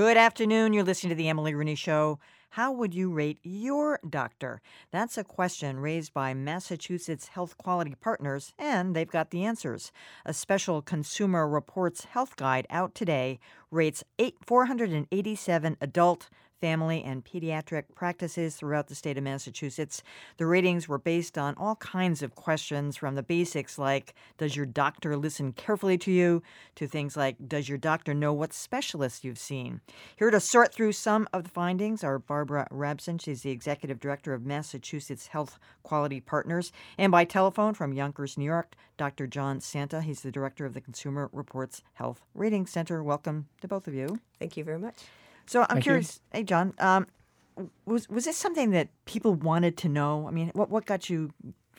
Good 0.00 0.16
afternoon. 0.16 0.72
You're 0.72 0.82
listening 0.82 1.10
to 1.10 1.14
The 1.14 1.28
Emily 1.28 1.54
Rooney 1.54 1.74
Show. 1.74 2.20
How 2.48 2.72
would 2.72 2.94
you 2.94 3.12
rate 3.12 3.38
your 3.42 4.00
doctor? 4.08 4.62
That's 4.90 5.18
a 5.18 5.24
question 5.24 5.78
raised 5.78 6.14
by 6.14 6.32
Massachusetts 6.32 7.28
Health 7.28 7.58
Quality 7.58 7.94
Partners, 8.00 8.54
and 8.58 8.96
they've 8.96 9.10
got 9.10 9.30
the 9.30 9.44
answers. 9.44 9.92
A 10.24 10.32
special 10.32 10.80
Consumer 10.80 11.46
Reports 11.46 12.04
health 12.04 12.36
guide 12.36 12.66
out 12.70 12.94
today 12.94 13.40
rates 13.70 14.02
eight, 14.18 14.36
487 14.40 15.76
adult, 15.82 16.30
family, 16.60 17.02
and 17.02 17.24
pediatric 17.24 17.84
practices 17.94 18.56
throughout 18.56 18.88
the 18.88 18.94
state 18.94 19.16
of 19.16 19.24
Massachusetts. 19.24 20.02
The 20.36 20.46
ratings 20.46 20.88
were 20.88 20.98
based 20.98 21.38
on 21.38 21.54
all 21.56 21.76
kinds 21.76 22.22
of 22.22 22.34
questions 22.34 22.96
from 22.96 23.14
the 23.14 23.22
basics 23.22 23.78
like 23.78 24.14
Does 24.38 24.56
your 24.56 24.66
doctor 24.66 25.16
listen 25.16 25.52
carefully 25.52 25.98
to 25.98 26.10
you? 26.10 26.42
to 26.76 26.86
things 26.86 27.16
like 27.16 27.36
Does 27.48 27.68
your 27.68 27.78
doctor 27.78 28.14
know 28.14 28.32
what 28.32 28.52
specialists 28.52 29.24
you've 29.24 29.38
seen? 29.38 29.80
Here 30.16 30.30
to 30.30 30.40
sort 30.40 30.72
through 30.72 30.92
some 30.92 31.28
of 31.32 31.44
the 31.44 31.50
findings 31.50 32.04
are 32.04 32.18
Barbara 32.18 32.68
Rabson. 32.70 33.20
She's 33.20 33.42
the 33.42 33.50
executive 33.50 34.00
director 34.00 34.34
of 34.34 34.44
Massachusetts 34.44 35.28
Health 35.28 35.58
Quality 35.82 36.20
Partners. 36.20 36.72
And 36.98 37.10
by 37.10 37.24
telephone 37.24 37.74
from 37.74 37.92
Yonkers, 37.92 38.36
New 38.36 38.44
York, 38.44 38.74
Dr. 38.96 39.26
John 39.26 39.60
Santa. 39.60 40.02
He's 40.02 40.20
the 40.20 40.30
director 40.30 40.66
of 40.66 40.74
the 40.74 40.80
Consumer 40.80 41.30
Reports 41.32 41.82
Health 41.94 42.20
Rating 42.34 42.66
Center. 42.66 43.02
Welcome 43.02 43.46
to 43.62 43.68
both 43.68 43.88
of 43.88 43.94
you. 43.94 44.20
Thank 44.38 44.56
you 44.56 44.64
very 44.64 44.78
much. 44.78 44.96
So 45.50 45.62
I'm 45.62 45.66
Thank 45.66 45.78
you. 45.78 45.90
curious, 45.90 46.20
hey 46.32 46.44
John, 46.44 46.74
um, 46.78 47.08
was 47.84 48.08
was 48.08 48.24
this 48.24 48.36
something 48.36 48.70
that 48.70 48.86
people 49.04 49.34
wanted 49.34 49.76
to 49.78 49.88
know? 49.88 50.28
I 50.28 50.30
mean, 50.30 50.52
what 50.54 50.70
what 50.70 50.86
got 50.86 51.10
you 51.10 51.32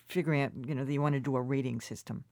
figuring 0.09 0.41
out, 0.41 0.51
you 0.67 0.75
know, 0.75 0.83
that 0.83 0.91
you 0.91 1.01
want 1.01 1.13
to 1.13 1.21
do 1.21 1.37
a 1.37 1.41
rating 1.41 1.79
system? 1.79 2.25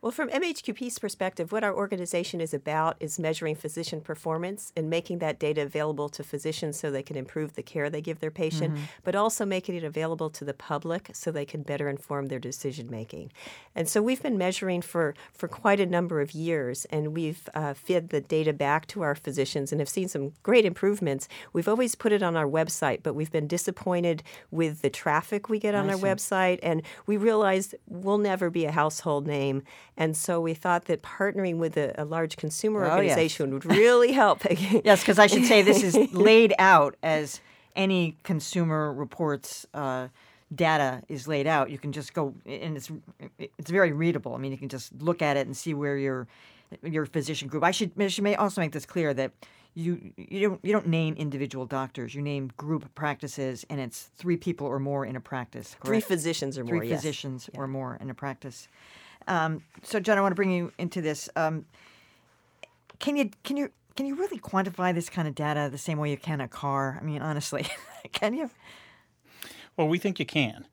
Well, 0.00 0.12
from 0.12 0.28
MHQP's 0.30 0.98
perspective, 0.98 1.52
what 1.52 1.64
our 1.64 1.74
organization 1.74 2.40
is 2.40 2.54
about 2.54 2.96
is 3.00 3.18
measuring 3.18 3.54
physician 3.54 4.00
performance 4.00 4.72
and 4.76 4.90
making 4.90 5.18
that 5.18 5.38
data 5.38 5.62
available 5.62 6.08
to 6.10 6.22
physicians 6.22 6.78
so 6.78 6.90
they 6.90 7.02
can 7.02 7.16
improve 7.16 7.54
the 7.54 7.62
care 7.62 7.90
they 7.90 8.00
give 8.00 8.20
their 8.20 8.30
patient, 8.30 8.78
but 9.02 9.14
also 9.14 9.44
making 9.44 9.74
it 9.74 9.84
available 9.84 10.30
to 10.30 10.44
the 10.44 10.54
public 10.54 11.10
so 11.12 11.30
they 11.30 11.44
can 11.44 11.62
better 11.62 11.88
inform 11.88 12.26
their 12.26 12.38
decision 12.38 12.90
making. 12.90 13.32
And 13.74 13.88
so 13.88 14.02
we've 14.02 14.22
been 14.22 14.38
measuring 14.38 14.82
for, 14.82 15.14
for 15.32 15.48
quite 15.48 15.80
a 15.80 15.86
number 15.86 16.20
of 16.20 16.32
years, 16.32 16.84
and 16.86 17.14
we've 17.14 17.48
uh, 17.54 17.74
fed 17.74 18.10
the 18.10 18.20
data 18.20 18.52
back 18.52 18.86
to 18.88 19.02
our 19.02 19.14
physicians 19.14 19.72
and 19.72 19.80
have 19.80 19.88
seen 19.88 20.08
some 20.08 20.32
great 20.42 20.64
improvements. 20.64 21.28
We've 21.52 21.68
always 21.68 21.94
put 21.94 22.12
it 22.12 22.22
on 22.22 22.36
our 22.36 22.46
website, 22.46 23.02
but 23.02 23.14
we've 23.14 23.32
been 23.32 23.48
disappointed 23.48 24.22
with 24.50 24.82
the 24.82 24.90
traffic 24.90 25.48
we 25.48 25.58
get 25.58 25.74
on 25.74 25.90
our 25.90 25.96
website, 25.96 26.60
and 26.62 26.82
we 27.06 27.16
realized 27.16 27.74
we'll 27.88 28.18
never 28.18 28.50
be 28.50 28.64
a 28.64 28.72
household 28.72 29.26
name. 29.26 29.62
And 29.96 30.16
so 30.16 30.40
we 30.40 30.54
thought 30.54 30.86
that 30.86 31.02
partnering 31.02 31.56
with 31.58 31.76
a, 31.76 31.94
a 32.00 32.04
large 32.04 32.36
consumer 32.36 32.84
Oh, 32.84 33.00
yes. 33.00 33.12
organization 33.12 33.52
would 33.52 33.64
really 33.66 34.12
help. 34.12 34.42
Yes, 34.84 35.00
because 35.00 35.18
I 35.18 35.26
should 35.26 35.44
say 35.44 35.62
this 35.62 35.82
is 35.82 35.96
laid 36.12 36.54
out 36.58 36.96
as 37.02 37.40
any 37.76 38.16
consumer 38.22 38.92
reports 38.92 39.66
uh, 39.74 40.08
data 40.54 41.02
is 41.08 41.26
laid 41.26 41.46
out. 41.46 41.70
You 41.70 41.78
can 41.78 41.92
just 41.92 42.14
go, 42.14 42.34
and 42.46 42.76
it's 42.76 42.90
it's 43.38 43.70
very 43.70 43.92
readable. 43.92 44.34
I 44.34 44.38
mean, 44.38 44.52
you 44.52 44.58
can 44.58 44.68
just 44.68 44.92
look 45.00 45.22
at 45.22 45.36
it 45.36 45.46
and 45.46 45.56
see 45.56 45.74
where 45.74 45.96
your 45.96 46.26
your 46.82 47.06
physician 47.06 47.48
group. 47.48 47.64
I 47.64 47.70
should 47.70 47.92
I 47.98 48.08
should 48.08 48.24
may 48.24 48.36
also 48.36 48.60
make 48.60 48.72
this 48.72 48.86
clear 48.86 49.14
that. 49.14 49.32
You, 49.76 50.12
you 50.16 50.48
don't 50.48 50.60
you 50.62 50.72
don't 50.72 50.86
name 50.86 51.14
individual 51.16 51.66
doctors. 51.66 52.14
You 52.14 52.22
name 52.22 52.52
group 52.56 52.94
practices, 52.94 53.66
and 53.68 53.80
it's 53.80 54.08
three 54.16 54.36
people 54.36 54.68
or 54.68 54.78
more 54.78 55.04
in 55.04 55.16
a 55.16 55.20
practice. 55.20 55.74
Three 55.84 56.00
physicians 56.00 56.56
or 56.56 56.64
three 56.64 56.78
more, 56.78 56.84
yes. 56.84 57.00
physicians 57.00 57.50
or 57.56 57.66
more 57.66 57.98
in 58.00 58.08
a 58.08 58.14
practice. 58.14 58.68
Um, 59.26 59.62
so, 59.82 60.00
John, 60.00 60.18
I 60.18 60.20
want 60.20 60.32
to 60.32 60.36
bring 60.36 60.50
you 60.50 60.72
into 60.78 61.00
this. 61.00 61.28
Um, 61.36 61.66
can 62.98 63.16
you 63.16 63.30
can 63.42 63.56
you 63.56 63.70
can 63.96 64.06
you 64.06 64.14
really 64.16 64.38
quantify 64.38 64.94
this 64.94 65.08
kind 65.08 65.28
of 65.28 65.34
data 65.34 65.68
the 65.70 65.78
same 65.78 65.98
way 65.98 66.10
you 66.10 66.16
can 66.16 66.40
a 66.40 66.48
car? 66.48 66.98
I 67.00 67.04
mean, 67.04 67.22
honestly, 67.22 67.66
can 68.12 68.34
you? 68.34 68.50
Well, 69.76 69.88
we 69.88 69.98
think 69.98 70.18
you 70.18 70.26
can. 70.26 70.66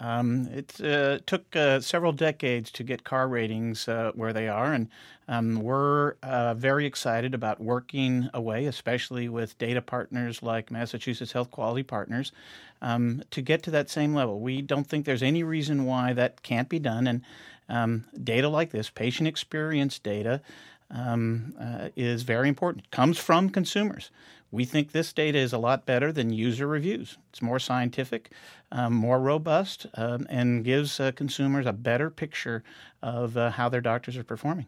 Um, 0.00 0.48
it 0.50 0.80
uh, 0.80 1.18
took 1.26 1.54
uh, 1.54 1.80
several 1.80 2.12
decades 2.12 2.70
to 2.72 2.82
get 2.82 3.04
car 3.04 3.28
ratings 3.28 3.86
uh, 3.86 4.12
where 4.14 4.32
they 4.32 4.48
are, 4.48 4.72
and 4.72 4.88
um, 5.28 5.60
we're 5.60 6.14
uh, 6.22 6.54
very 6.54 6.86
excited 6.86 7.34
about 7.34 7.60
working 7.60 8.30
away, 8.32 8.64
especially 8.64 9.28
with 9.28 9.58
data 9.58 9.82
partners 9.82 10.42
like 10.42 10.70
Massachusetts 10.70 11.32
Health 11.32 11.50
Quality 11.50 11.82
Partners, 11.82 12.32
um, 12.80 13.22
to 13.30 13.42
get 13.42 13.62
to 13.64 13.70
that 13.72 13.90
same 13.90 14.14
level. 14.14 14.40
We 14.40 14.62
don't 14.62 14.86
think 14.86 15.04
there's 15.04 15.22
any 15.22 15.42
reason 15.42 15.84
why 15.84 16.14
that 16.14 16.42
can't 16.42 16.70
be 16.70 16.78
done, 16.78 17.06
and 17.06 17.20
um, 17.70 18.04
data 18.22 18.48
like 18.48 18.70
this, 18.70 18.90
patient 18.90 19.28
experience 19.28 19.98
data, 19.98 20.42
um, 20.90 21.54
uh, 21.58 21.88
is 21.96 22.22
very 22.22 22.48
important. 22.48 22.84
It 22.84 22.90
comes 22.90 23.18
from 23.18 23.48
consumers. 23.48 24.10
We 24.50 24.64
think 24.64 24.90
this 24.90 25.12
data 25.12 25.38
is 25.38 25.52
a 25.52 25.58
lot 25.58 25.86
better 25.86 26.10
than 26.12 26.32
user 26.32 26.66
reviews. 26.66 27.16
It's 27.30 27.40
more 27.40 27.60
scientific, 27.60 28.32
um, 28.72 28.92
more 28.92 29.20
robust, 29.20 29.86
um, 29.94 30.26
and 30.28 30.64
gives 30.64 30.98
uh, 30.98 31.12
consumers 31.12 31.66
a 31.66 31.72
better 31.72 32.10
picture 32.10 32.64
of 33.00 33.36
uh, 33.36 33.50
how 33.50 33.68
their 33.68 33.80
doctors 33.80 34.16
are 34.16 34.24
performing. 34.24 34.66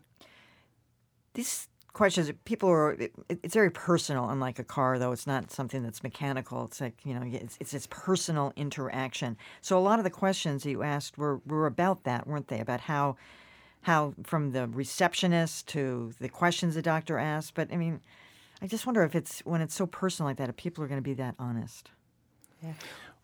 These 1.34 1.68
questions, 1.92 2.30
people 2.44 2.68
are. 2.68 2.92
It, 2.92 3.12
it's 3.28 3.54
very 3.54 3.70
personal, 3.70 4.28
unlike 4.30 4.58
a 4.58 4.64
car, 4.64 4.98
though. 4.98 5.12
It's 5.12 5.26
not 5.26 5.50
something 5.50 5.82
that's 5.82 6.02
mechanical. 6.02 6.64
It's 6.64 6.80
like 6.80 6.98
you 7.04 7.14
know, 7.14 7.22
it's 7.24 7.56
it's 7.60 7.72
this 7.72 7.86
personal 7.90 8.52
interaction. 8.56 9.36
So 9.60 9.78
a 9.78 9.80
lot 9.80 9.98
of 9.98 10.04
the 10.04 10.10
questions 10.10 10.62
that 10.62 10.70
you 10.70 10.82
asked 10.82 11.18
were 11.18 11.40
were 11.46 11.66
about 11.66 12.04
that, 12.04 12.26
weren't 12.26 12.48
they? 12.48 12.60
About 12.60 12.80
how 12.80 13.16
how 13.82 14.14
from 14.24 14.52
the 14.52 14.68
receptionist 14.68 15.68
to 15.68 16.12
the 16.20 16.28
questions 16.28 16.74
the 16.74 16.82
doctor 16.82 17.18
asked. 17.18 17.54
But 17.54 17.72
I 17.72 17.76
mean, 17.76 18.00
I 18.60 18.66
just 18.66 18.86
wonder 18.86 19.02
if 19.02 19.14
it's 19.14 19.40
when 19.40 19.60
it's 19.60 19.74
so 19.74 19.86
personal 19.86 20.28
like 20.28 20.38
that, 20.38 20.48
if 20.48 20.56
people 20.56 20.82
are 20.84 20.88
going 20.88 21.00
to 21.00 21.02
be 21.02 21.14
that 21.14 21.34
honest. 21.38 21.90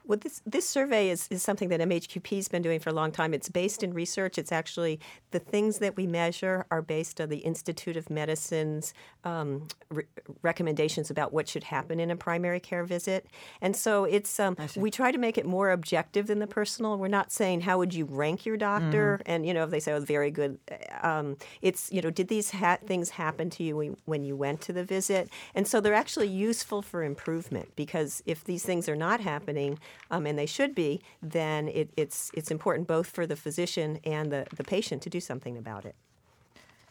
Well, 0.09 0.19
this, 0.19 0.41
this 0.47 0.67
survey 0.67 1.11
is, 1.11 1.29
is 1.31 1.43
something 1.43 1.69
that 1.69 1.81
MHQP 1.81 2.37
has 2.37 2.49
been 2.49 2.63
doing 2.63 2.81
for 2.81 2.89
a 2.89 2.95
long 2.95 3.13
time. 3.13 3.35
It's 3.35 3.51
based 3.51 3.83
in 3.83 3.93
research. 3.93 4.39
It's 4.39 4.51
actually 4.51 5.01
the 5.33 5.39
things 5.39 5.79
that 5.81 5.97
we 5.99 6.07
measure 6.07 6.65
are 6.71 6.81
based 6.81 7.21
on 7.21 7.29
the 7.29 7.37
Institute 7.39 7.95
of 7.95 8.09
Medicine's 8.09 8.95
um, 9.25 9.69
re- 9.91 10.05
recommendations 10.41 11.11
about 11.11 11.35
what 11.35 11.47
should 11.47 11.65
happen 11.65 12.01
in 12.01 12.11
a 12.11 12.17
primary 12.17 12.59
care 12.59 12.85
visit. 12.85 13.27
And 13.61 13.77
so 13.77 14.05
it's 14.05 14.41
um, 14.41 14.57
we 14.77 14.91
try 14.91 15.13
to 15.13 15.19
make 15.19 15.37
it 15.37 15.45
more 15.45 15.71
objective 15.73 16.27
than 16.27 16.39
the 16.39 16.47
personal. 16.47 16.97
We're 16.97 17.09
not 17.09 17.31
saying 17.31 17.61
how 17.61 17.77
would 17.77 17.93
you 17.93 18.07
rank 18.07 18.47
your 18.47 18.57
doctor, 18.57 19.21
and 19.27 19.45
you 19.45 19.53
know 19.53 19.65
if 19.65 19.71
they 19.71 19.81
say 19.81 19.93
oh 19.93 20.01
very 20.01 20.31
good, 20.31 20.59
um, 21.03 21.37
it's 21.61 21.93
you 21.93 22.01
know 22.01 22.11
did 22.11 22.29
these 22.29 22.51
ha- 22.51 22.79
things 22.87 23.11
happen 23.11 23.51
to 23.51 23.63
you 23.63 23.97
when 24.07 24.25
you 24.25 24.37
went 24.37 24.63
to 24.63 24.73
the 24.73 24.85
visit, 24.85 25.29
and 25.55 25.67
so 25.69 25.81
they're 25.81 25.93
actually 25.93 26.29
useful 26.29 26.81
for 26.81 27.03
improvement 27.03 27.71
because 27.77 28.23
if 28.25 28.45
these 28.45 28.63
things 28.63 28.89
are 28.89 28.97
not 28.97 29.21
happening, 29.21 29.79
um, 30.11 30.27
and 30.27 30.39
they 30.39 30.47
should 30.47 30.75
be, 30.75 31.01
then 31.23 31.69
it, 31.69 31.91
it's 31.97 32.31
it's 32.35 32.51
important 32.51 32.89
both 32.89 33.09
for 33.09 33.27
the 33.27 33.37
physician 33.37 33.99
and 34.05 34.31
the, 34.33 34.47
the 34.57 34.65
patient 34.65 35.03
to 35.03 35.11
do 35.11 35.21
something 35.21 35.57
about 35.57 35.85
it. 35.85 35.95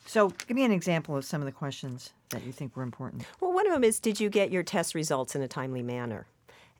So 0.05 0.29
give 0.29 0.55
me 0.55 0.63
an 0.63 0.71
example 0.71 1.17
of 1.17 1.25
some 1.25 1.41
of 1.41 1.45
the 1.45 1.51
questions 1.51 2.13
that 2.29 2.45
you 2.45 2.53
think 2.53 2.75
were 2.75 2.83
important. 2.83 3.25
Well, 3.41 3.51
one 3.51 3.67
of 3.67 3.73
them 3.73 3.83
is 3.83 3.99
did 3.99 4.19
you 4.19 4.29
get 4.29 4.51
your 4.51 4.63
test 4.63 4.95
results 4.95 5.35
in 5.35 5.41
a 5.41 5.47
timely 5.47 5.83
manner? 5.83 6.27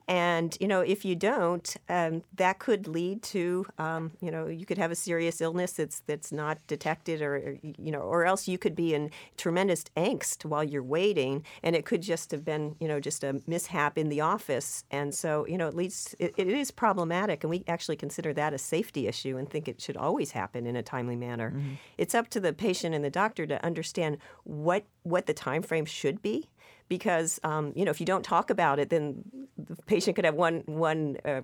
And 0.08 0.56
you 0.58 0.66
know, 0.66 0.80
if 0.80 1.04
you 1.04 1.14
don't, 1.14 1.76
um, 1.90 2.22
that 2.34 2.58
could 2.58 2.88
lead 2.88 3.22
to 3.24 3.66
um, 3.78 4.12
you 4.22 4.30
know 4.30 4.46
you 4.46 4.64
could 4.64 4.78
have 4.78 4.90
a 4.90 4.94
serious 4.94 5.42
illness 5.42 5.72
that's 5.72 6.00
that's 6.06 6.32
not 6.32 6.58
detected, 6.66 7.20
or 7.20 7.36
or, 7.36 7.58
you 7.62 7.92
know, 7.92 8.00
or 8.00 8.24
else 8.24 8.48
you 8.48 8.56
could 8.56 8.74
be 8.74 8.94
in 8.94 9.10
tremendous 9.36 9.84
angst 9.98 10.46
while 10.46 10.64
you're 10.64 10.82
waiting, 10.82 11.44
and 11.62 11.76
it 11.76 11.84
could 11.84 12.00
just 12.00 12.30
have 12.30 12.42
been 12.42 12.74
you 12.80 12.88
know 12.88 12.98
just 12.98 13.22
a 13.22 13.42
mishap 13.46 13.98
in 13.98 14.08
the 14.08 14.22
office, 14.22 14.84
and 14.90 15.14
so 15.14 15.46
you 15.46 15.58
know 15.58 15.68
it 15.68 15.74
leads 15.74 16.14
it, 16.18 16.32
it 16.38 16.48
is 16.48 16.70
problematic, 16.70 17.44
and 17.44 17.50
we 17.50 17.62
actually 17.68 17.96
consider 17.96 18.32
that 18.32 18.54
a 18.54 18.58
safety 18.58 19.06
issue 19.06 19.36
and 19.36 19.50
think 19.50 19.68
it 19.68 19.78
should 19.78 19.96
always 19.96 20.30
happen 20.30 20.66
in 20.66 20.74
a 20.74 20.82
timely 20.82 21.16
manner. 21.16 21.52
It's 21.98 22.14
up 22.14 22.28
to 22.30 22.40
the 22.40 22.54
patient 22.54 22.94
and 22.94 23.04
the 23.04 23.10
doctor 23.10 23.46
to 23.46 23.62
understand 23.64 24.16
what 24.44 24.84
what 25.02 25.26
the 25.26 25.34
time 25.34 25.60
frame 25.62 25.84
should 25.84 26.22
be 26.22 26.48
because 26.88 27.40
um, 27.44 27.72
you 27.74 27.84
know 27.84 27.90
if 27.90 28.00
you 28.00 28.06
don't 28.06 28.24
talk 28.24 28.50
about 28.50 28.78
it, 28.78 28.90
then 28.90 29.24
the 29.56 29.76
patient 29.86 30.16
could 30.16 30.24
have 30.24 30.34
one 30.34 30.62
one 30.66 31.16
uh, 31.24 31.42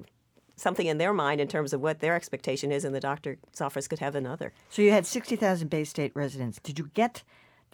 something 0.56 0.86
in 0.86 0.98
their 0.98 1.12
mind 1.12 1.40
in 1.40 1.48
terms 1.48 1.72
of 1.72 1.80
what 1.80 2.00
their 2.00 2.14
expectation 2.14 2.72
is, 2.72 2.84
and 2.84 2.94
the 2.94 3.00
doctor's 3.00 3.38
office 3.60 3.88
could 3.88 3.98
have 3.98 4.14
another. 4.14 4.52
So 4.70 4.82
you 4.82 4.90
had 4.90 5.06
60,000 5.06 5.68
Bay 5.68 5.84
State 5.84 6.12
residents. 6.14 6.58
Did 6.62 6.78
you 6.78 6.90
get 6.94 7.22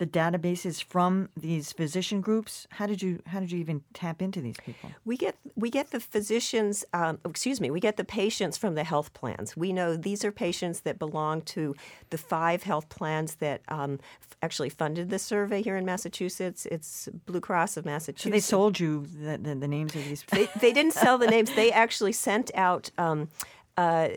the 0.00 0.06
databases 0.06 0.82
from 0.82 1.28
these 1.36 1.72
physician 1.72 2.22
groups? 2.22 2.66
How 2.70 2.86
did 2.86 3.02
you 3.02 3.20
how 3.26 3.38
did 3.38 3.52
you 3.52 3.58
even 3.58 3.82
tap 3.92 4.22
into 4.22 4.40
these 4.40 4.56
people? 4.56 4.90
We 5.04 5.18
get 5.18 5.36
we 5.56 5.68
get 5.68 5.90
the 5.90 6.00
physicians, 6.00 6.86
um, 6.94 7.18
excuse 7.26 7.60
me, 7.60 7.70
we 7.70 7.80
get 7.80 7.98
the 7.98 8.04
patients 8.04 8.56
from 8.56 8.76
the 8.76 8.82
health 8.82 9.12
plans. 9.12 9.58
We 9.58 9.74
know 9.74 9.96
these 9.96 10.24
are 10.24 10.32
patients 10.32 10.80
that 10.80 10.98
belong 10.98 11.42
to 11.42 11.76
the 12.08 12.16
five 12.16 12.62
health 12.62 12.88
plans 12.88 13.34
that 13.36 13.60
um, 13.68 14.00
f- 14.22 14.36
actually 14.40 14.70
funded 14.70 15.10
the 15.10 15.18
survey 15.18 15.60
here 15.60 15.76
in 15.76 15.84
Massachusetts. 15.84 16.64
It's 16.64 17.10
Blue 17.26 17.40
Cross 17.40 17.76
of 17.76 17.84
Massachusetts. 17.84 18.24
So 18.24 18.30
they 18.30 18.40
sold 18.40 18.80
you 18.80 19.06
the, 19.06 19.36
the, 19.36 19.54
the 19.54 19.68
names 19.68 19.94
of 19.94 20.02
these. 20.02 20.24
they, 20.32 20.48
they 20.60 20.72
didn't 20.72 20.94
sell 20.94 21.18
the 21.18 21.26
names. 21.26 21.54
They 21.54 21.70
actually 21.70 22.12
sent 22.12 22.50
out. 22.54 22.90
Um, 22.96 23.28
uh, 23.76 24.08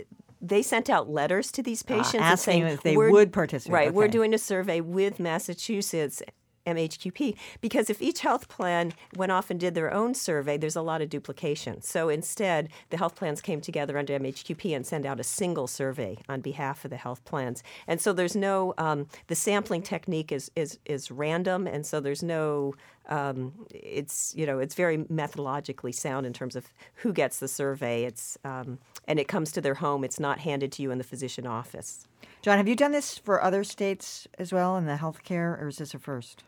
they 0.43 0.61
sent 0.61 0.89
out 0.89 1.09
letters 1.09 1.51
to 1.53 1.63
these 1.63 1.81
patients 1.83 2.15
and 2.15 2.23
Ah, 2.23 2.33
asking 2.33 2.63
saying 2.63 2.73
if 2.73 2.83
they 2.83 2.97
would 2.97 3.31
participate. 3.31 3.73
Right, 3.73 3.93
we're 3.93 4.09
doing 4.09 4.33
a 4.33 4.37
survey 4.37 4.81
with 4.81 5.19
Massachusetts. 5.19 6.21
MHQP 6.65 7.35
because 7.59 7.89
if 7.89 8.01
each 8.01 8.21
health 8.21 8.47
plan 8.47 8.93
went 9.17 9.33
off 9.33 9.49
and 9.49 9.59
did 9.59 9.75
their 9.75 9.93
own 9.93 10.13
survey, 10.13 10.55
there's 10.55 10.77
a 10.77 10.81
lot 10.81 11.01
of 11.01 11.09
duplication. 11.09 11.81
So 11.81 12.07
instead, 12.07 12.69
the 12.89 12.95
health 12.95 13.15
plans 13.15 13.41
came 13.41 13.59
together 13.59 13.97
under 13.97 14.17
MHQP 14.17 14.73
and 14.73 14.85
send 14.85 15.05
out 15.05 15.19
a 15.19 15.25
single 15.25 15.67
survey 15.67 16.19
on 16.29 16.39
behalf 16.39 16.85
of 16.85 16.91
the 16.91 16.95
health 16.95 17.25
plans. 17.25 17.63
And 17.85 17.99
so 17.99 18.13
there's 18.13 18.37
no 18.37 18.73
um, 18.77 19.07
the 19.27 19.35
sampling 19.35 19.81
technique 19.81 20.31
is 20.31 20.51
is 20.55 20.79
is 20.85 21.11
random, 21.11 21.67
and 21.67 21.85
so 21.85 21.99
there's 21.99 22.23
no 22.23 22.75
um, 23.09 23.53
it's 23.69 24.33
you 24.35 24.45
know 24.45 24.59
it's 24.59 24.75
very 24.75 25.00
methodologically 25.00 25.94
sound 25.94 26.25
in 26.25 26.33
terms 26.33 26.55
of 26.55 26.67
who 26.95 27.13
gets 27.13 27.39
the 27.39 27.47
survey. 27.47 28.03
It's 28.05 28.38
um, 28.44 28.79
and 29.07 29.19
it 29.19 29.27
comes 29.27 29.51
to 29.53 29.61
their 29.61 29.75
home. 29.75 30.03
It's 30.03 30.19
not 30.19 30.39
handed 30.39 30.71
to 30.73 30.81
you 30.81 30.91
in 30.91 30.97
the 30.97 31.03
physician 31.03 31.45
office. 31.45 32.07
John, 32.41 32.57
have 32.57 32.67
you 32.67 32.75
done 32.75 32.91
this 32.91 33.17
for 33.17 33.41
other 33.41 33.63
states 33.63 34.27
as 34.38 34.51
well 34.51 34.77
in 34.77 34.85
the 34.85 34.95
healthcare, 34.95 35.61
or 35.61 35.67
is 35.67 35.77
this 35.77 35.94
a 35.94 36.00
first? 36.00 36.44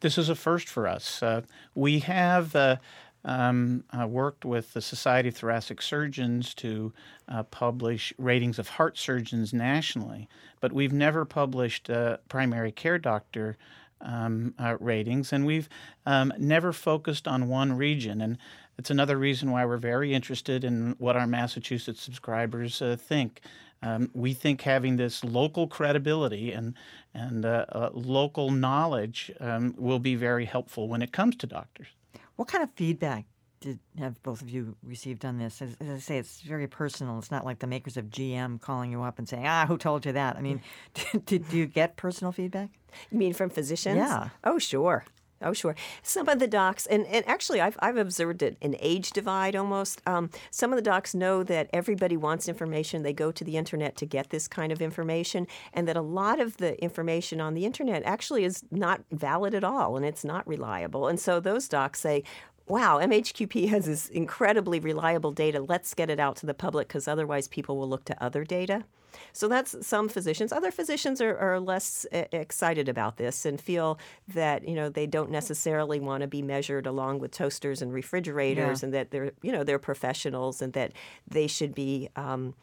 This 0.00 0.16
is 0.16 0.28
a 0.28 0.34
first 0.34 0.68
for 0.68 0.86
us. 0.86 1.22
Uh, 1.22 1.42
we 1.74 1.98
have 2.00 2.54
uh, 2.54 2.76
um, 3.24 3.84
uh, 3.98 4.06
worked 4.06 4.44
with 4.44 4.72
the 4.72 4.80
Society 4.80 5.28
of 5.28 5.36
Thoracic 5.36 5.82
Surgeons 5.82 6.54
to 6.54 6.92
uh, 7.28 7.42
publish 7.44 8.12
ratings 8.16 8.58
of 8.58 8.68
heart 8.68 8.96
surgeons 8.96 9.52
nationally, 9.52 10.28
but 10.60 10.72
we've 10.72 10.92
never 10.92 11.24
published 11.24 11.90
uh, 11.90 12.18
primary 12.28 12.72
care 12.72 12.98
doctor 12.98 13.56
um, 14.00 14.54
uh, 14.58 14.76
ratings, 14.80 15.32
and 15.32 15.44
we've 15.46 15.68
um, 16.06 16.32
never 16.38 16.72
focused 16.72 17.26
on 17.26 17.48
one 17.48 17.72
region. 17.72 18.20
And 18.20 18.38
it's 18.78 18.90
another 18.90 19.16
reason 19.16 19.50
why 19.50 19.64
we're 19.64 19.76
very 19.76 20.14
interested 20.14 20.64
in 20.64 20.94
what 20.98 21.16
our 21.16 21.26
Massachusetts 21.26 22.00
subscribers 22.00 22.82
think. 22.96 23.40
Um, 23.82 24.10
we 24.12 24.34
think 24.34 24.62
having 24.62 24.96
this 24.96 25.22
local 25.24 25.68
credibility 25.68 26.52
and 26.52 26.74
and 27.14 27.44
uh, 27.44 27.64
uh, 27.70 27.90
local 27.92 28.50
knowledge 28.50 29.30
um, 29.40 29.74
will 29.76 29.98
be 29.98 30.14
very 30.14 30.44
helpful 30.44 30.88
when 30.88 31.02
it 31.02 31.12
comes 31.12 31.36
to 31.36 31.46
doctors. 31.46 31.88
What 32.36 32.48
kind 32.48 32.62
of 32.62 32.70
feedback 32.74 33.24
did 33.60 33.78
have 33.98 34.22
both 34.22 34.42
of 34.42 34.48
you 34.48 34.76
received 34.82 35.24
on 35.24 35.38
this? 35.38 35.60
As, 35.62 35.76
as, 35.80 35.88
I 35.88 35.98
say, 35.98 36.18
it's 36.18 36.40
very 36.40 36.66
personal. 36.66 37.18
It's 37.18 37.30
not 37.30 37.44
like 37.44 37.58
the 37.58 37.66
makers 37.66 37.96
of 37.96 38.06
GM 38.06 38.60
calling 38.60 38.92
you 38.92 39.02
up 39.02 39.18
and 39.18 39.28
saying, 39.28 39.46
"Ah, 39.46 39.66
who 39.66 39.76
told 39.78 40.06
you 40.06 40.12
that?" 40.12 40.36
I 40.36 40.40
mean, 40.40 40.60
did, 40.94 41.24
did 41.24 41.52
you 41.52 41.66
get 41.66 41.96
personal 41.96 42.32
feedback? 42.32 42.70
You 43.10 43.18
mean 43.18 43.32
from 43.34 43.50
physicians? 43.50 43.96
Yeah. 43.96 44.30
Oh, 44.44 44.58
sure. 44.58 45.04
Oh, 45.40 45.52
sure. 45.52 45.76
Some 46.02 46.28
of 46.28 46.40
the 46.40 46.48
docs, 46.48 46.86
and, 46.86 47.06
and 47.06 47.26
actually, 47.28 47.60
I've, 47.60 47.76
I've 47.80 47.96
observed 47.96 48.42
it, 48.42 48.56
an 48.60 48.74
age 48.80 49.10
divide 49.10 49.54
almost. 49.54 50.02
Um, 50.04 50.30
some 50.50 50.72
of 50.72 50.76
the 50.76 50.82
docs 50.82 51.14
know 51.14 51.44
that 51.44 51.70
everybody 51.72 52.16
wants 52.16 52.48
information. 52.48 53.02
They 53.02 53.12
go 53.12 53.30
to 53.30 53.44
the 53.44 53.56
internet 53.56 53.96
to 53.98 54.06
get 54.06 54.30
this 54.30 54.48
kind 54.48 54.72
of 54.72 54.82
information, 54.82 55.46
and 55.72 55.86
that 55.86 55.96
a 55.96 56.02
lot 56.02 56.40
of 56.40 56.56
the 56.56 56.80
information 56.82 57.40
on 57.40 57.54
the 57.54 57.64
internet 57.64 58.02
actually 58.02 58.44
is 58.44 58.64
not 58.72 59.02
valid 59.12 59.54
at 59.54 59.62
all 59.62 59.96
and 59.96 60.04
it's 60.04 60.24
not 60.24 60.46
reliable. 60.46 61.06
And 61.06 61.20
so 61.20 61.38
those 61.38 61.68
docs 61.68 62.00
say, 62.00 62.24
wow, 62.68 62.98
MHQP 62.98 63.68
has 63.70 63.86
this 63.86 64.08
incredibly 64.08 64.80
reliable 64.80 65.32
data. 65.32 65.60
Let's 65.60 65.94
get 65.94 66.10
it 66.10 66.20
out 66.20 66.36
to 66.36 66.46
the 66.46 66.54
public 66.54 66.88
because 66.88 67.08
otherwise 67.08 67.48
people 67.48 67.76
will 67.76 67.88
look 67.88 68.04
to 68.06 68.22
other 68.22 68.44
data. 68.44 68.84
So 69.32 69.48
that's 69.48 69.86
some 69.86 70.08
physicians. 70.08 70.52
Other 70.52 70.70
physicians 70.70 71.20
are, 71.20 71.36
are 71.38 71.60
less 71.60 72.06
excited 72.12 72.88
about 72.88 73.16
this 73.16 73.44
and 73.44 73.60
feel 73.60 73.98
that 74.28 74.66
you 74.68 74.74
know 74.74 74.88
they 74.88 75.06
don't 75.06 75.30
necessarily 75.30 76.00
want 76.00 76.22
to 76.22 76.26
be 76.26 76.42
measured 76.42 76.86
along 76.86 77.18
with 77.18 77.30
toasters 77.30 77.82
and 77.82 77.92
refrigerators, 77.92 78.82
yeah. 78.82 78.86
and 78.86 78.94
that 78.94 79.10
they're 79.10 79.32
you 79.42 79.52
know 79.52 79.64
they're 79.64 79.78
professionals 79.78 80.62
and 80.62 80.72
that 80.74 80.92
they 81.28 81.46
should 81.46 81.74
be. 81.74 82.08
Um, 82.16 82.54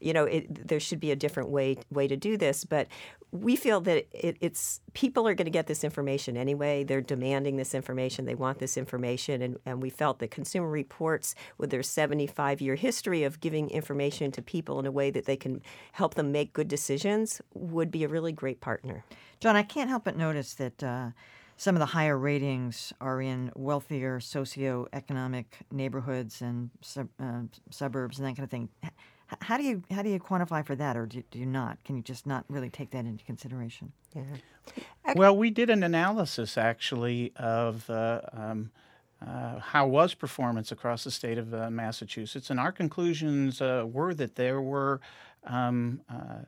you 0.00 0.12
know, 0.12 0.24
it, 0.24 0.68
there 0.68 0.78
should 0.78 1.00
be 1.00 1.10
a 1.10 1.16
different 1.16 1.48
way 1.48 1.76
way 1.90 2.06
to 2.06 2.16
do 2.16 2.36
this. 2.36 2.64
But 2.64 2.88
we 3.32 3.56
feel 3.56 3.80
that 3.80 4.06
it, 4.12 4.36
it's 4.40 4.80
people 4.92 5.26
are 5.26 5.34
going 5.34 5.46
to 5.46 5.50
get 5.50 5.66
this 5.66 5.84
information 5.84 6.36
anyway. 6.36 6.84
They're 6.84 7.00
demanding 7.00 7.56
this 7.56 7.74
information. 7.74 8.26
They 8.26 8.34
want 8.34 8.58
this 8.58 8.76
information, 8.76 9.40
and, 9.40 9.58
and 9.64 9.82
we 9.82 9.88
felt 9.90 10.18
that 10.18 10.30
Consumer 10.30 10.68
Reports, 10.68 11.34
with 11.56 11.70
their 11.70 11.82
75 11.82 12.60
year 12.60 12.74
history 12.74 13.24
of 13.24 13.40
giving 13.40 13.70
information 13.70 14.30
to 14.32 14.42
people 14.42 14.78
in 14.78 14.86
a 14.86 14.92
way 14.92 15.10
that 15.10 15.24
they 15.24 15.36
can 15.36 15.62
help 15.92 16.14
them 16.14 16.32
make 16.32 16.52
good 16.52 16.68
decisions, 16.68 17.40
would 17.54 17.90
be 17.90 18.04
a 18.04 18.08
really 18.08 18.32
great 18.32 18.60
partner. 18.60 19.04
John, 19.40 19.56
I 19.56 19.62
can't 19.62 19.88
help 19.88 20.04
but 20.04 20.16
notice 20.16 20.54
that. 20.54 20.82
Uh, 20.82 21.10
some 21.56 21.76
of 21.76 21.80
the 21.80 21.86
higher 21.86 22.18
ratings 22.18 22.92
are 23.00 23.22
in 23.22 23.52
wealthier 23.54 24.18
socioeconomic 24.18 25.44
neighborhoods 25.70 26.42
and 26.42 26.70
sub, 26.80 27.08
uh, 27.20 27.42
suburbs 27.70 28.18
and 28.18 28.26
that 28.26 28.34
kind 28.34 28.44
of 28.44 28.50
thing. 28.50 28.68
How 29.40 29.56
do 29.56 29.62
you 29.62 29.82
how 29.90 30.02
do 30.02 30.10
you 30.10 30.18
quantify 30.18 30.66
for 30.66 30.74
that, 30.74 30.96
or 30.96 31.06
do, 31.06 31.22
do 31.30 31.38
you 31.38 31.46
not? 31.46 31.82
Can 31.84 31.96
you 31.96 32.02
just 32.02 32.26
not 32.26 32.44
really 32.48 32.68
take 32.68 32.90
that 32.90 33.04
into 33.04 33.24
consideration? 33.24 33.92
Yeah. 34.14 34.24
Well, 35.14 35.36
we 35.36 35.50
did 35.50 35.70
an 35.70 35.84
analysis 35.84 36.58
actually 36.58 37.32
of 37.36 37.88
uh, 37.88 38.20
um, 38.32 38.72
uh, 39.24 39.60
how 39.60 39.86
was 39.86 40.14
performance 40.14 40.72
across 40.72 41.04
the 41.04 41.10
state 41.10 41.38
of 41.38 41.54
uh, 41.54 41.70
Massachusetts, 41.70 42.50
and 42.50 42.58
our 42.58 42.72
conclusions 42.72 43.60
uh, 43.60 43.86
were 43.90 44.14
that 44.14 44.34
there 44.34 44.60
were. 44.60 45.00
Um, 45.44 46.00
uh, 46.10 46.44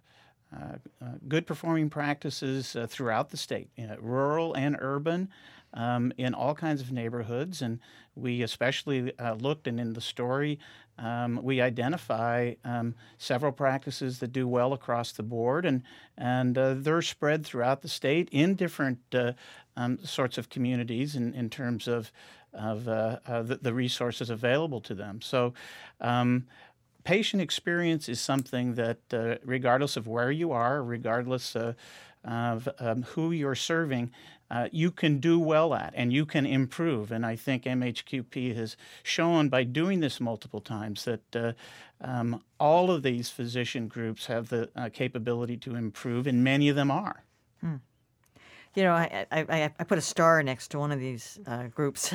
uh, 0.54 1.06
good 1.26 1.48
performing 1.48 1.90
practices 1.90 2.76
throughout 2.86 3.30
the 3.30 3.36
state, 3.36 3.70
you 3.76 3.88
know, 3.88 3.96
rural 4.00 4.54
and 4.54 4.76
urban, 4.78 5.28
um, 5.72 6.12
in 6.16 6.32
all 6.32 6.54
kinds 6.54 6.80
of 6.80 6.92
neighborhoods. 6.92 7.60
And 7.60 7.80
we 8.14 8.40
especially 8.40 9.12
looked, 9.40 9.66
and 9.66 9.80
in 9.80 9.94
the 9.94 10.00
story, 10.00 10.60
um, 10.98 11.40
we 11.42 11.60
identify 11.60 12.54
um, 12.64 12.94
several 13.18 13.52
practices 13.52 14.20
that 14.20 14.32
do 14.32 14.46
well 14.46 14.72
across 14.72 15.12
the 15.12 15.22
board, 15.22 15.66
and 15.66 15.82
and 16.16 16.56
uh, 16.56 16.74
they're 16.76 17.02
spread 17.02 17.44
throughout 17.44 17.82
the 17.82 17.88
state 17.88 18.28
in 18.30 18.54
different 18.54 18.98
uh, 19.12 19.32
um, 19.76 19.98
sorts 20.04 20.38
of 20.38 20.48
communities 20.48 21.16
in, 21.16 21.34
in 21.34 21.50
terms 21.50 21.88
of 21.88 22.12
of 22.52 22.86
uh, 22.86 23.18
uh 23.26 23.42
the, 23.42 23.56
the, 23.56 23.74
resources 23.74 24.30
available 24.30 24.80
to 24.80 24.94
them. 24.94 25.20
So. 25.20 25.54
Patient 27.04 27.42
experience 27.42 28.08
is 28.08 28.20
something 28.20 28.74
that, 28.74 28.98
uh, 29.12 29.36
regardless 29.44 29.96
of 29.96 30.06
where 30.06 30.30
you 30.30 30.52
are, 30.52 30.82
regardless 30.82 31.54
uh, 31.54 31.74
of 32.24 32.68
um, 32.78 33.02
who 33.02 33.30
you're 33.30 33.54
serving, 33.54 34.10
uh, 34.50 34.68
you 34.72 34.90
can 34.90 35.18
do 35.18 35.38
well 35.38 35.74
at 35.74 35.92
and 35.96 36.12
you 36.12 36.24
can 36.24 36.46
improve. 36.46 37.10
And 37.10 37.24
I 37.24 37.36
think 37.36 37.64
MHQP 37.64 38.54
has 38.56 38.76
shown 39.02 39.48
by 39.48 39.64
doing 39.64 40.00
this 40.00 40.20
multiple 40.20 40.60
times 40.60 41.04
that 41.04 41.36
uh, 41.36 41.52
um, 42.00 42.42
all 42.58 42.90
of 42.90 43.02
these 43.02 43.30
physician 43.30 43.88
groups 43.88 44.26
have 44.26 44.48
the 44.48 44.70
uh, 44.76 44.88
capability 44.92 45.56
to 45.58 45.74
improve, 45.74 46.26
and 46.26 46.44
many 46.44 46.68
of 46.68 46.76
them 46.76 46.90
are. 46.90 47.24
Hmm. 47.60 47.76
You 48.74 48.82
know, 48.82 48.92
I, 48.92 49.26
I, 49.30 49.72
I, 49.78 49.84
put 49.84 49.98
a 49.98 50.00
star 50.02 50.42
next 50.42 50.68
to 50.68 50.80
one 50.80 50.90
of 50.90 50.98
these 50.98 51.38
uh, 51.46 51.68
groups. 51.68 52.12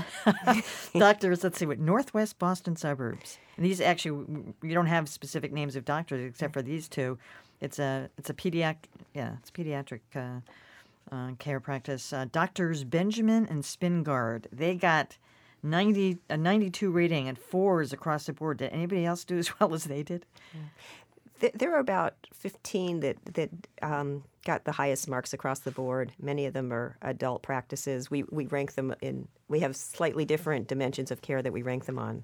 doctors, 0.94 1.42
let's 1.42 1.58
see 1.58 1.66
what, 1.66 1.80
Northwest 1.80 2.38
Boston 2.38 2.76
suburbs. 2.76 3.38
And 3.56 3.66
these 3.66 3.80
actually, 3.80 4.26
you 4.62 4.74
don't 4.74 4.88
have 4.88 5.08
specific 5.08 5.54
names 5.54 5.78
of 5.78 5.86
doctors 5.86 6.30
except 6.30 6.54
for 6.54 6.62
these 6.62 6.90
two. 6.90 7.18
It's 7.62 7.80
a 7.80 8.10
it's 8.18 8.30
a 8.30 8.34
pediatric 8.34 8.78
yeah 9.14 9.36
it's 9.40 9.52
pediatric 9.52 10.00
uh, 10.16 11.16
uh, 11.16 11.32
care 11.40 11.60
practice. 11.60 12.14
Uh, 12.14 12.26
doctors 12.32 12.84
Benjamin 12.84 13.46
and 13.48 13.64
Spingard 13.64 14.46
they 14.52 14.76
got 14.76 15.18
90 15.64 16.18
a 16.30 16.38
92 16.38 16.90
rating 16.92 17.28
and 17.28 17.38
fours 17.38 17.92
across 17.92 18.26
the 18.26 18.34
board. 18.34 18.58
Did 18.58 18.72
anybody 18.72 19.06
else 19.06 19.24
do 19.24 19.38
as 19.38 19.60
well 19.60 19.74
as 19.74 19.86
they 19.86 20.04
did? 20.04 20.26
Yeah. 20.54 21.50
There 21.54 21.74
are 21.74 21.80
about 21.80 22.16
15 22.34 23.00
that 23.02 23.18
that 23.34 23.50
um, 23.82 24.24
got 24.46 24.66
the 24.66 24.72
highest 24.72 25.08
marks 25.10 25.34
across 25.34 25.60
the 25.60 25.72
board. 25.72 26.12
Many 26.20 26.46
of 26.46 26.54
them 26.54 26.72
are 26.72 26.98
adult 27.02 27.42
practices. 27.42 28.10
We 28.10 28.24
we 28.24 28.46
rank 28.48 28.74
them 28.76 28.96
in. 29.02 29.28
We 29.48 29.60
have 29.62 29.76
slightly 29.76 30.26
different 30.26 30.68
dimensions 30.68 31.12
of 31.12 31.22
care 31.22 31.42
that 31.42 31.54
we 31.54 31.62
rank 31.62 31.86
them 31.86 32.00
on. 32.00 32.24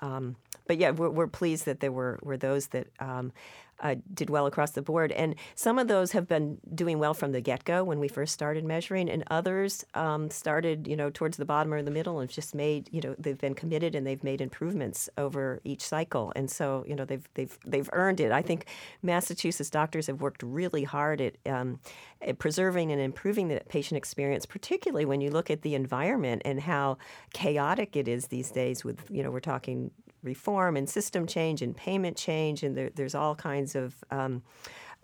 Um, 0.00 0.36
but 0.70 0.78
yeah, 0.78 0.92
we're, 0.92 1.10
we're, 1.10 1.26
pleased 1.26 1.64
that 1.64 1.80
there 1.80 1.90
were 1.90 2.20
were 2.22 2.36
those 2.36 2.68
that 2.68 2.86
um, 3.00 3.32
uh, 3.80 3.96
did 4.14 4.30
well 4.30 4.46
across 4.46 4.72
the 4.72 4.82
board. 4.82 5.10
And 5.10 5.34
some 5.54 5.78
of 5.78 5.88
those 5.88 6.12
have 6.12 6.28
been 6.28 6.58
doing 6.74 6.98
well 6.98 7.14
from 7.14 7.32
the 7.32 7.40
get 7.40 7.64
go 7.64 7.82
when 7.82 7.98
we 7.98 8.06
first 8.06 8.32
started 8.32 8.64
measuring, 8.64 9.08
and 9.08 9.24
others 9.30 9.84
um, 9.94 10.30
started, 10.30 10.86
you 10.86 10.96
know, 10.96 11.10
towards 11.10 11.38
the 11.38 11.44
bottom 11.44 11.72
or 11.72 11.82
the 11.82 11.90
middle 11.90 12.20
and 12.20 12.30
just 12.30 12.54
made, 12.54 12.88
you 12.92 13.00
know, 13.00 13.14
they've 13.18 13.38
been 13.38 13.54
committed 13.54 13.94
and 13.96 14.06
they've 14.06 14.22
made 14.22 14.40
improvements 14.40 15.08
over 15.18 15.60
each 15.64 15.82
cycle. 15.82 16.32
And 16.36 16.50
so, 16.50 16.84
you 16.86 16.94
know, 16.94 17.04
they've 17.04 17.28
they've 17.34 17.58
they've 17.66 17.90
earned 17.92 18.20
it. 18.20 18.30
I 18.30 18.42
think 18.42 18.66
Massachusetts 19.02 19.70
doctors 19.70 20.06
have 20.06 20.20
worked 20.20 20.42
really 20.42 20.84
hard 20.84 21.20
at, 21.20 21.34
um, 21.46 21.80
at 22.22 22.38
preserving 22.38 22.92
and 22.92 23.00
improving 23.00 23.48
the 23.48 23.60
patient 23.68 23.96
experience, 23.96 24.46
particularly 24.46 25.04
when 25.04 25.20
you 25.20 25.30
look 25.30 25.50
at 25.50 25.62
the 25.62 25.74
environment 25.74 26.42
and 26.44 26.60
how 26.60 26.98
chaotic 27.32 27.96
it 27.96 28.06
is 28.06 28.28
these 28.28 28.52
days. 28.52 28.84
With 28.84 29.04
you 29.10 29.22
know, 29.22 29.32
we're 29.32 29.40
talking 29.40 29.90
reform 30.22 30.76
and 30.76 30.88
system 30.88 31.26
change 31.26 31.62
and 31.62 31.76
payment 31.76 32.16
change, 32.16 32.62
and 32.62 32.76
there, 32.76 32.90
there's 32.94 33.14
all 33.14 33.34
kinds 33.34 33.74
of 33.74 33.94
um, 34.10 34.42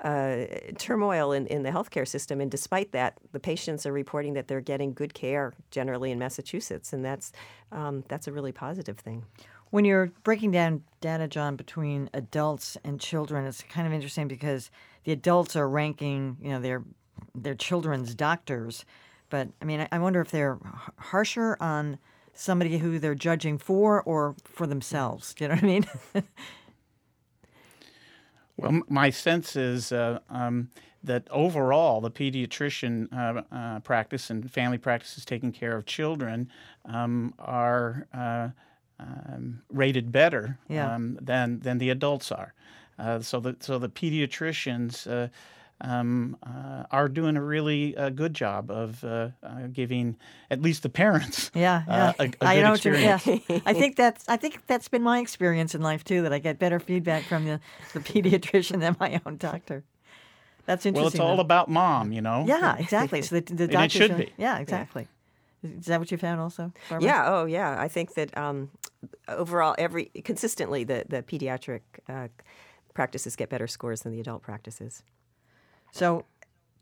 uh, 0.02 0.44
turmoil 0.78 1.32
in, 1.32 1.46
in 1.46 1.62
the 1.62 1.70
healthcare 1.70 2.06
system. 2.06 2.40
And 2.40 2.50
despite 2.50 2.92
that, 2.92 3.14
the 3.32 3.40
patients 3.40 3.86
are 3.86 3.92
reporting 3.92 4.34
that 4.34 4.46
they're 4.48 4.60
getting 4.60 4.92
good 4.94 5.14
care 5.14 5.54
generally 5.70 6.10
in 6.10 6.18
Massachusetts, 6.18 6.92
and 6.92 7.04
that's 7.04 7.32
um, 7.72 8.04
that's 8.08 8.28
a 8.28 8.32
really 8.32 8.52
positive 8.52 8.98
thing. 8.98 9.24
When 9.70 9.84
you're 9.84 10.12
breaking 10.22 10.52
down 10.52 10.84
data, 11.00 11.26
John, 11.28 11.56
between 11.56 12.08
adults 12.14 12.76
and 12.84 13.00
children, 13.00 13.46
it's 13.46 13.62
kind 13.62 13.86
of 13.86 13.92
interesting 13.92 14.28
because 14.28 14.70
the 15.04 15.12
adults 15.12 15.56
are 15.56 15.68
ranking, 15.68 16.36
you 16.40 16.50
know, 16.50 16.60
their 16.60 16.84
their 17.34 17.54
children's 17.54 18.14
doctors 18.14 18.84
But 19.30 19.48
I 19.60 19.64
mean, 19.64 19.80
I, 19.80 19.88
I 19.92 19.98
wonder 19.98 20.20
if 20.20 20.30
they're 20.30 20.58
harsher 20.98 21.56
on 21.60 21.98
somebody 22.36 22.78
who 22.78 22.98
they're 22.98 23.14
judging 23.14 23.58
for 23.58 24.02
or 24.02 24.34
for 24.44 24.66
themselves. 24.66 25.34
Do 25.34 25.44
you 25.44 25.48
know 25.48 25.54
what 25.56 25.64
I 25.64 25.66
mean? 25.66 25.86
Well, 28.56 28.80
my 28.88 29.10
sense 29.10 29.54
is 29.54 29.92
uh, 29.92 30.20
um, 30.30 30.70
that 31.04 31.28
overall, 31.30 32.00
the 32.00 32.10
pediatrician 32.10 33.12
uh, 33.12 33.42
uh, 33.54 33.80
practice 33.80 34.30
and 34.30 34.50
family 34.50 34.78
practices 34.78 35.24
taking 35.26 35.52
care 35.52 35.76
of 35.76 35.84
children 35.84 36.50
um, 36.86 37.34
are 37.38 38.06
uh, 38.14 38.48
um, 38.98 39.60
rated 39.70 40.10
better 40.10 40.58
Yeah. 40.70 40.94
um, 40.94 41.18
than 41.20 41.60
than 41.60 41.76
the 41.78 41.90
adults 41.90 42.32
are. 42.32 42.54
Uh, 42.98 43.20
so 43.20 43.40
the 43.40 43.56
so 43.60 43.78
the 43.78 43.90
pediatricians. 43.90 45.30
Um, 45.78 46.38
uh, 46.42 46.84
are 46.90 47.06
doing 47.06 47.36
a 47.36 47.42
really 47.42 47.94
uh, 47.98 48.08
good 48.08 48.32
job 48.32 48.70
of 48.70 49.04
uh, 49.04 49.28
uh, 49.42 49.66
giving 49.70 50.16
at 50.50 50.62
least 50.62 50.82
the 50.82 50.88
parents 50.88 51.50
Yeah, 51.54 51.82
uh, 51.86 51.92
yeah. 51.92 52.12
a, 52.18 52.22
a 52.22 52.48
I 52.48 52.54
good 52.56 52.62
know 52.62 52.70
what 52.70 52.84
you 52.86 52.92
experience. 52.94 53.44
Yeah. 53.50 53.58
I 53.66 53.74
think 53.74 53.96
that's 53.96 54.26
I 54.26 54.38
think 54.38 54.66
that's 54.66 54.88
been 54.88 55.02
my 55.02 55.18
experience 55.18 55.74
in 55.74 55.82
life 55.82 56.02
too. 56.02 56.22
That 56.22 56.32
I 56.32 56.38
get 56.38 56.58
better 56.58 56.80
feedback 56.80 57.24
from 57.24 57.44
the, 57.44 57.60
the 57.92 58.00
pediatrician 58.00 58.80
than 58.84 58.96
my 58.98 59.20
own 59.26 59.36
doctor. 59.36 59.84
That's 60.64 60.86
interesting. 60.86 61.02
Well, 61.02 61.08
it's 61.08 61.20
all 61.20 61.36
though. 61.36 61.42
about 61.42 61.68
mom, 61.68 62.10
you 62.10 62.22
know. 62.22 62.44
yeah, 62.48 62.76
exactly. 62.78 63.20
So 63.20 63.40
the, 63.40 63.66
the 63.66 63.82
it 63.82 63.92
should 63.92 64.12
are- 64.12 64.16
be. 64.16 64.32
Yeah, 64.38 64.58
exactly. 64.58 65.08
Is 65.62 65.86
that 65.86 65.98
what 66.00 66.10
you 66.10 66.16
found 66.18 66.40
also? 66.40 66.72
Barbara? 66.88 67.06
Yeah. 67.06 67.24
Oh, 67.26 67.44
yeah. 67.44 67.76
I 67.78 67.88
think 67.88 68.14
that 68.14 68.36
um, 68.36 68.70
overall, 69.28 69.74
every 69.78 70.06
consistently, 70.24 70.84
the 70.84 71.04
the 71.08 71.22
pediatric 71.22 71.80
uh, 72.08 72.28
practices 72.94 73.36
get 73.36 73.48
better 73.50 73.66
scores 73.66 74.02
than 74.02 74.12
the 74.12 74.20
adult 74.20 74.42
practices. 74.42 75.02
So, 75.96 76.26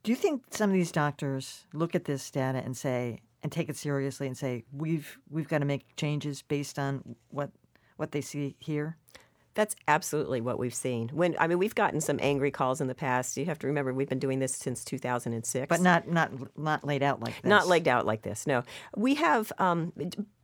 do 0.02 0.10
you 0.10 0.16
think 0.16 0.42
some 0.50 0.70
of 0.70 0.74
these 0.74 0.90
doctors 0.90 1.66
look 1.72 1.94
at 1.94 2.04
this 2.04 2.32
data 2.32 2.58
and 2.58 2.76
say 2.76 3.20
and 3.44 3.52
take 3.52 3.68
it 3.68 3.76
seriously 3.76 4.26
and 4.26 4.36
say 4.36 4.64
we've 4.72 5.18
we've 5.30 5.46
got 5.46 5.58
to 5.58 5.64
make 5.64 5.94
changes 5.94 6.42
based 6.42 6.80
on 6.80 7.14
what 7.30 7.52
what 7.96 8.10
they 8.10 8.20
see 8.20 8.56
here? 8.58 8.96
That's 9.54 9.76
absolutely 9.86 10.40
what 10.40 10.58
we've 10.58 10.74
seen. 10.74 11.08
When 11.10 11.36
I 11.38 11.46
mean, 11.46 11.58
we've 11.58 11.74
gotten 11.74 12.00
some 12.00 12.18
angry 12.20 12.50
calls 12.50 12.80
in 12.80 12.88
the 12.88 12.94
past. 12.94 13.36
You 13.36 13.46
have 13.46 13.58
to 13.60 13.68
remember, 13.68 13.92
we've 13.92 14.08
been 14.08 14.18
doing 14.18 14.40
this 14.40 14.54
since 14.54 14.84
2006. 14.84 15.68
But 15.68 15.80
not 15.80 16.08
not 16.08 16.32
not 16.58 16.84
laid 16.84 17.02
out 17.02 17.20
like 17.20 17.40
this. 17.40 17.48
Not 17.48 17.68
laid 17.68 17.86
out 17.86 18.04
like 18.04 18.22
this. 18.22 18.46
No, 18.46 18.64
we 18.96 19.14
have. 19.14 19.52
Um, 19.58 19.92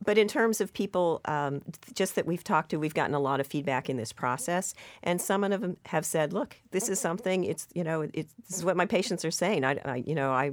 but 0.03 0.17
in 0.17 0.27
terms 0.27 0.61
of 0.61 0.73
people, 0.73 1.19
um, 1.25 1.61
just 1.93 2.15
that 2.15 2.25
we've 2.25 2.43
talked 2.43 2.69
to, 2.69 2.77
we've 2.77 2.93
gotten 2.93 3.13
a 3.13 3.19
lot 3.19 3.39
of 3.39 3.47
feedback 3.47 3.89
in 3.89 3.97
this 3.97 4.13
process, 4.13 4.73
and 5.03 5.21
some 5.21 5.43
of 5.43 5.59
them 5.59 5.77
have 5.87 6.05
said, 6.05 6.31
"Look, 6.31 6.57
this 6.71 6.87
is 6.87 6.99
something. 6.99 7.43
It's 7.43 7.67
you 7.73 7.83
know, 7.83 8.01
it's 8.13 8.33
this 8.47 8.57
is 8.57 8.65
what 8.65 8.77
my 8.77 8.85
patients 8.85 9.25
are 9.25 9.31
saying. 9.31 9.65
I, 9.65 9.77
I 9.83 9.95
you 10.05 10.15
know, 10.15 10.31
I, 10.31 10.51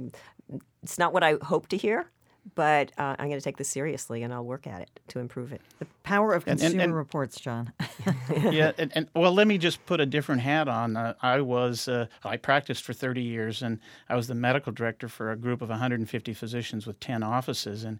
it's 0.83 0.99
not 0.99 1.13
what 1.13 1.23
I 1.23 1.35
hope 1.41 1.69
to 1.69 1.77
hear." 1.77 2.11
But 2.55 2.91
uh, 2.97 3.15
I'm 3.19 3.27
going 3.27 3.39
to 3.39 3.43
take 3.43 3.57
this 3.57 3.69
seriously, 3.69 4.23
and 4.23 4.33
I'll 4.33 4.45
work 4.45 4.65
at 4.65 4.81
it 4.81 4.89
to 5.09 5.19
improve 5.19 5.53
it. 5.53 5.61
The 5.77 5.85
power 6.09 6.33
of 6.33 6.43
And- 6.43 6.51
and- 6.53 6.59
consumer 6.61 6.83
and- 6.83 6.95
reports, 6.95 7.39
John. 7.39 7.71
yeah, 8.51 8.71
and, 8.77 8.91
and 8.95 9.07
well, 9.15 9.31
let 9.31 9.47
me 9.47 9.57
just 9.57 9.85
put 9.85 9.99
a 9.99 10.05
different 10.05 10.41
hat 10.41 10.67
on. 10.67 10.97
Uh, 10.97 11.13
I 11.21 11.41
was 11.41 11.87
uh, 11.87 12.07
I 12.23 12.37
practiced 12.37 12.83
for 12.83 12.93
30 12.93 13.21
years, 13.21 13.61
and 13.61 13.79
I 14.09 14.15
was 14.15 14.27
the 14.27 14.35
medical 14.35 14.71
director 14.73 15.07
for 15.07 15.31
a 15.31 15.35
group 15.35 15.61
of 15.61 15.69
150 15.69 16.33
physicians 16.33 16.87
with 16.87 16.99
10 16.99 17.21
offices. 17.23 17.83
And 17.83 17.99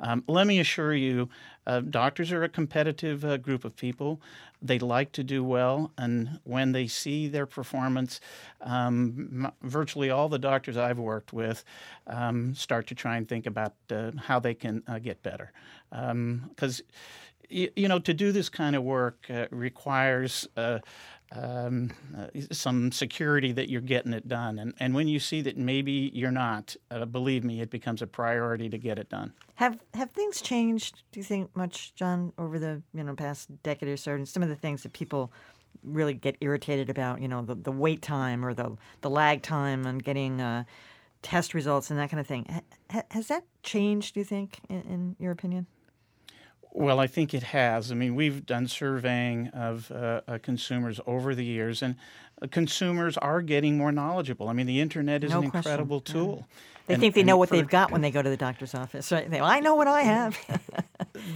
um, 0.00 0.24
let 0.26 0.46
me 0.46 0.58
assure 0.60 0.94
you, 0.94 1.28
uh, 1.66 1.80
doctors 1.80 2.32
are 2.32 2.42
a 2.42 2.48
competitive 2.48 3.24
uh, 3.24 3.36
group 3.36 3.64
of 3.66 3.76
people. 3.76 4.20
They 4.62 4.78
like 4.78 5.12
to 5.12 5.24
do 5.24 5.42
well, 5.44 5.90
and 5.98 6.38
when 6.44 6.72
they 6.72 6.86
see 6.86 7.28
their 7.28 7.46
performance, 7.46 8.20
um, 8.60 9.44
m- 9.44 9.52
virtually 9.62 10.10
all 10.10 10.28
the 10.28 10.38
doctors 10.38 10.76
I've 10.76 10.98
worked 10.98 11.32
with 11.32 11.64
um, 12.06 12.54
start 12.54 12.86
to 12.88 12.94
try 12.94 13.16
and 13.16 13.26
think 13.28 13.46
about 13.46 13.74
uh, 13.90 14.10
how 14.26 14.38
they 14.38 14.54
can 14.54 14.82
uh, 14.86 14.98
get 14.98 15.22
better, 15.22 15.52
because 15.90 16.82
you, 17.50 17.70
you 17.76 17.88
know, 17.88 17.98
to 17.98 18.14
do 18.14 18.32
this 18.32 18.48
kind 18.48 18.76
of 18.76 18.82
work 18.82 19.26
uh, 19.28 19.46
requires 19.50 20.48
uh, 20.56 20.78
um, 21.32 21.90
uh, 22.16 22.26
some 22.50 22.90
security 22.90 23.52
that 23.52 23.68
you're 23.68 23.80
getting 23.80 24.12
it 24.12 24.26
done. 24.26 24.58
And, 24.58 24.74
and 24.80 24.94
when 24.94 25.08
you 25.08 25.20
see 25.20 25.42
that 25.42 25.56
maybe 25.56 26.10
you're 26.12 26.30
not, 26.30 26.74
uh, 26.90 27.04
believe 27.04 27.44
me, 27.44 27.60
it 27.60 27.70
becomes 27.70 28.02
a 28.02 28.06
priority 28.06 28.68
to 28.68 28.78
get 28.78 28.98
it 28.98 29.08
done. 29.08 29.32
have 29.54 29.78
have 29.94 30.10
things 30.10 30.40
changed? 30.40 31.02
Do 31.12 31.20
you 31.20 31.24
think 31.24 31.54
much, 31.54 31.94
John, 31.94 32.32
over 32.38 32.58
the 32.58 32.82
you 32.94 33.04
know 33.04 33.14
past 33.14 33.48
decade 33.62 33.88
or 33.88 33.96
so? 33.96 34.12
And 34.12 34.28
some 34.28 34.42
of 34.42 34.48
the 34.48 34.56
things 34.56 34.82
that 34.82 34.92
people 34.92 35.32
really 35.82 36.14
get 36.14 36.36
irritated 36.40 36.90
about, 36.90 37.22
you 37.22 37.28
know, 37.28 37.42
the, 37.42 37.54
the 37.54 37.72
wait 37.72 38.02
time 38.02 38.44
or 38.44 38.54
the 38.54 38.76
the 39.00 39.10
lag 39.10 39.42
time 39.42 39.86
on 39.86 39.98
getting 39.98 40.40
uh, 40.40 40.64
test 41.22 41.54
results 41.54 41.90
and 41.90 41.98
that 41.98 42.10
kind 42.10 42.20
of 42.20 42.26
thing. 42.26 42.46
Ha- 42.50 42.60
ha- 42.90 43.06
has 43.10 43.28
that 43.28 43.44
changed? 43.62 44.14
Do 44.14 44.20
you 44.20 44.24
think, 44.24 44.60
in, 44.68 44.82
in 44.82 45.16
your 45.18 45.32
opinion? 45.32 45.66
Well, 46.72 47.00
I 47.00 47.06
think 47.08 47.34
it 47.34 47.42
has. 47.42 47.90
I 47.90 47.94
mean, 47.94 48.14
we've 48.14 48.46
done 48.46 48.68
surveying 48.68 49.48
of 49.48 49.90
uh, 49.90 50.20
uh, 50.28 50.38
consumers 50.42 51.00
over 51.06 51.34
the 51.34 51.44
years, 51.44 51.82
and 51.82 51.96
uh, 52.40 52.46
consumers 52.50 53.16
are 53.18 53.42
getting 53.42 53.76
more 53.76 53.90
knowledgeable. 53.92 54.48
I 54.48 54.52
mean, 54.52 54.66
the 54.66 54.80
internet 54.80 55.24
is 55.24 55.32
No 55.32 55.42
an 55.42 55.50
question. 55.50 55.70
incredible 55.72 56.00
tool. 56.00 56.46
They 56.86 56.94
And- 56.94 57.00
think 57.00 57.14
they 57.14 57.22
know 57.24 57.36
what 57.36 57.48
for- 57.48 57.56
they've 57.56 57.68
got 57.68 57.90
when 57.90 58.00
they 58.02 58.10
go 58.10 58.22
to 58.22 58.30
the 58.30 58.36
doctor's 58.36 58.74
office, 58.74 59.10
right? 59.12 59.28
They, 59.30 59.40
I 59.40 59.60
know 59.60 59.74
what 59.74 59.88
I 59.88 60.02
have. 60.02 60.38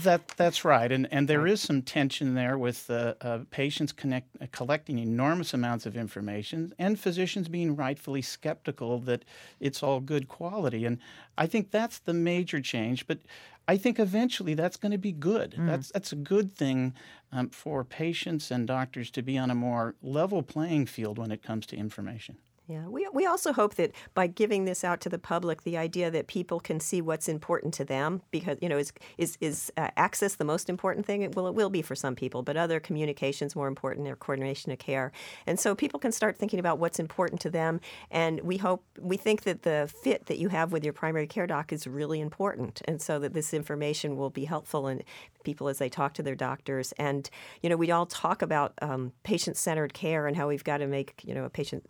That 0.02 0.28
that's 0.36 0.64
right, 0.64 0.90
and 0.90 1.06
and 1.10 1.28
there 1.28 1.46
is 1.46 1.60
some 1.60 1.82
tension 1.82 2.34
there 2.34 2.56
with 2.56 2.88
uh, 2.90 3.14
uh, 3.20 3.40
patients 3.50 3.92
connect, 3.92 4.28
uh, 4.40 4.46
collecting 4.52 4.98
enormous 4.98 5.52
amounts 5.52 5.84
of 5.84 5.96
information, 5.96 6.72
and 6.78 6.98
physicians 6.98 7.48
being 7.48 7.74
rightfully 7.76 8.22
skeptical 8.22 8.98
that 9.00 9.24
it's 9.60 9.82
all 9.82 10.00
good 10.00 10.28
quality. 10.28 10.84
And 10.86 10.98
I 11.36 11.46
think 11.46 11.70
that's 11.70 11.98
the 11.98 12.14
major 12.14 12.60
change. 12.60 13.06
But 13.06 13.18
I 13.66 13.76
think 13.78 13.98
eventually 13.98 14.54
that's 14.54 14.76
going 14.76 14.92
to 14.92 14.98
be 14.98 15.12
good. 15.12 15.54
That's 15.66 15.90
that's 15.90 16.12
a 16.12 16.16
good 16.16 16.52
thing 16.54 16.94
um, 17.32 17.48
for 17.50 17.82
patients 17.84 18.50
and 18.50 18.66
doctors 18.66 19.10
to 19.12 19.22
be 19.22 19.38
on 19.38 19.50
a 19.50 19.54
more 19.54 19.94
level 20.02 20.42
playing 20.42 20.86
field 20.86 21.18
when 21.18 21.30
it 21.30 21.42
comes 21.42 21.66
to 21.66 21.76
information. 21.76 22.36
Yeah, 22.66 22.86
we, 22.88 23.06
we 23.12 23.26
also 23.26 23.52
hope 23.52 23.74
that 23.74 23.92
by 24.14 24.26
giving 24.26 24.64
this 24.64 24.84
out 24.84 25.02
to 25.02 25.10
the 25.10 25.18
public, 25.18 25.64
the 25.64 25.76
idea 25.76 26.10
that 26.10 26.28
people 26.28 26.60
can 26.60 26.80
see 26.80 27.02
what's 27.02 27.28
important 27.28 27.74
to 27.74 27.84
them, 27.84 28.22
because 28.30 28.56
you 28.62 28.70
know, 28.70 28.78
is 28.78 28.90
is 29.18 29.36
is 29.42 29.70
uh, 29.76 29.88
access 29.98 30.36
the 30.36 30.46
most 30.46 30.70
important 30.70 31.04
thing? 31.04 31.30
Well, 31.32 31.46
it 31.46 31.54
will 31.54 31.68
be 31.68 31.82
for 31.82 31.94
some 31.94 32.16
people, 32.16 32.42
but 32.42 32.56
other 32.56 32.80
communications 32.80 33.54
more 33.54 33.68
important, 33.68 34.08
or 34.08 34.16
coordination 34.16 34.72
of 34.72 34.78
care, 34.78 35.12
and 35.46 35.60
so 35.60 35.74
people 35.74 36.00
can 36.00 36.10
start 36.10 36.38
thinking 36.38 36.58
about 36.58 36.78
what's 36.78 36.98
important 36.98 37.42
to 37.42 37.50
them. 37.50 37.80
And 38.10 38.40
we 38.40 38.56
hope 38.56 38.82
we 38.98 39.18
think 39.18 39.42
that 39.42 39.64
the 39.64 39.92
fit 40.02 40.24
that 40.26 40.38
you 40.38 40.48
have 40.48 40.72
with 40.72 40.84
your 40.84 40.94
primary 40.94 41.26
care 41.26 41.46
doc 41.46 41.70
is 41.70 41.86
really 41.86 42.20
important, 42.22 42.80
and 42.86 43.02
so 43.02 43.18
that 43.18 43.34
this 43.34 43.52
information 43.52 44.16
will 44.16 44.30
be 44.30 44.46
helpful 44.46 44.88
in 44.88 45.02
people 45.42 45.68
as 45.68 45.76
they 45.76 45.90
talk 45.90 46.14
to 46.14 46.22
their 46.22 46.34
doctors. 46.34 46.92
And 46.92 47.28
you 47.60 47.68
know, 47.68 47.76
we 47.76 47.90
all 47.90 48.06
talk 48.06 48.40
about 48.40 48.72
um, 48.80 49.12
patient-centered 49.22 49.92
care 49.92 50.26
and 50.26 50.34
how 50.34 50.48
we've 50.48 50.64
got 50.64 50.78
to 50.78 50.86
make 50.86 51.20
you 51.26 51.34
know 51.34 51.44
a 51.44 51.50
patient 51.50 51.84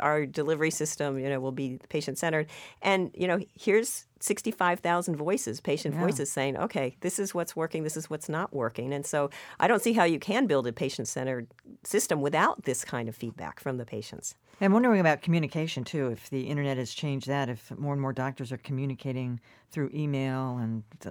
our 0.00 0.26
delivery 0.26 0.70
system, 0.70 1.18
you 1.18 1.28
know, 1.28 1.40
will 1.40 1.52
be 1.52 1.78
patient 1.88 2.18
centered. 2.18 2.48
And 2.80 3.10
you 3.14 3.26
know, 3.26 3.40
here's 3.58 4.06
65,000 4.20 5.16
voices, 5.16 5.60
patient 5.60 5.94
voices 5.96 6.30
saying, 6.30 6.56
"Okay, 6.56 6.96
this 7.00 7.18
is 7.18 7.34
what's 7.34 7.56
working, 7.56 7.82
this 7.82 7.96
is 7.96 8.08
what's 8.08 8.28
not 8.28 8.54
working." 8.54 8.92
And 8.92 9.04
so, 9.04 9.30
I 9.58 9.66
don't 9.66 9.82
see 9.82 9.92
how 9.94 10.04
you 10.04 10.18
can 10.18 10.46
build 10.46 10.66
a 10.66 10.72
patient-centered 10.72 11.48
system 11.84 12.20
without 12.20 12.64
this 12.64 12.84
kind 12.84 13.08
of 13.08 13.16
feedback 13.16 13.58
from 13.58 13.78
the 13.78 13.84
patients. 13.84 14.36
I'm 14.60 14.72
wondering 14.72 15.00
about 15.00 15.22
communication 15.22 15.82
too. 15.82 16.08
If 16.08 16.30
the 16.30 16.42
internet 16.42 16.76
has 16.76 16.94
changed 16.94 17.26
that, 17.26 17.48
if 17.48 17.76
more 17.76 17.94
and 17.94 18.00
more 18.00 18.12
doctors 18.12 18.52
are 18.52 18.58
communicating 18.58 19.40
through 19.72 19.90
email, 19.92 20.58
and 20.58 20.84
uh, 21.04 21.10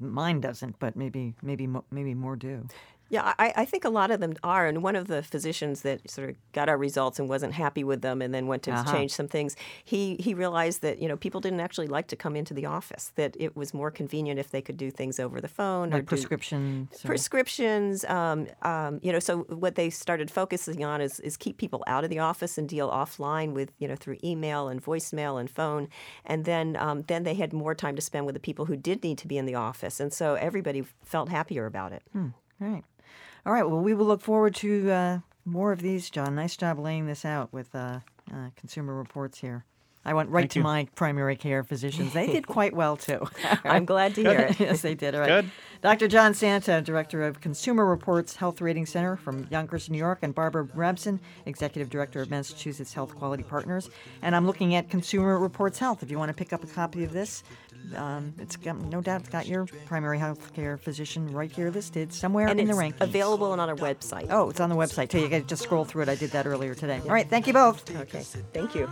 mine 0.00 0.40
doesn't, 0.40 0.78
but 0.78 0.96
maybe 0.96 1.34
maybe 1.42 1.68
maybe 1.90 2.14
more 2.14 2.36
do. 2.36 2.66
Yeah, 3.08 3.34
I, 3.38 3.52
I 3.58 3.64
think 3.64 3.84
a 3.84 3.88
lot 3.88 4.10
of 4.10 4.18
them 4.18 4.34
are. 4.42 4.66
And 4.66 4.82
one 4.82 4.96
of 4.96 5.06
the 5.06 5.22
physicians 5.22 5.82
that 5.82 6.10
sort 6.10 6.30
of 6.30 6.36
got 6.52 6.68
our 6.68 6.76
results 6.76 7.20
and 7.20 7.28
wasn't 7.28 7.52
happy 7.52 7.84
with 7.84 8.02
them 8.02 8.20
and 8.20 8.34
then 8.34 8.48
went 8.48 8.64
to 8.64 8.72
Uh-huh. 8.72 8.92
change 8.92 9.12
some 9.12 9.28
things, 9.28 9.54
he, 9.84 10.16
he 10.18 10.34
realized 10.34 10.82
that, 10.82 10.98
you 10.98 11.06
know, 11.08 11.16
people 11.16 11.40
didn't 11.40 11.60
actually 11.60 11.86
like 11.86 12.08
to 12.08 12.16
come 12.16 12.34
into 12.34 12.52
the 12.52 12.66
office, 12.66 13.12
that 13.14 13.36
it 13.38 13.56
was 13.56 13.72
more 13.72 13.92
convenient 13.92 14.40
if 14.40 14.50
they 14.50 14.60
could 14.60 14.76
do 14.76 14.90
things 14.90 15.20
over 15.20 15.40
the 15.40 15.46
phone 15.48 15.92
or 15.92 15.98
Like 15.98 16.06
do 16.06 16.08
prescription. 16.08 16.88
so- 16.92 17.06
prescriptions. 17.06 18.04
Um, 18.06 18.48
um, 18.62 18.98
you 19.02 19.12
know, 19.12 19.20
so 19.20 19.38
what 19.50 19.76
they 19.76 19.88
started 19.90 20.28
focusing 20.30 20.84
on 20.84 21.00
is, 21.00 21.20
is 21.20 21.36
keep 21.36 21.58
people 21.58 21.84
out 21.86 22.02
of 22.02 22.10
the 22.10 22.18
office 22.18 22.58
and 22.58 22.68
deal 22.68 22.90
offline 22.90 23.52
with, 23.52 23.70
you 23.78 23.86
know, 23.86 23.94
through 23.94 24.16
email 24.24 24.66
and 24.68 24.82
voicemail 24.84 25.38
and 25.38 25.48
phone. 25.48 25.88
And 26.24 26.44
then, 26.44 26.76
um, 26.76 27.02
then 27.06 27.22
they 27.22 27.34
had 27.34 27.52
more 27.52 27.74
time 27.74 27.94
to 27.94 28.02
spend 28.02 28.26
with 28.26 28.34
the 28.34 28.40
people 28.40 28.64
who 28.64 28.76
did 28.76 29.04
need 29.04 29.18
to 29.18 29.28
be 29.28 29.38
in 29.38 29.46
the 29.46 29.54
office. 29.54 30.00
And 30.00 30.12
so 30.12 30.34
everybody 30.34 30.82
felt 31.04 31.28
happier 31.28 31.66
about 31.66 31.92
it. 31.92 32.02
All 32.14 32.32
right. 32.58 32.84
All 33.46 33.52
right. 33.52 33.62
Well, 33.62 33.80
we 33.80 33.94
will 33.94 34.06
look 34.06 34.22
forward 34.22 34.56
to 34.56 34.90
uh, 34.90 35.18
more 35.44 35.70
of 35.70 35.80
these, 35.80 36.10
John. 36.10 36.34
Nice 36.34 36.56
job 36.56 36.80
laying 36.80 37.06
this 37.06 37.24
out 37.24 37.52
with 37.52 37.72
uh, 37.76 38.00
uh, 38.34 38.50
Consumer 38.56 38.92
Reports 38.92 39.38
here. 39.38 39.64
I 40.04 40.14
went 40.14 40.30
right 40.30 40.42
Thank 40.42 40.52
to 40.52 40.58
you. 40.60 40.64
my 40.64 40.88
primary 40.94 41.34
care 41.34 41.64
physicians. 41.64 42.12
They 42.12 42.26
did 42.28 42.46
quite 42.46 42.74
well 42.74 42.96
too. 42.96 43.26
I'm 43.64 43.84
glad 43.84 44.14
to 44.14 44.22
hear 44.22 44.38
it. 44.38 44.60
yes, 44.60 44.80
they 44.80 44.94
did. 44.94 45.14
All 45.16 45.20
right. 45.20 45.28
Good. 45.28 45.50
Dr. 45.82 46.06
John 46.06 46.32
Santa, 46.32 46.80
Director 46.80 47.24
of 47.24 47.40
Consumer 47.40 47.84
Reports 47.84 48.36
Health 48.36 48.60
Rating 48.60 48.86
Center 48.86 49.16
from 49.16 49.48
Yonkers, 49.50 49.90
New 49.90 49.98
York, 49.98 50.20
and 50.22 50.32
Barbara 50.32 50.64
Rabson, 50.64 51.18
Executive 51.44 51.90
Director 51.90 52.22
of 52.22 52.30
Massachusetts 52.30 52.92
Health 52.94 53.16
Quality 53.16 53.42
Partners. 53.42 53.90
And 54.22 54.36
I'm 54.36 54.46
looking 54.46 54.76
at 54.76 54.88
Consumer 54.90 55.38
Reports 55.40 55.80
Health. 55.80 56.04
If 56.04 56.10
you 56.10 56.18
want 56.18 56.30
to 56.30 56.34
pick 56.34 56.52
up 56.52 56.62
a 56.62 56.68
copy 56.68 57.02
of 57.02 57.12
this, 57.12 57.42
um, 57.94 58.34
it's 58.38 58.56
got, 58.56 58.76
no 58.78 59.00
doubt 59.00 59.20
it's 59.20 59.28
got 59.30 59.46
your 59.46 59.66
primary 59.86 60.18
health 60.18 60.52
care 60.54 60.76
physician 60.76 61.30
right 61.32 61.50
here 61.50 61.70
listed 61.70 62.12
somewhere 62.12 62.48
And 62.48 62.58
in 62.58 62.68
it's 62.68 62.76
the 62.78 62.82
rankings. 62.84 63.00
available 63.00 63.52
on 63.52 63.60
our 63.60 63.76
website. 63.76 64.26
Oh, 64.30 64.50
it's 64.50 64.60
on 64.60 64.70
the 64.70 64.76
website 64.76 65.08
too. 65.08 65.20
You 65.20 65.28
got 65.28 65.38
to 65.38 65.44
just 65.44 65.62
scroll 65.62 65.84
through 65.84 66.02
it. 66.02 66.08
I 66.08 66.14
did 66.14 66.30
that 66.32 66.46
earlier 66.46 66.74
today. 66.74 67.00
All 67.04 67.10
right, 67.12 67.28
thank 67.28 67.46
you 67.46 67.52
both. 67.52 67.94
Okay, 68.02 68.22
thank 68.52 68.74
you. 68.74 68.88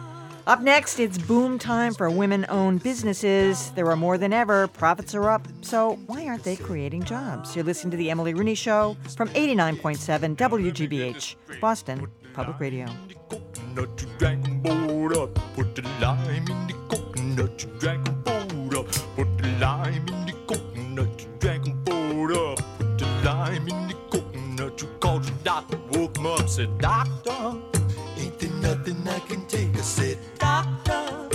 Up 0.46 0.60
next, 0.60 1.00
it's 1.00 1.16
boom 1.16 1.58
time 1.58 1.94
for 1.94 2.10
women 2.10 2.44
owned 2.50 2.82
businesses. 2.82 3.70
There 3.70 3.86
are 3.90 3.96
more 3.96 4.18
than 4.18 4.34
ever. 4.34 4.68
Profits 4.68 5.14
are 5.14 5.30
up. 5.30 5.48
So, 5.62 5.94
why 6.06 6.26
aren't 6.26 6.44
they 6.44 6.54
creating 6.56 7.04
jobs? 7.04 7.56
You're 7.56 7.64
listening 7.64 7.92
to 7.92 7.96
The 7.96 8.10
Emily 8.10 8.34
Rooney 8.34 8.54
Show 8.54 8.94
from 9.16 9.30
89.7 9.30 10.36
WGBH, 10.36 11.36
Boston 11.62 12.06
Public 12.34 12.60
Radio. 12.60 12.86
coconut, 13.30 14.02
you 14.02 14.08
drag 14.18 14.46
'em 14.46 14.60
both 14.60 15.16
up. 15.16 15.34
Put 15.56 15.74
the 15.76 15.82
lime 16.00 16.46
in 16.46 16.66
the 16.66 16.74
coconut, 16.90 17.62
you 17.64 17.70
drag 17.78 18.06
'em 18.06 18.22
both 18.22 18.33
Put 18.82 19.38
the 19.38 19.48
lime 19.60 20.08
in 20.08 20.26
the 20.26 20.32
coconut, 20.48 21.08
up. 22.36 22.58
Put 22.78 22.98
the 22.98 23.06
lime 23.24 23.68
in 23.68 23.88
the 23.88 23.94
coconut, 24.10 24.82
you 24.82 24.88
called 24.98 25.24
your 25.24 25.38
doctor, 25.44 25.78
woke 25.92 26.16
him 26.16 26.26
up, 26.26 26.48
said, 26.48 26.76
Doctor, 26.78 27.56
ain't 28.18 28.38
there 28.40 28.50
nothing 28.50 29.06
I 29.08 29.20
can 29.20 29.46
take? 29.46 29.76
I 29.76 29.80
said, 29.80 30.18
Doctor, 30.38 31.28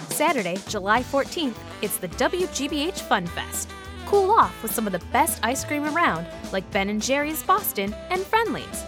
Saturday, 0.08 0.56
July 0.68 1.02
14th, 1.02 1.56
it's 1.82 1.98
the 1.98 2.08
WGBH 2.08 3.00
Fun 3.00 3.26
Fest. 3.26 3.70
Cool 4.06 4.30
off 4.30 4.62
with 4.62 4.72
some 4.72 4.87
of 4.87 4.92
the 4.92 5.04
best 5.12 5.38
ice 5.42 5.62
cream 5.64 5.84
around, 5.84 6.26
like 6.52 6.70
Ben 6.70 6.98
& 7.00 7.02
Jerry's 7.02 7.42
Boston 7.42 7.94
and 8.08 8.22
Friendly's. 8.22 8.84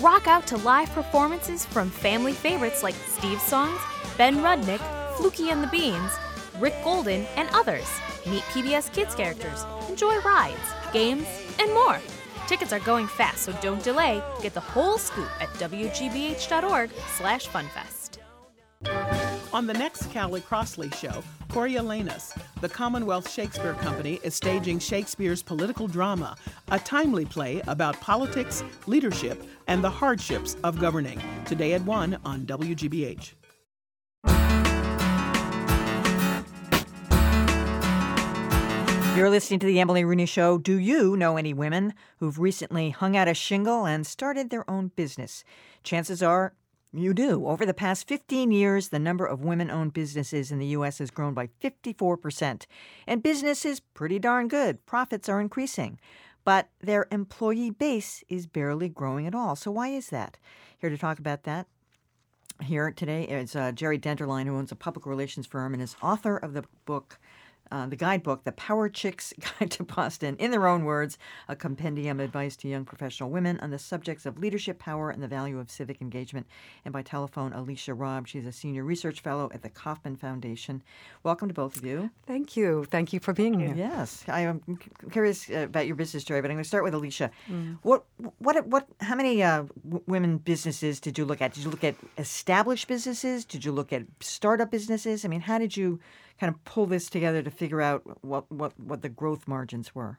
Rock 0.00 0.26
out 0.26 0.44
to 0.48 0.56
live 0.56 0.90
performances 0.90 1.64
from 1.64 1.88
family 1.88 2.32
favorites 2.32 2.82
like 2.82 2.96
Steve 3.06 3.40
Songs, 3.40 3.78
Ben 4.18 4.38
Rudnick, 4.38 4.80
Fluky 5.16 5.50
and 5.50 5.62
the 5.62 5.68
Beans, 5.68 6.10
Rick 6.58 6.74
Golden, 6.84 7.24
and 7.36 7.48
others. 7.52 7.88
Meet 8.26 8.42
PBS 8.52 8.92
Kids 8.92 9.14
characters, 9.14 9.64
enjoy 9.88 10.18
rides, 10.20 10.58
games, 10.92 11.26
and 11.58 11.72
more. 11.72 11.98
Tickets 12.46 12.72
are 12.72 12.80
going 12.80 13.06
fast, 13.06 13.42
so 13.42 13.52
don't 13.62 13.82
delay. 13.82 14.22
Get 14.42 14.54
the 14.54 14.60
whole 14.60 14.98
scoop 14.98 15.30
at 15.40 15.48
wgbh.org/funfest. 15.54 18.18
On 19.52 19.66
the 19.66 19.74
next 19.74 20.12
Callie 20.12 20.40
Crossley 20.40 20.90
show, 20.90 21.22
Coriolanus, 21.48 22.32
the 22.60 22.68
Commonwealth 22.68 23.30
Shakespeare 23.30 23.74
Company, 23.74 24.18
is 24.22 24.34
staging 24.34 24.78
Shakespeare's 24.78 25.42
political 25.42 25.86
drama, 25.86 26.36
a 26.70 26.78
timely 26.78 27.26
play 27.26 27.60
about 27.66 28.00
politics, 28.00 28.64
leadership, 28.86 29.44
and 29.68 29.84
the 29.84 29.90
hardships 29.90 30.56
of 30.64 30.80
governing. 30.80 31.20
Today 31.44 31.74
at 31.74 31.82
1 31.82 32.18
on 32.24 32.46
WGBH. 32.46 33.34
You're 39.14 39.28
listening 39.28 39.60
to 39.60 39.66
The 39.66 39.78
Emily 39.78 40.06
Rooney 40.06 40.24
Show. 40.24 40.56
Do 40.56 40.78
you 40.78 41.18
know 41.18 41.36
any 41.36 41.52
women 41.52 41.92
who've 42.16 42.38
recently 42.38 42.88
hung 42.88 43.14
out 43.14 43.28
a 43.28 43.34
shingle 43.34 43.84
and 43.84 44.06
started 44.06 44.48
their 44.48 44.68
own 44.68 44.88
business? 44.96 45.44
Chances 45.84 46.22
are 46.22 46.54
you 46.94 47.12
do. 47.12 47.46
Over 47.46 47.66
the 47.66 47.74
past 47.74 48.08
15 48.08 48.50
years, 48.50 48.88
the 48.88 48.98
number 48.98 49.26
of 49.26 49.44
women 49.44 49.70
owned 49.70 49.92
businesses 49.92 50.50
in 50.50 50.58
the 50.58 50.66
U.S. 50.68 50.96
has 50.96 51.10
grown 51.10 51.34
by 51.34 51.50
54%. 51.62 52.64
And 53.06 53.22
business 53.22 53.66
is 53.66 53.80
pretty 53.80 54.18
darn 54.18 54.48
good. 54.48 54.84
Profits 54.86 55.28
are 55.28 55.42
increasing. 55.42 56.00
But 56.44 56.70
their 56.80 57.06
employee 57.12 57.70
base 57.70 58.24
is 58.30 58.46
barely 58.46 58.88
growing 58.88 59.26
at 59.26 59.34
all. 59.34 59.56
So, 59.56 59.70
why 59.70 59.88
is 59.88 60.08
that? 60.08 60.38
Here 60.78 60.90
to 60.90 60.98
talk 60.98 61.18
about 61.18 61.42
that 61.42 61.66
here 62.62 62.90
today 62.90 63.24
is 63.24 63.56
uh, 63.56 63.72
Geri 63.72 63.98
Denterlein, 63.98 64.46
who 64.46 64.56
owns 64.56 64.72
a 64.72 64.76
public 64.76 65.06
relations 65.06 65.46
firm 65.46 65.74
and 65.74 65.82
is 65.82 65.96
author 66.02 66.36
of 66.36 66.54
the 66.54 66.64
book. 66.84 67.18
Uh, 67.72 67.86
the 67.86 67.96
guidebook, 67.96 68.44
The 68.44 68.52
Power 68.52 68.90
Chicks 68.90 69.32
Guide 69.58 69.70
to 69.70 69.82
Boston, 69.82 70.36
in 70.38 70.50
their 70.50 70.66
own 70.66 70.84
words, 70.84 71.16
a 71.48 71.56
compendium 71.56 72.20
of 72.20 72.24
advice 72.26 72.54
to 72.56 72.68
young 72.68 72.84
professional 72.84 73.30
women 73.30 73.58
on 73.60 73.70
the 73.70 73.78
subjects 73.78 74.26
of 74.26 74.38
leadership, 74.38 74.78
power, 74.78 75.08
and 75.08 75.22
the 75.22 75.26
value 75.26 75.58
of 75.58 75.70
civic 75.70 76.02
engagement. 76.02 76.46
And 76.84 76.92
by 76.92 77.00
telephone, 77.00 77.54
Alicia 77.54 77.94
Robb. 77.94 78.28
She's 78.28 78.44
a 78.44 78.52
senior 78.52 78.84
research 78.84 79.20
fellow 79.20 79.50
at 79.54 79.62
the 79.62 79.70
Kauffman 79.70 80.16
Foundation. 80.16 80.82
Welcome 81.22 81.48
to 81.48 81.54
both 81.54 81.78
of 81.78 81.86
you. 81.86 82.10
Thank 82.26 82.58
you. 82.58 82.84
Thank 82.90 83.14
you 83.14 83.20
for 83.20 83.32
being 83.32 83.58
here. 83.58 83.72
Yes, 83.74 84.22
I 84.28 84.40
am 84.40 84.60
curious 85.10 85.48
uh, 85.48 85.60
about 85.60 85.86
your 85.86 85.96
business 85.96 86.24
story, 86.24 86.42
but 86.42 86.50
I'm 86.50 86.56
going 86.56 86.64
to 86.64 86.68
start 86.68 86.84
with 86.84 86.92
Alicia. 86.92 87.30
What, 87.80 88.04
what, 88.36 88.66
what? 88.66 88.86
How 89.00 89.14
many 89.14 89.42
uh, 89.42 89.64
w- 89.82 90.04
women 90.06 90.36
businesses 90.36 91.00
did 91.00 91.16
you 91.16 91.24
look 91.24 91.40
at? 91.40 91.54
Did 91.54 91.64
you 91.64 91.70
look 91.70 91.84
at 91.84 91.94
established 92.18 92.86
businesses? 92.86 93.46
Did 93.46 93.64
you 93.64 93.72
look 93.72 93.94
at 93.94 94.02
startup 94.20 94.70
businesses? 94.70 95.24
I 95.24 95.28
mean, 95.28 95.40
how 95.40 95.56
did 95.56 95.74
you 95.74 96.00
kind 96.42 96.52
of 96.52 96.64
pull 96.64 96.86
this 96.86 97.08
together 97.08 97.40
to 97.40 97.52
figure 97.52 97.80
out 97.80 98.02
what 98.24 98.50
what, 98.50 98.72
what 98.80 99.00
the 99.02 99.08
growth 99.08 99.46
margins 99.46 99.94
were? 99.94 100.18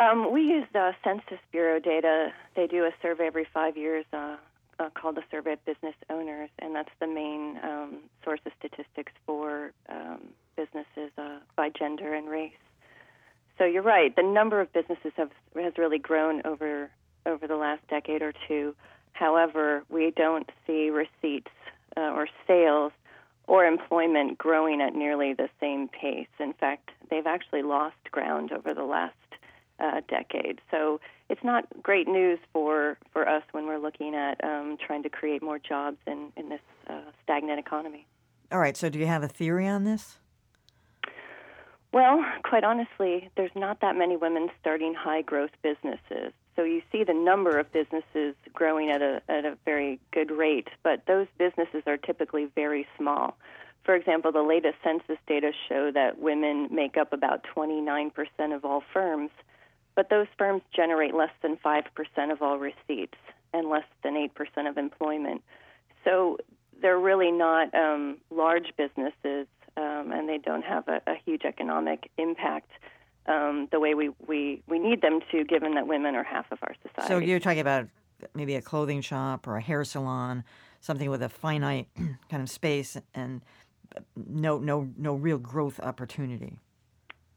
Um, 0.00 0.32
we 0.32 0.40
used 0.40 0.66
Census 1.04 1.38
Bureau 1.52 1.78
data. 1.78 2.32
They 2.56 2.66
do 2.66 2.84
a 2.84 2.90
survey 3.00 3.28
every 3.28 3.46
five 3.54 3.76
years 3.76 4.04
uh, 4.12 4.38
uh, 4.80 4.90
called 4.94 5.14
the 5.14 5.22
Survey 5.30 5.52
of 5.52 5.64
Business 5.66 5.94
Owners, 6.08 6.50
and 6.58 6.74
that's 6.74 6.90
the 6.98 7.06
main 7.06 7.60
um, 7.62 7.98
source 8.24 8.40
of 8.44 8.50
statistics 8.58 9.12
for 9.24 9.70
um, 9.88 10.18
businesses 10.56 11.12
uh, 11.16 11.38
by 11.54 11.68
gender 11.68 12.12
and 12.12 12.28
race. 12.28 12.50
So 13.56 13.64
you're 13.66 13.82
right. 13.82 14.16
The 14.16 14.24
number 14.24 14.60
of 14.60 14.72
businesses 14.72 15.12
have 15.16 15.30
has 15.54 15.74
really 15.78 15.98
grown 15.98 16.42
over 16.44 16.90
over 17.24 17.46
the 17.46 17.56
last 17.56 17.86
decade 17.86 18.22
or 18.22 18.32
two. 18.48 18.74
However, 19.12 19.84
we 19.88 20.10
don't 20.10 20.50
see 20.66 20.90
receipts 20.90 21.52
uh, 21.96 22.00
or 22.00 22.26
sales 22.48 22.92
or 23.50 23.64
employment 23.64 24.38
growing 24.38 24.80
at 24.80 24.94
nearly 24.94 25.34
the 25.34 25.48
same 25.58 25.88
pace. 25.88 26.28
In 26.38 26.52
fact, 26.52 26.90
they've 27.10 27.26
actually 27.26 27.62
lost 27.62 27.96
ground 28.12 28.52
over 28.52 28.72
the 28.72 28.84
last 28.84 29.16
uh, 29.80 30.02
decade. 30.08 30.60
So 30.70 31.00
it's 31.28 31.42
not 31.42 31.64
great 31.82 32.06
news 32.06 32.38
for, 32.52 32.96
for 33.12 33.28
us 33.28 33.42
when 33.50 33.66
we're 33.66 33.80
looking 33.80 34.14
at 34.14 34.42
um, 34.44 34.76
trying 34.86 35.02
to 35.02 35.10
create 35.10 35.42
more 35.42 35.58
jobs 35.58 35.96
in, 36.06 36.32
in 36.36 36.48
this 36.48 36.60
uh, 36.88 37.00
stagnant 37.24 37.58
economy. 37.58 38.06
All 38.52 38.60
right. 38.60 38.76
So, 38.76 38.88
do 38.88 39.00
you 39.00 39.06
have 39.06 39.24
a 39.24 39.28
theory 39.28 39.66
on 39.66 39.82
this? 39.82 40.18
Well, 41.92 42.24
quite 42.44 42.62
honestly, 42.62 43.30
there's 43.36 43.50
not 43.56 43.80
that 43.80 43.96
many 43.96 44.16
women 44.16 44.48
starting 44.60 44.94
high 44.94 45.22
growth 45.22 45.50
businesses. 45.60 46.32
So 46.60 46.64
you 46.64 46.82
see 46.92 47.04
the 47.04 47.14
number 47.14 47.58
of 47.58 47.72
businesses 47.72 48.34
growing 48.52 48.90
at 48.90 49.00
a 49.00 49.22
at 49.30 49.46
a 49.46 49.56
very 49.64 49.98
good 50.12 50.30
rate, 50.30 50.68
but 50.82 51.06
those 51.06 51.26
businesses 51.38 51.84
are 51.86 51.96
typically 51.96 52.48
very 52.54 52.86
small. 52.98 53.38
For 53.84 53.94
example, 53.94 54.30
the 54.30 54.42
latest 54.42 54.74
census 54.84 55.16
data 55.26 55.52
show 55.70 55.90
that 55.92 56.18
women 56.18 56.68
make 56.70 56.98
up 56.98 57.14
about 57.14 57.46
29% 57.56 58.12
of 58.54 58.66
all 58.66 58.82
firms, 58.92 59.30
but 59.94 60.10
those 60.10 60.26
firms 60.36 60.60
generate 60.76 61.14
less 61.14 61.32
than 61.40 61.56
5% 61.56 61.84
of 62.30 62.42
all 62.42 62.58
receipts 62.58 63.16
and 63.54 63.70
less 63.70 63.86
than 64.02 64.16
8% 64.28 64.68
of 64.68 64.76
employment. 64.76 65.42
So 66.04 66.36
they're 66.82 66.98
really 66.98 67.32
not 67.32 67.74
um, 67.74 68.18
large 68.30 68.74
businesses, 68.76 69.46
um, 69.78 70.12
and 70.12 70.28
they 70.28 70.36
don't 70.36 70.64
have 70.64 70.86
a, 70.88 71.00
a 71.06 71.14
huge 71.24 71.46
economic 71.46 72.10
impact 72.18 72.68
um, 73.26 73.68
the 73.70 73.80
way 73.80 73.94
we, 73.94 74.10
we, 74.26 74.62
we 74.66 74.78
need 74.78 75.02
them 75.02 75.20
to, 75.30 75.44
given 75.44 75.74
that 75.74 75.86
women 75.86 76.14
are 76.14 76.24
half 76.24 76.50
of 76.50 76.58
our 76.62 76.74
society. 76.82 77.08
So 77.08 77.18
you're 77.18 77.40
talking 77.40 77.60
about 77.60 77.88
maybe 78.34 78.54
a 78.54 78.62
clothing 78.62 79.00
shop 79.00 79.46
or 79.46 79.56
a 79.56 79.60
hair 79.60 79.84
salon, 79.84 80.44
something 80.80 81.10
with 81.10 81.22
a 81.22 81.28
finite 81.28 81.88
kind 82.30 82.42
of 82.42 82.50
space 82.50 82.96
and 83.14 83.42
no 84.16 84.58
no 84.58 84.88
no 84.96 85.14
real 85.14 85.38
growth 85.38 85.80
opportunity. 85.80 86.58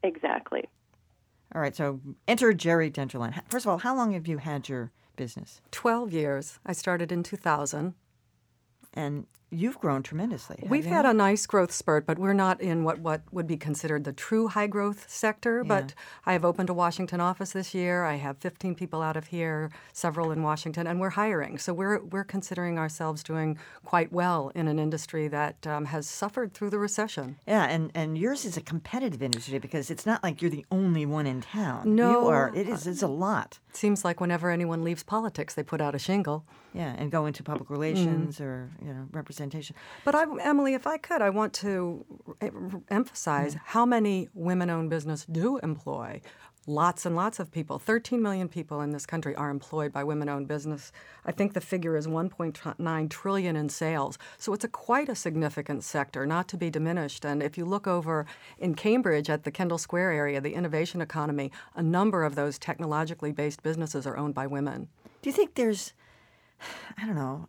Exactly. 0.02 0.68
All 1.54 1.60
right. 1.60 1.74
So 1.74 2.00
enter 2.28 2.52
Geri 2.52 2.90
Denterlein. 2.90 3.40
First 3.48 3.66
of 3.66 3.70
all, 3.70 3.78
how 3.78 3.96
long 3.96 4.12
have 4.12 4.26
you 4.26 4.38
had 4.38 4.68
your 4.68 4.92
business? 5.16 5.60
Twelve 5.70 6.12
years. 6.12 6.58
I 6.64 6.72
started 6.72 7.10
in 7.10 7.22
two 7.22 7.36
thousand. 7.36 7.94
And 8.96 9.26
you've 9.54 9.78
grown 9.78 10.02
tremendously. 10.02 10.58
We've 10.68 10.84
had 10.84 11.06
a 11.06 11.14
nice 11.14 11.46
growth 11.46 11.72
spurt, 11.72 12.06
but 12.06 12.18
we're 12.18 12.32
not 12.32 12.60
in 12.60 12.84
what, 12.84 12.98
what 12.98 13.22
would 13.32 13.46
be 13.46 13.56
considered 13.56 14.04
the 14.04 14.12
true 14.12 14.48
high 14.48 14.66
growth 14.66 15.08
sector. 15.08 15.62
Yeah. 15.64 15.68
But 15.68 15.94
I 16.26 16.32
have 16.32 16.44
opened 16.44 16.70
a 16.70 16.74
Washington 16.74 17.20
office 17.20 17.52
this 17.52 17.74
year. 17.74 18.04
I 18.04 18.16
have 18.16 18.38
15 18.38 18.74
people 18.74 19.02
out 19.02 19.16
of 19.16 19.28
here, 19.28 19.70
several 19.92 20.30
in 20.32 20.42
Washington, 20.42 20.86
and 20.86 21.00
we're 21.00 21.10
hiring. 21.10 21.58
So 21.58 21.72
we're, 21.72 22.02
we're 22.02 22.24
considering 22.24 22.78
ourselves 22.78 23.22
doing 23.22 23.58
quite 23.84 24.12
well 24.12 24.50
in 24.54 24.68
an 24.68 24.78
industry 24.78 25.28
that 25.28 25.66
um, 25.66 25.86
has 25.86 26.08
suffered 26.08 26.52
through 26.52 26.70
the 26.70 26.78
recession. 26.78 27.36
Yeah, 27.46 27.64
and, 27.64 27.90
and 27.94 28.18
yours 28.18 28.44
is 28.44 28.56
a 28.56 28.60
competitive 28.62 29.22
industry 29.22 29.58
because 29.58 29.90
it's 29.90 30.06
not 30.06 30.22
like 30.22 30.42
you're 30.42 30.50
the 30.50 30.66
only 30.70 31.06
one 31.06 31.26
in 31.26 31.40
town. 31.40 31.94
No. 31.94 32.10
You 32.10 32.28
are. 32.28 32.52
It 32.54 32.68
is. 32.68 32.86
It's 32.86 33.02
a 33.02 33.08
lot. 33.08 33.58
It 33.70 33.76
seems 33.76 34.04
like 34.04 34.20
whenever 34.20 34.50
anyone 34.50 34.84
leaves 34.84 35.02
politics, 35.02 35.54
they 35.54 35.62
put 35.62 35.80
out 35.80 35.94
a 35.94 35.98
shingle. 35.98 36.44
Yeah, 36.74 36.92
and 36.98 37.10
go 37.10 37.26
into 37.26 37.44
public 37.44 37.70
relations 37.70 38.38
mm. 38.38 38.44
or 38.44 38.70
you 38.84 38.92
know 38.92 39.06
representation. 39.44 39.76
But 40.04 40.14
I, 40.14 40.24
Emily, 40.42 40.74
if 40.74 40.86
I 40.86 40.98
could, 40.98 41.22
I 41.22 41.30
want 41.30 41.52
to 41.54 42.04
emphasize 42.88 43.54
mm. 43.54 43.60
how 43.64 43.86
many 43.86 44.28
women-owned 44.34 44.90
business 44.90 45.24
do 45.24 45.58
employ 45.58 46.20
lots 46.66 47.04
and 47.04 47.14
lots 47.14 47.38
of 47.38 47.50
people. 47.50 47.78
13 47.78 48.22
million 48.22 48.48
people 48.48 48.80
in 48.80 48.90
this 48.90 49.04
country 49.04 49.34
are 49.34 49.50
employed 49.50 49.92
by 49.92 50.02
women-owned 50.02 50.48
business. 50.48 50.92
I 51.26 51.30
think 51.30 51.52
the 51.52 51.60
figure 51.60 51.94
is 51.94 52.06
1.9 52.06 53.10
trillion 53.10 53.54
in 53.54 53.68
sales. 53.68 54.16
So 54.38 54.54
it's 54.54 54.64
a 54.64 54.68
quite 54.68 55.10
a 55.10 55.14
significant 55.14 55.84
sector, 55.84 56.24
not 56.24 56.48
to 56.48 56.56
be 56.56 56.70
diminished. 56.70 57.26
And 57.26 57.42
if 57.42 57.58
you 57.58 57.66
look 57.66 57.86
over 57.86 58.24
in 58.58 58.74
Cambridge 58.74 59.28
at 59.28 59.44
the 59.44 59.50
Kendall 59.50 59.76
Square 59.76 60.12
area, 60.12 60.40
the 60.40 60.54
innovation 60.54 61.02
economy, 61.02 61.52
a 61.76 61.82
number 61.82 62.24
of 62.24 62.34
those 62.34 62.58
technologically 62.58 63.30
based 63.30 63.62
businesses 63.62 64.06
are 64.06 64.16
owned 64.16 64.34
by 64.34 64.46
women. 64.46 64.88
Do 65.20 65.28
you 65.28 65.36
think 65.36 65.56
there's 65.56 65.92
I 66.98 67.06
don't 67.06 67.16
know. 67.16 67.48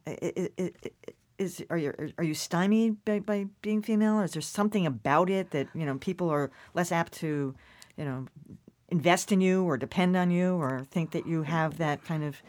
Is 1.37 1.63
are 1.69 1.77
you 1.77 1.93
are 2.17 2.23
you 2.23 2.33
stymied 2.33 3.03
by, 3.03 3.19
by 3.19 3.47
being 3.61 3.81
female? 3.81 4.15
Or 4.15 4.23
is 4.23 4.31
there 4.31 4.41
something 4.41 4.85
about 4.85 5.29
it 5.29 5.51
that 5.51 5.67
you 5.73 5.85
know 5.85 5.97
people 5.97 6.29
are 6.29 6.49
less 6.73 6.91
apt 6.91 7.13
to, 7.13 7.53
you 7.97 8.05
know, 8.05 8.27
invest 8.89 9.31
in 9.31 9.41
you 9.41 9.63
or 9.63 9.77
depend 9.77 10.15
on 10.15 10.31
you 10.31 10.55
or 10.55 10.85
think 10.91 11.11
that 11.11 11.27
you 11.27 11.43
have 11.43 11.77
that 11.77 12.03
kind 12.05 12.23
of 12.23 12.41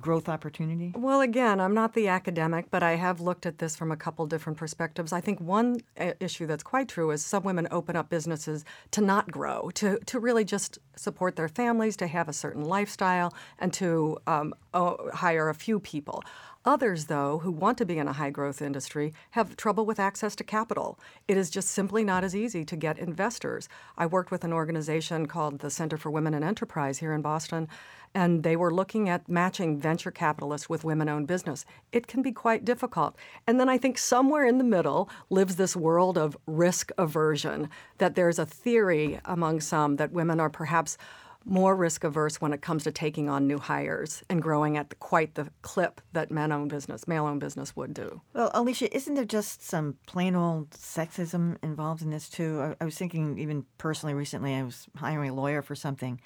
growth 0.00 0.28
opportunity? 0.28 0.92
Well, 0.96 1.20
again, 1.20 1.60
I'm 1.60 1.74
not 1.74 1.94
the 1.94 2.08
academic, 2.08 2.70
but 2.70 2.82
I 2.82 2.96
have 2.96 3.20
looked 3.20 3.46
at 3.46 3.58
this 3.58 3.76
from 3.76 3.92
a 3.92 3.96
couple 3.96 4.26
different 4.26 4.58
perspectives. 4.58 5.12
I 5.12 5.20
think 5.20 5.40
one 5.40 5.80
uh, 5.98 6.12
issue 6.20 6.46
that's 6.46 6.62
quite 6.62 6.88
true 6.88 7.10
is 7.10 7.24
some 7.24 7.42
women 7.42 7.68
open 7.70 7.96
up 7.96 8.08
businesses 8.08 8.64
to 8.92 9.00
not 9.00 9.30
grow, 9.30 9.70
to, 9.74 9.98
to 10.06 10.18
really 10.18 10.44
just 10.44 10.78
support 10.96 11.36
their 11.36 11.48
families, 11.48 11.96
to 11.98 12.06
have 12.06 12.28
a 12.28 12.32
certain 12.32 12.64
lifestyle, 12.64 13.34
and 13.58 13.72
to 13.74 14.18
um, 14.26 14.54
hire 14.72 15.48
a 15.48 15.54
few 15.54 15.78
people. 15.78 16.22
Others, 16.66 17.06
though, 17.06 17.40
who 17.40 17.50
want 17.50 17.76
to 17.76 17.84
be 17.84 17.98
in 17.98 18.08
a 18.08 18.14
high 18.14 18.30
growth 18.30 18.62
industry 18.62 19.12
have 19.32 19.54
trouble 19.54 19.84
with 19.84 20.00
access 20.00 20.34
to 20.36 20.44
capital. 20.44 20.98
It 21.28 21.36
is 21.36 21.50
just 21.50 21.68
simply 21.68 22.04
not 22.04 22.24
as 22.24 22.34
easy 22.34 22.64
to 22.64 22.74
get 22.74 22.98
investors. 22.98 23.68
I 23.98 24.06
worked 24.06 24.30
with 24.30 24.44
an 24.44 24.52
organization 24.52 25.26
called 25.26 25.58
the 25.58 25.68
Center 25.68 25.98
for 25.98 26.10
Women 26.10 26.32
in 26.32 26.42
Enterprise 26.42 26.98
here 26.98 27.12
in 27.12 27.20
Boston, 27.20 27.68
and 28.14 28.44
they 28.44 28.56
were 28.56 28.72
looking 28.72 29.10
at 29.10 29.28
matching 29.28 29.78
venture 29.78 30.10
capitalists 30.10 30.68
with 30.68 30.84
women 30.84 31.08
owned 31.08 31.26
business. 31.26 31.66
It 31.92 32.06
can 32.06 32.22
be 32.22 32.32
quite 32.32 32.64
difficult. 32.64 33.14
And 33.46 33.60
then 33.60 33.68
I 33.68 33.76
think 33.76 33.98
somewhere 33.98 34.46
in 34.46 34.56
the 34.56 34.64
middle 34.64 35.10
lives 35.28 35.56
this 35.56 35.76
world 35.76 36.16
of 36.16 36.34
risk 36.46 36.92
aversion, 36.96 37.68
that 37.98 38.14
there's 38.14 38.38
a 38.38 38.46
theory 38.46 39.20
among 39.26 39.60
some 39.60 39.96
that 39.96 40.12
women 40.12 40.40
are 40.40 40.48
perhaps 40.50 40.96
more 41.44 41.76
risk 41.76 42.04
averse 42.04 42.40
when 42.40 42.52
it 42.52 42.62
comes 42.62 42.84
to 42.84 42.92
taking 42.92 43.28
on 43.28 43.46
new 43.46 43.58
hires 43.58 44.22
and 44.30 44.42
growing 44.42 44.76
at 44.76 44.90
the, 44.90 44.96
quite 44.96 45.34
the 45.34 45.48
clip 45.62 46.00
that 46.12 46.30
men 46.30 46.52
owned 46.52 46.70
business, 46.70 47.06
male 47.06 47.26
owned 47.26 47.40
business 47.40 47.76
would 47.76 47.92
do. 47.92 48.20
Well, 48.32 48.50
Alicia, 48.54 48.94
isn't 48.96 49.14
there 49.14 49.24
just 49.24 49.62
some 49.62 49.96
plain 50.06 50.34
old 50.34 50.70
sexism 50.70 51.56
involved 51.62 52.02
in 52.02 52.10
this 52.10 52.28
too? 52.28 52.60
I, 52.60 52.82
I 52.82 52.84
was 52.84 52.96
thinking, 52.96 53.38
even 53.38 53.66
personally, 53.78 54.14
recently, 54.14 54.54
I 54.54 54.62
was 54.62 54.86
hiring 54.96 55.30
a 55.30 55.34
lawyer 55.34 55.62
for 55.62 55.74
something 55.74 56.20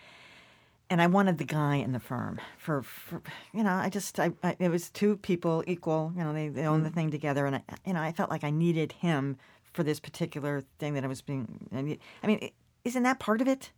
and 0.91 1.03
I 1.03 1.07
wanted 1.07 1.39
the 1.39 1.45
guy 1.45 1.77
in 1.77 1.93
the 1.93 2.01
firm 2.01 2.41
for, 2.57 2.83
for 2.83 3.21
you 3.53 3.63
know, 3.63 3.73
I 3.73 3.91
just, 3.91 4.19
I, 4.19 4.33
I, 4.43 4.57
it 4.59 4.71
was 4.71 4.89
two 4.89 5.17
people 5.17 5.63
equal, 5.67 6.13
you 6.17 6.25
know, 6.25 6.33
they, 6.33 6.49
they 6.49 6.65
own 6.65 6.83
the 6.83 6.91
mm. 6.91 6.95
thing 6.95 7.11
together. 7.11 7.45
And 7.47 7.57
I, 7.57 7.63
you 7.85 7.93
know, 7.93 8.01
I 8.01 8.13
felt 8.13 8.31
like 8.31 8.45
I 8.45 8.51
needed 8.51 8.93
him 8.93 9.37
for 9.75 9.83
this 9.83 10.01
particular 10.01 10.65
thing 10.79 10.95
that 10.95 11.05
I 11.05 11.07
was 11.07 11.21
being, 11.21 11.69
I 11.73 11.83
mean, 12.27 12.51
isn't 12.85 13.03
that 13.03 13.19
part 13.19 13.41
of 13.41 13.49
it? 13.49 13.71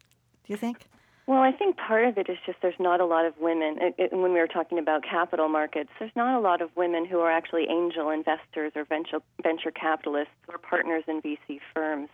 Do 0.45 0.53
you 0.53 0.57
think? 0.57 0.89
Well, 1.31 1.43
I 1.43 1.53
think 1.53 1.77
part 1.77 2.07
of 2.07 2.19
it 2.19 2.29
is 2.29 2.39
just 2.45 2.59
there's 2.61 2.75
not 2.81 3.01
a 3.01 3.05
lot 3.05 3.25
of 3.25 3.39
women. 3.39 3.77
It, 3.81 3.95
it, 3.99 4.13
when 4.13 4.33
we 4.33 4.41
were 4.41 4.49
talking 4.49 4.81
about 4.81 5.05
capital 5.05 5.49
markets, 5.49 5.89
there's 6.01 6.11
not 6.17 6.37
a 6.37 6.41
lot 6.41 6.61
of 6.61 6.71
women 6.75 7.07
who 7.07 7.21
are 7.21 7.31
actually 7.31 7.69
angel 7.71 8.11
investors 8.11 8.73
or 8.75 8.85
venture 8.85 9.21
venture 9.41 9.71
capitalists 9.71 10.35
or 10.49 10.59
partners 10.59 11.05
in 11.07 11.23
VC 11.23 11.61
firms. 11.73 12.09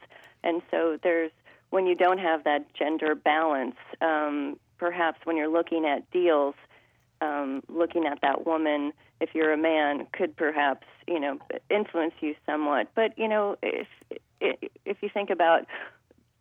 And 0.45 0.61
so 0.71 0.99
there's 1.03 1.31
when 1.71 1.87
you 1.87 1.95
don't 1.95 2.19
have 2.19 2.45
that 2.45 2.67
gender 2.75 3.15
balance, 3.15 3.77
um, 4.03 4.59
perhaps 4.77 5.21
when 5.25 5.39
you're 5.39 5.49
looking 5.49 5.87
at 5.87 6.11
deals, 6.11 6.55
um, 7.23 7.63
looking 7.71 8.05
at 8.05 8.21
that 8.21 8.45
woman, 8.45 8.93
if 9.23 9.31
you're 9.33 9.55
a 9.55 9.57
man, 9.57 10.09
could 10.13 10.37
perhaps 10.37 10.87
you 11.09 11.19
know 11.19 11.39
influence 11.71 12.13
you 12.21 12.35
somewhat. 12.45 12.89
But 12.95 13.19
you 13.19 13.29
know, 13.29 13.57
if 13.63 13.87
if 14.43 14.99
you 15.01 15.09
think 15.09 15.31
about 15.31 15.65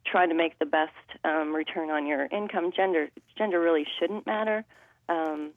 trying 0.06 0.30
to 0.30 0.36
make 0.36 0.58
the 0.60 0.66
best 0.66 0.92
um, 1.24 1.56
return 1.56 1.90
on 1.90 2.06
your 2.06 2.26
income, 2.26 2.72
gender 2.72 3.10
gender 3.38 3.60
really 3.60 3.86
shouldn't 4.00 4.26
matter. 4.26 4.64
Um, 5.10 5.52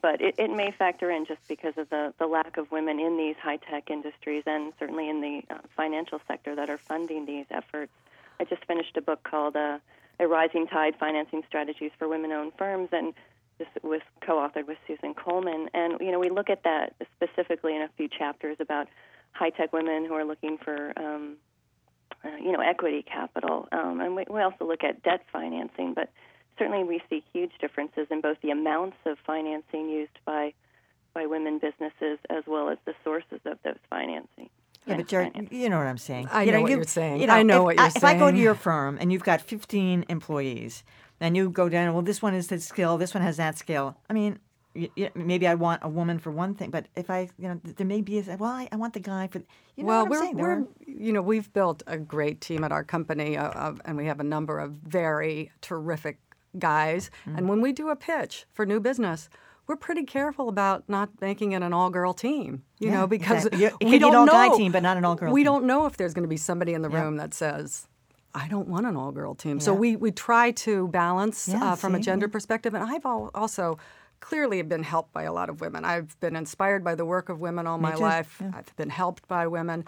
but 0.00 0.20
it, 0.20 0.34
it 0.36 0.50
may 0.50 0.72
factor 0.72 1.10
in 1.10 1.24
just 1.24 1.40
because 1.48 1.74
of 1.78 1.88
the, 1.90 2.12
the 2.18 2.26
lack 2.26 2.56
of 2.56 2.70
women 2.72 2.98
in 2.98 3.16
these 3.16 3.36
high 3.40 3.56
tech 3.56 3.88
industries 3.88 4.42
and 4.46 4.72
certainly 4.78 5.08
in 5.08 5.20
the 5.20 5.42
uh, 5.48 5.58
financial 5.76 6.20
sector 6.26 6.56
that 6.56 6.68
are 6.68 6.78
funding 6.78 7.24
these 7.24 7.46
efforts. 7.50 7.92
I 8.40 8.44
just 8.44 8.64
finished 8.64 8.96
a 8.96 9.00
book 9.00 9.22
called 9.22 9.54
uh, 9.54 9.78
a 10.18 10.26
rising 10.26 10.66
tide 10.66 10.94
financing 10.98 11.42
strategies 11.46 11.92
for 11.98 12.08
women-owned 12.08 12.52
firms, 12.58 12.88
and 12.92 13.14
this 13.58 13.68
was 13.82 14.00
co-authored 14.20 14.66
with 14.66 14.78
Susan 14.86 15.14
Coleman. 15.14 15.70
And 15.72 16.00
you 16.00 16.10
know, 16.10 16.18
we 16.18 16.30
look 16.30 16.50
at 16.50 16.64
that 16.64 16.94
specifically 17.16 17.76
in 17.76 17.82
a 17.82 17.88
few 17.96 18.08
chapters 18.08 18.56
about 18.58 18.88
high-tech 19.32 19.72
women 19.72 20.04
who 20.04 20.14
are 20.14 20.24
looking 20.24 20.58
for, 20.58 20.92
um, 20.96 21.36
uh, 22.24 22.36
you 22.36 22.52
know, 22.52 22.60
equity 22.60 23.02
capital, 23.02 23.68
um, 23.72 24.00
and 24.00 24.14
we, 24.16 24.24
we 24.28 24.40
also 24.40 24.66
look 24.66 24.84
at 24.84 25.02
debt 25.02 25.22
financing. 25.32 25.94
But 25.94 26.10
certainly, 26.58 26.84
we 26.84 27.00
see 27.08 27.22
huge 27.32 27.52
differences 27.60 28.06
in 28.10 28.20
both 28.20 28.38
the 28.42 28.50
amounts 28.50 28.96
of 29.06 29.18
financing 29.26 29.88
used 29.88 30.18
by 30.24 30.52
by 31.14 31.26
women 31.26 31.58
businesses 31.58 32.18
as 32.30 32.44
well 32.46 32.70
as 32.70 32.78
the 32.86 32.94
sources 33.04 33.40
of 33.44 33.58
those 33.64 33.76
financing. 33.90 34.48
Yeah, 34.86 34.96
but 34.96 35.06
Jared, 35.06 35.48
you 35.52 35.68
know 35.68 35.78
what 35.78 35.86
I'm 35.86 35.98
saying. 35.98 36.28
I 36.32 36.42
you 36.42 36.50
know, 36.50 36.58
know 36.58 36.62
what 36.62 36.70
you, 36.72 36.80
are 36.80 36.84
saying. 36.84 37.20
You 37.20 37.26
know, 37.28 37.34
I 37.34 37.42
know 37.42 37.60
if, 37.60 37.64
what 37.64 37.76
you're 37.76 37.84
I, 37.84 37.88
saying. 37.90 37.96
If 37.96 38.04
I 38.04 38.18
go 38.18 38.30
to 38.32 38.36
your 38.36 38.54
firm 38.54 38.98
and 39.00 39.12
you've 39.12 39.22
got 39.22 39.40
15 39.40 40.06
employees, 40.08 40.82
and 41.22 41.36
you 41.36 41.50
go 41.50 41.68
down, 41.68 41.92
well, 41.92 42.02
this 42.02 42.20
one 42.20 42.34
is 42.34 42.48
this 42.48 42.66
skill, 42.66 42.98
this 42.98 43.14
one 43.14 43.22
has 43.22 43.36
that 43.36 43.56
skill. 43.56 43.96
I 44.10 44.12
mean, 44.12 44.22
you, 44.24 44.32
you, 44.32 44.40
maybe 45.14 45.46
I 45.46 45.54
want 45.54 45.82
a 45.84 45.88
woman 45.88 46.18
for 46.18 46.30
one 46.30 46.54
thing, 46.54 46.70
but 46.70 46.86
if 46.96 47.10
I, 47.10 47.28
you 47.38 47.48
know, 47.48 47.60
there 47.64 47.86
may 47.86 48.00
be, 48.00 48.18
a, 48.18 48.36
well, 48.36 48.50
I, 48.50 48.68
I 48.72 48.76
want 48.76 48.94
the 48.94 49.00
guy 49.00 49.26
for, 49.28 49.38
you 49.76 49.84
know 49.84 49.88
well, 49.88 50.06
what 50.06 50.06
I'm 50.06 50.10
we're, 50.10 50.20
saying? 50.20 50.36
we're, 50.38 50.66
you 50.86 51.12
know, 51.12 51.22
we've 51.22 51.52
built 51.52 51.82
a 51.86 51.98
great 51.98 52.40
team 52.40 52.64
at 52.64 52.72
our 52.72 52.84
company, 52.84 53.36
uh, 53.36 53.50
of, 53.50 53.80
and 53.84 53.96
we 53.96 54.06
have 54.06 54.20
a 54.20 54.24
number 54.24 54.58
of 54.58 54.72
very 54.72 55.50
terrific 55.60 56.18
guys. 56.58 57.10
Mm-hmm. 57.26 57.38
And 57.38 57.48
when 57.48 57.60
we 57.60 57.72
do 57.72 57.88
a 57.90 57.96
pitch 57.96 58.46
for 58.52 58.64
new 58.66 58.80
business, 58.80 59.28
we're 59.66 59.76
pretty 59.76 60.04
careful 60.04 60.48
about 60.48 60.88
not 60.88 61.08
making 61.20 61.52
it 61.52 61.62
an 61.62 61.72
all-girl 61.72 62.14
team, 62.14 62.62
you 62.78 62.88
Yeah, 62.88 62.94
know, 63.00 63.06
because 63.06 63.46
exactly. 63.46 63.90
We 63.92 63.98
don't 63.98 64.26
know. 64.26 64.56
team, 64.56 64.72
but 64.72 64.82
not 64.82 64.96
an 64.96 65.04
all-girl 65.04 65.32
We 65.32 65.40
team. 65.40 65.44
don't 65.44 65.64
know 65.66 65.86
if 65.86 65.96
there's 65.96 66.14
going 66.14 66.24
to 66.24 66.28
be 66.28 66.36
somebody 66.36 66.74
in 66.74 66.82
the 66.82 66.90
Yeah. 66.90 67.02
room 67.02 67.16
that 67.18 67.32
says, 67.32 67.86
I 68.34 68.48
don't 68.48 68.66
want 68.66 68.86
an 68.86 68.96
all 68.96 69.12
girl 69.12 69.34
team. 69.34 69.60
So 69.60 69.74
we, 69.74 69.94
we 69.94 70.10
try 70.10 70.52
to 70.52 70.88
balance 70.88 71.48
Yeah, 71.48 71.72
uh, 71.72 71.76
from 71.76 71.94
a 71.94 72.00
gender 72.00 72.26
yeah. 72.26 72.32
perspective. 72.32 72.72
And 72.74 72.82
I've 72.82 73.04
al- 73.04 73.30
also 73.34 73.76
clearly 74.22 74.56
have 74.56 74.68
been 74.68 74.84
helped 74.84 75.12
by 75.12 75.24
a 75.24 75.32
lot 75.32 75.50
of 75.50 75.60
women. 75.60 75.84
I've 75.84 76.18
been 76.20 76.36
inspired 76.36 76.82
by 76.82 76.94
the 76.94 77.04
work 77.04 77.28
of 77.28 77.40
women 77.40 77.66
all 77.66 77.76
Me 77.76 77.82
my 77.82 77.92
too, 77.92 78.02
life, 78.02 78.38
yeah. 78.40 78.52
I've 78.54 78.74
been 78.76 78.88
helped 78.88 79.28
by 79.28 79.46
women. 79.46 79.84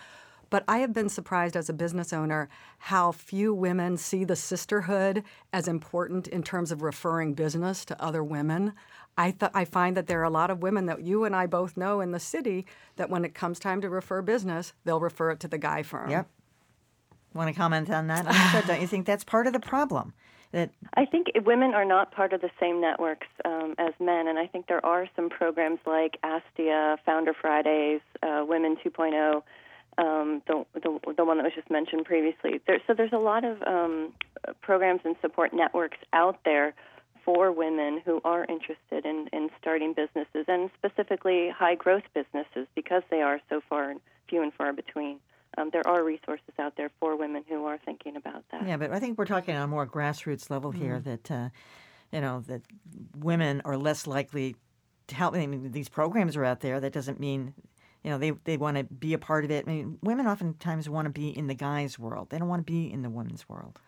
But 0.50 0.64
I 0.68 0.78
have 0.78 0.92
been 0.92 1.08
surprised 1.08 1.56
as 1.56 1.70
a 1.70 1.72
business 1.72 2.12
owner 2.12 2.48
how 2.78 3.12
few 3.12 3.54
women 3.54 3.96
see 3.96 4.24
the 4.24 4.36
sisterhood 4.36 5.24
as 5.52 5.66
important 5.66 6.28
in 6.28 6.42
terms 6.42 6.70
of 6.70 6.82
referring 6.82 7.32
business 7.34 7.84
to 7.86 8.02
other 8.02 8.22
women. 8.22 8.74
I, 9.16 9.30
th- 9.30 9.52
I 9.54 9.64
find 9.64 9.96
that 9.96 10.06
there 10.06 10.20
are 10.20 10.24
a 10.24 10.30
lot 10.30 10.50
of 10.50 10.62
women 10.62 10.86
that 10.86 11.02
you 11.02 11.24
and 11.24 11.34
I 11.34 11.46
both 11.46 11.76
know 11.76 12.00
in 12.00 12.10
the 12.10 12.20
city 12.20 12.66
that 12.96 13.08
when 13.08 13.24
it 13.24 13.34
comes 13.34 13.58
time 13.58 13.80
to 13.80 13.88
refer 13.88 14.20
business, 14.22 14.74
they'll 14.84 15.00
refer 15.00 15.30
it 15.30 15.40
to 15.40 15.48
the 15.48 15.58
guy 15.58 15.82
firm. 15.82 16.10
Yep. 16.10 16.28
Want 17.32 17.48
to 17.48 17.54
comment 17.54 17.90
on 17.90 18.08
that? 18.08 18.64
Don't 18.66 18.80
you 18.80 18.86
think 18.86 19.06
that's 19.06 19.24
part 19.24 19.46
of 19.46 19.52
the 19.52 19.60
problem? 19.60 20.12
That 20.54 20.70
I 20.94 21.04
think 21.04 21.32
women 21.44 21.74
are 21.74 21.84
not 21.84 22.12
part 22.12 22.32
of 22.32 22.40
the 22.40 22.50
same 22.60 22.80
networks 22.80 23.26
um, 23.44 23.74
as 23.76 23.92
men, 23.98 24.28
and 24.28 24.38
I 24.38 24.46
think 24.46 24.68
there 24.68 24.84
are 24.86 25.08
some 25.16 25.28
programs 25.28 25.80
like 25.84 26.16
Astia, 26.22 26.96
Founder 27.04 27.34
Fridays, 27.34 28.00
uh, 28.22 28.44
Women 28.46 28.76
2.0, 28.76 29.42
um, 29.98 30.42
the, 30.46 30.64
the 30.74 31.00
the 31.16 31.24
one 31.24 31.38
that 31.38 31.42
was 31.42 31.54
just 31.56 31.70
mentioned 31.72 32.04
previously. 32.04 32.60
There, 32.68 32.78
so 32.86 32.94
there's 32.94 33.12
a 33.12 33.18
lot 33.18 33.42
of 33.42 33.60
um, 33.62 34.12
programs 34.62 35.00
and 35.04 35.16
support 35.20 35.52
networks 35.52 35.98
out 36.12 36.38
there 36.44 36.72
for 37.24 37.50
women 37.50 38.00
who 38.04 38.20
are 38.24 38.44
interested 38.44 39.04
in, 39.04 39.28
in 39.32 39.50
starting 39.60 39.92
businesses, 39.92 40.44
and 40.46 40.70
specifically 40.78 41.50
high 41.50 41.74
growth 41.74 42.04
businesses, 42.14 42.68
because 42.76 43.02
they 43.10 43.22
are 43.22 43.40
so 43.50 43.60
far 43.68 43.92
few 44.28 44.40
and 44.40 44.54
far 44.54 44.72
between. 44.72 45.18
Um, 45.56 45.70
there 45.72 45.86
are 45.86 46.02
resources 46.02 46.54
out 46.58 46.76
there 46.76 46.90
for 47.00 47.16
women 47.16 47.44
who 47.48 47.64
are 47.66 47.78
thinking 47.84 48.16
about 48.16 48.44
that. 48.50 48.66
Yeah, 48.66 48.76
but 48.76 48.92
I 48.92 49.00
think 49.00 49.18
we're 49.18 49.26
talking 49.26 49.54
on 49.54 49.62
a 49.62 49.66
more 49.66 49.86
grassroots 49.86 50.50
level 50.50 50.70
here. 50.70 51.00
That 51.00 51.30
uh, 51.30 51.48
you 52.12 52.20
know 52.20 52.42
that 52.46 52.62
women 53.16 53.62
are 53.64 53.76
less 53.76 54.06
likely 54.06 54.56
to 55.08 55.14
help. 55.14 55.34
I 55.34 55.46
mean, 55.46 55.72
these 55.72 55.88
programs 55.88 56.36
are 56.36 56.44
out 56.44 56.60
there. 56.60 56.80
That 56.80 56.92
doesn't 56.92 57.20
mean 57.20 57.54
you 58.02 58.10
know 58.10 58.18
they 58.18 58.32
they 58.44 58.56
want 58.56 58.76
to 58.76 58.84
be 58.84 59.14
a 59.14 59.18
part 59.18 59.44
of 59.44 59.50
it. 59.50 59.64
I 59.66 59.70
mean, 59.70 59.98
women 60.02 60.26
oftentimes 60.26 60.88
want 60.88 61.06
to 61.06 61.10
be 61.10 61.36
in 61.36 61.46
the 61.46 61.54
guy's 61.54 61.98
world. 61.98 62.30
They 62.30 62.38
don't 62.38 62.48
want 62.48 62.66
to 62.66 62.72
be 62.72 62.92
in 62.92 63.02
the 63.02 63.10
woman's 63.10 63.48
world. 63.48 63.80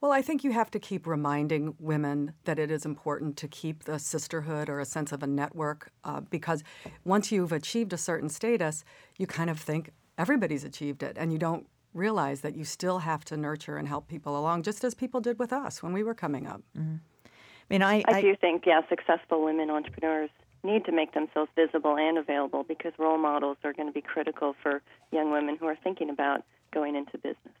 Well, 0.00 0.12
I 0.12 0.22
think 0.22 0.44
you 0.44 0.52
have 0.52 0.70
to 0.70 0.78
keep 0.78 1.08
reminding 1.08 1.74
women 1.80 2.34
that 2.44 2.60
it 2.60 2.70
is 2.70 2.86
important 2.86 3.36
to 3.38 3.48
keep 3.48 3.82
the 3.82 3.98
sisterhood 3.98 4.68
or 4.68 4.78
a 4.78 4.84
sense 4.84 5.10
of 5.10 5.24
a 5.24 5.26
network 5.26 5.90
uh, 6.04 6.20
because 6.20 6.62
once 7.04 7.32
you've 7.32 7.50
achieved 7.50 7.92
a 7.92 7.98
certain 7.98 8.28
status, 8.28 8.84
you 9.16 9.26
kind 9.26 9.50
of 9.50 9.58
think 9.58 9.90
everybody's 10.18 10.64
achieved 10.64 11.02
it 11.02 11.16
and 11.18 11.32
you 11.32 11.38
don't 11.38 11.66
realize 11.94 12.42
that 12.42 12.54
you 12.54 12.64
still 12.64 12.98
have 12.98 13.24
to 13.24 13.36
nurture 13.36 13.76
and 13.76 13.88
help 13.88 14.08
people 14.08 14.38
along, 14.38 14.62
just 14.62 14.84
as 14.84 14.94
people 14.94 15.20
did 15.20 15.38
with 15.38 15.52
us 15.52 15.82
when 15.82 15.92
we 15.92 16.02
were 16.02 16.14
coming 16.14 16.46
up. 16.46 16.62
Mm-hmm. 16.76 16.96
I 17.24 17.74
mean, 17.74 17.82
I, 17.82 18.02
I, 18.06 18.20
do 18.20 18.34
think, 18.36 18.64
yeah, 18.66 18.80
successful 18.88 19.44
women 19.44 19.70
entrepreneurs 19.70 20.30
need 20.64 20.84
to 20.86 20.92
make 20.92 21.12
themselves 21.14 21.50
visible 21.54 21.96
and 21.96 22.18
available 22.18 22.64
because 22.64 22.92
role 22.98 23.18
models 23.18 23.58
are 23.62 23.72
going 23.72 23.88
to 23.88 23.92
be 23.92 24.00
critical 24.00 24.54
for 24.62 24.82
young 25.12 25.30
women 25.30 25.56
who 25.58 25.66
are 25.66 25.76
thinking 25.82 26.10
about 26.10 26.44
going 26.72 26.96
into 26.96 27.18
business. 27.18 27.54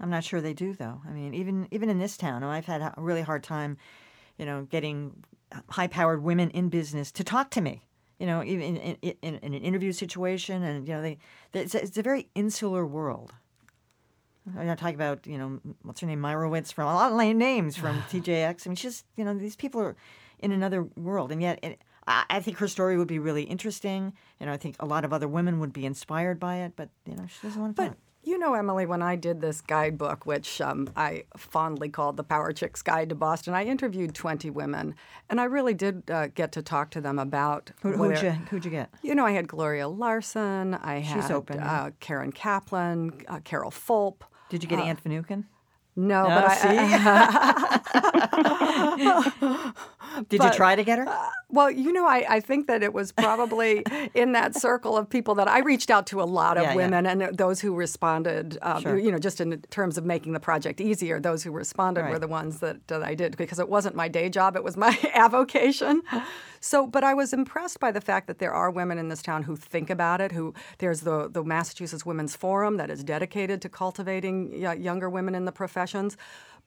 I'm 0.00 0.10
not 0.10 0.24
sure 0.24 0.40
they 0.40 0.54
do 0.54 0.74
though. 0.74 1.00
I 1.06 1.12
mean, 1.12 1.34
even 1.34 1.68
even 1.70 1.90
in 1.90 1.98
this 1.98 2.16
town, 2.16 2.42
I've 2.42 2.64
had 2.64 2.80
a 2.80 2.94
really 2.96 3.22
hard 3.22 3.42
time, 3.42 3.76
you 4.38 4.46
know, 4.46 4.62
getting 4.62 5.24
high-powered 5.68 6.22
women 6.22 6.50
in 6.50 6.68
business 6.68 7.12
to 7.12 7.24
talk 7.24 7.50
to 7.50 7.60
me. 7.60 7.82
You 8.20 8.26
know, 8.26 8.44
even 8.44 8.76
in, 8.76 8.96
in, 9.02 9.14
in, 9.22 9.34
in 9.36 9.54
an 9.54 9.62
interview 9.62 9.92
situation, 9.92 10.62
and 10.62 10.86
you 10.86 10.94
know, 10.94 11.02
they, 11.02 11.18
they 11.52 11.60
it's, 11.60 11.74
a, 11.74 11.82
it's 11.82 11.98
a 11.98 12.02
very 12.02 12.28
insular 12.34 12.86
world. 12.86 13.32
I'm 14.58 14.66
not 14.66 14.78
talking 14.78 14.94
about 14.94 15.26
you 15.26 15.38
know 15.38 15.60
what's 15.82 16.00
her 16.00 16.06
name, 16.06 16.20
Meyrowitz 16.20 16.72
from 16.72 16.86
a 16.86 16.94
lot 16.94 17.10
of 17.10 17.16
lame 17.16 17.38
names 17.38 17.76
from 17.76 17.96
TJX. 18.10 18.66
I 18.66 18.70
mean, 18.70 18.76
she's 18.76 19.04
you 19.16 19.24
know 19.24 19.34
these 19.34 19.56
people 19.56 19.80
are 19.80 19.96
in 20.38 20.52
another 20.52 20.82
world, 20.96 21.32
and 21.32 21.40
yet 21.40 21.58
it, 21.62 21.80
I, 22.06 22.24
I 22.28 22.40
think 22.40 22.58
her 22.58 22.68
story 22.68 22.98
would 22.98 23.08
be 23.08 23.18
really 23.18 23.44
interesting. 23.44 24.12
You 24.38 24.46
know, 24.46 24.52
I 24.52 24.56
think 24.56 24.76
a 24.80 24.86
lot 24.86 25.04
of 25.04 25.12
other 25.12 25.28
women 25.28 25.58
would 25.60 25.72
be 25.72 25.86
inspired 25.86 26.38
by 26.38 26.56
it, 26.56 26.72
but 26.76 26.90
you 27.06 27.16
know, 27.16 27.26
she 27.26 27.46
doesn't 27.46 27.60
want 27.60 27.76
to. 27.76 27.82
But 27.82 27.96
you 28.22 28.38
know, 28.38 28.54
Emily, 28.54 28.86
when 28.86 29.02
I 29.02 29.16
did 29.16 29.40
this 29.40 29.60
guidebook, 29.60 30.26
which 30.26 30.60
um, 30.60 30.90
I 30.96 31.24
fondly 31.36 31.88
called 31.88 32.16
the 32.16 32.22
Power 32.22 32.52
Chicks 32.52 32.82
Guide 32.82 33.08
to 33.08 33.14
Boston, 33.14 33.54
I 33.54 33.64
interviewed 33.64 34.14
20 34.14 34.50
women, 34.50 34.94
and 35.28 35.40
I 35.40 35.44
really 35.44 35.74
did 35.74 36.10
uh, 36.10 36.26
get 36.28 36.52
to 36.52 36.62
talk 36.62 36.90
to 36.90 37.00
them 37.00 37.18
about 37.18 37.70
Who, 37.82 37.92
who'd 37.92 38.20
you 38.22 38.30
who'd 38.30 38.64
you 38.64 38.70
get? 38.70 38.90
You 39.02 39.14
know, 39.14 39.24
I 39.24 39.32
had 39.32 39.48
Gloria 39.48 39.88
Larson, 39.88 40.74
I 40.74 41.00
She's 41.02 41.24
had 41.24 41.32
open, 41.32 41.58
yeah. 41.58 41.82
uh, 41.82 41.90
Karen 42.00 42.32
Kaplan, 42.32 43.24
uh, 43.28 43.40
Carol 43.40 43.70
Fulp. 43.70 44.22
Did 44.50 44.62
you 44.62 44.68
get 44.68 44.78
uh, 44.80 44.82
Anne 44.84 44.96
Finucane? 44.96 45.46
No, 45.96 46.28
No, 46.28 46.28
but 46.28 46.44
I. 46.62 47.82
Did 50.28 50.42
you 50.42 50.50
try 50.50 50.74
to 50.76 50.84
get 50.84 50.98
her? 50.98 51.06
Well, 51.48 51.70
you 51.70 51.92
know, 51.92 52.06
I, 52.06 52.24
I 52.28 52.40
think 52.40 52.66
that 52.68 52.82
it 52.82 52.92
was 52.92 53.10
probably 53.12 53.84
in 54.14 54.32
that 54.32 54.54
circle 54.54 54.96
of 54.96 55.08
people 55.08 55.34
that 55.36 55.48
I 55.48 55.60
reached 55.60 55.90
out 55.90 56.06
to 56.08 56.22
a 56.22 56.24
lot 56.24 56.56
of 56.56 56.62
Yeah, 56.62 56.70
yeah. 56.70 56.76
women 56.76 57.06
and 57.06 57.36
those 57.36 57.60
who 57.60 57.74
responded, 57.74 58.58
um, 58.62 58.82
Sure. 58.82 58.96
you 58.98 59.10
know, 59.10 59.18
just 59.18 59.40
in 59.40 59.60
terms 59.70 59.98
of 59.98 60.04
making 60.04 60.32
the 60.32 60.40
project 60.40 60.80
easier, 60.80 61.18
those 61.20 61.42
who 61.42 61.50
responded 61.50 62.08
were 62.08 62.18
the 62.18 62.28
ones 62.28 62.60
that, 62.60 62.86
that 62.88 63.02
I 63.02 63.14
did 63.14 63.36
because 63.36 63.58
it 63.58 63.68
wasn't 63.68 63.94
my 63.96 64.08
day 64.08 64.28
job, 64.28 64.56
it 64.56 64.62
was 64.64 64.76
my 64.76 64.96
avocation. 65.14 66.02
So, 66.60 66.86
but 66.86 67.02
I 67.04 67.14
was 67.14 67.32
impressed 67.32 67.80
by 67.80 67.90
the 67.90 68.00
fact 68.00 68.26
that 68.26 68.38
there 68.38 68.52
are 68.52 68.70
women 68.70 68.98
in 68.98 69.08
this 69.08 69.22
town 69.22 69.44
who 69.44 69.56
think 69.56 69.90
about 69.90 70.20
it, 70.20 70.32
who 70.32 70.54
there's 70.78 71.00
the, 71.00 71.28
the 71.28 71.42
Massachusetts 71.42 72.04
Women's 72.06 72.36
Forum 72.36 72.76
that 72.76 72.90
is 72.90 73.02
dedicated 73.02 73.62
to 73.62 73.68
cultivating 73.68 74.52
younger 74.56 75.08
women 75.08 75.34
in 75.34 75.44
the 75.46 75.52
professions. 75.52 76.16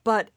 But 0.03 0.29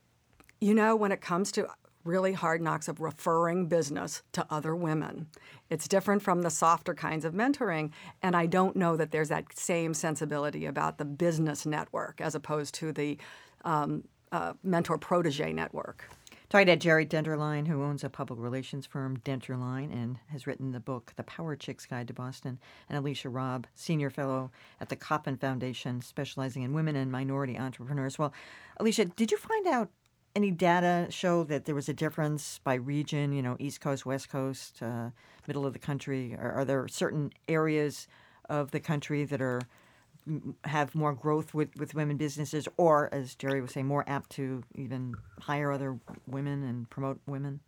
you 0.61 0.73
know, 0.75 0.97
when 0.97 1.13
it 1.13 1.21
comes 1.21 1.53
to 1.53 1.67
really 2.07 2.33
hard 2.33 2.63
knocks 2.63 2.89
of 2.89 3.01
referring 3.01 3.67
business 3.67 4.23
to 4.33 4.47
other 4.51 4.75
women, 4.75 5.27
it's 5.71 5.89
different 5.89 6.23
from 6.23 6.43
the 6.43 6.51
softer 6.51 6.95
kinds 6.95 7.25
of 7.25 7.35
mentoring. 7.35 7.91
And 8.23 8.37
I 8.37 8.47
don't 8.47 8.77
know 8.77 8.97
that 8.97 9.11
there's 9.11 9.29
that 9.29 9.57
same 9.59 9.95
sensibility 9.95 10.67
about 10.67 10.99
the 10.99 11.05
business 11.05 11.67
network 11.67 12.21
as 12.21 12.35
opposed 12.35 12.75
to 12.77 12.93
the 12.93 13.19
um, 13.65 14.05
uh, 14.33 14.55
mentor 14.63 14.99
protege 14.99 15.53
network. 15.53 16.09
Talking 16.49 16.69
to 16.69 16.77
Geri 16.77 17.05
Denterlein, 17.05 17.67
who 17.67 17.83
owns 17.83 18.05
a 18.05 18.09
public 18.09 18.39
relations 18.39 18.87
firm, 18.87 19.17
Denterlein, 19.25 19.93
and 19.93 20.19
has 20.31 20.47
written 20.47 20.71
the 20.71 20.79
book, 20.79 21.13
The 21.17 21.25
Power 21.25 21.57
Chicks 21.57 21.87
Guide 21.87 22.07
to 22.07 22.15
Boston, 22.15 22.61
and 22.89 22.97
Alicia 22.97 23.29
Robb, 23.29 23.67
senior 23.75 24.11
fellow 24.11 24.53
at 24.81 24.89
the 24.89 24.95
Kauffman 24.95 25.39
Foundation, 25.39 26.01
specializing 26.01 26.63
in 26.63 26.73
women 26.73 26.95
and 26.95 27.11
minority 27.11 27.59
entrepreneurs. 27.59 28.17
Well, 28.17 28.33
Alicia, 28.77 29.07
did 29.07 29.33
you 29.33 29.39
find 29.39 29.67
out 29.67 29.91
any 30.37 30.51
data 30.51 31.07
show 31.09 31.43
that 31.45 31.65
there 31.65 31.75
was 31.75 31.89
a 31.89 31.95
difference 31.95 32.61
by 32.63 32.75
region, 32.75 33.33
you 33.33 33.41
know, 33.41 33.57
East 33.59 33.81
Coast, 33.81 34.05
West 34.05 34.29
Coast, 34.29 34.83
uh, 34.83 35.09
middle 35.47 35.65
of 35.65 35.73
the 35.73 35.79
country? 35.79 36.37
Are, 36.39 36.53
are 36.53 36.65
there 36.65 36.87
certain 36.89 37.33
areas 37.49 38.07
of 38.51 38.71
the 38.71 38.79
country 38.79 39.25
that 39.25 39.41
are 39.41 39.63
have 40.65 40.95
more 40.95 41.15
growth 41.15 41.55
with, 41.55 41.75
with 41.77 41.95
women 41.95 42.17
businesses, 42.17 42.69
or 42.77 43.09
as 43.15 43.35
Jerry 43.35 43.61
was 43.61 43.71
saying, 43.73 43.87
more 43.87 44.05
apt 44.09 44.31
to 44.31 44.63
even 44.75 45.15
hire 45.41 45.73
other 45.73 45.99
women 46.27 46.65
and 46.65 46.91
promote 46.91 47.19
women? 47.27 47.61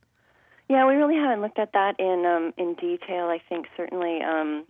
Yeah, 0.69 0.87
we 0.87 0.95
really 0.95 1.15
haven't 1.15 1.41
looked 1.41 1.59
at 1.59 1.73
that 1.73 1.99
in 1.99 2.27
um, 2.27 2.53
in 2.59 2.75
detail. 2.75 3.27
I 3.27 3.41
think 3.49 3.67
certainly 3.77 4.21
um, 4.21 4.67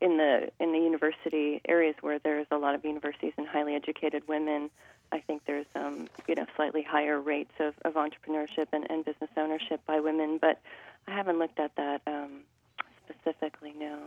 in 0.00 0.16
the 0.16 0.48
in 0.58 0.72
the 0.72 0.78
university 0.78 1.60
areas 1.68 1.94
where 2.00 2.18
there's 2.18 2.48
a 2.50 2.56
lot 2.56 2.74
of 2.74 2.84
universities 2.84 3.34
and 3.36 3.46
highly 3.46 3.76
educated 3.76 4.26
women, 4.26 4.70
I 5.12 5.20
think 5.20 5.42
there's 5.46 5.66
um, 5.74 6.08
you 6.28 6.34
know 6.34 6.46
slightly 6.56 6.82
higher 6.82 7.20
rates 7.20 7.52
of, 7.58 7.74
of 7.84 7.94
entrepreneurship 7.94 8.68
and, 8.72 8.86
and 8.90 9.04
business 9.04 9.30
ownership 9.36 9.80
by 9.86 10.00
women. 10.00 10.38
But 10.40 10.60
I 11.06 11.12
haven't 11.12 11.38
looked 11.38 11.58
at 11.58 11.74
that 11.76 12.02
um, 12.06 12.40
specifically. 13.04 13.74
No. 13.78 13.98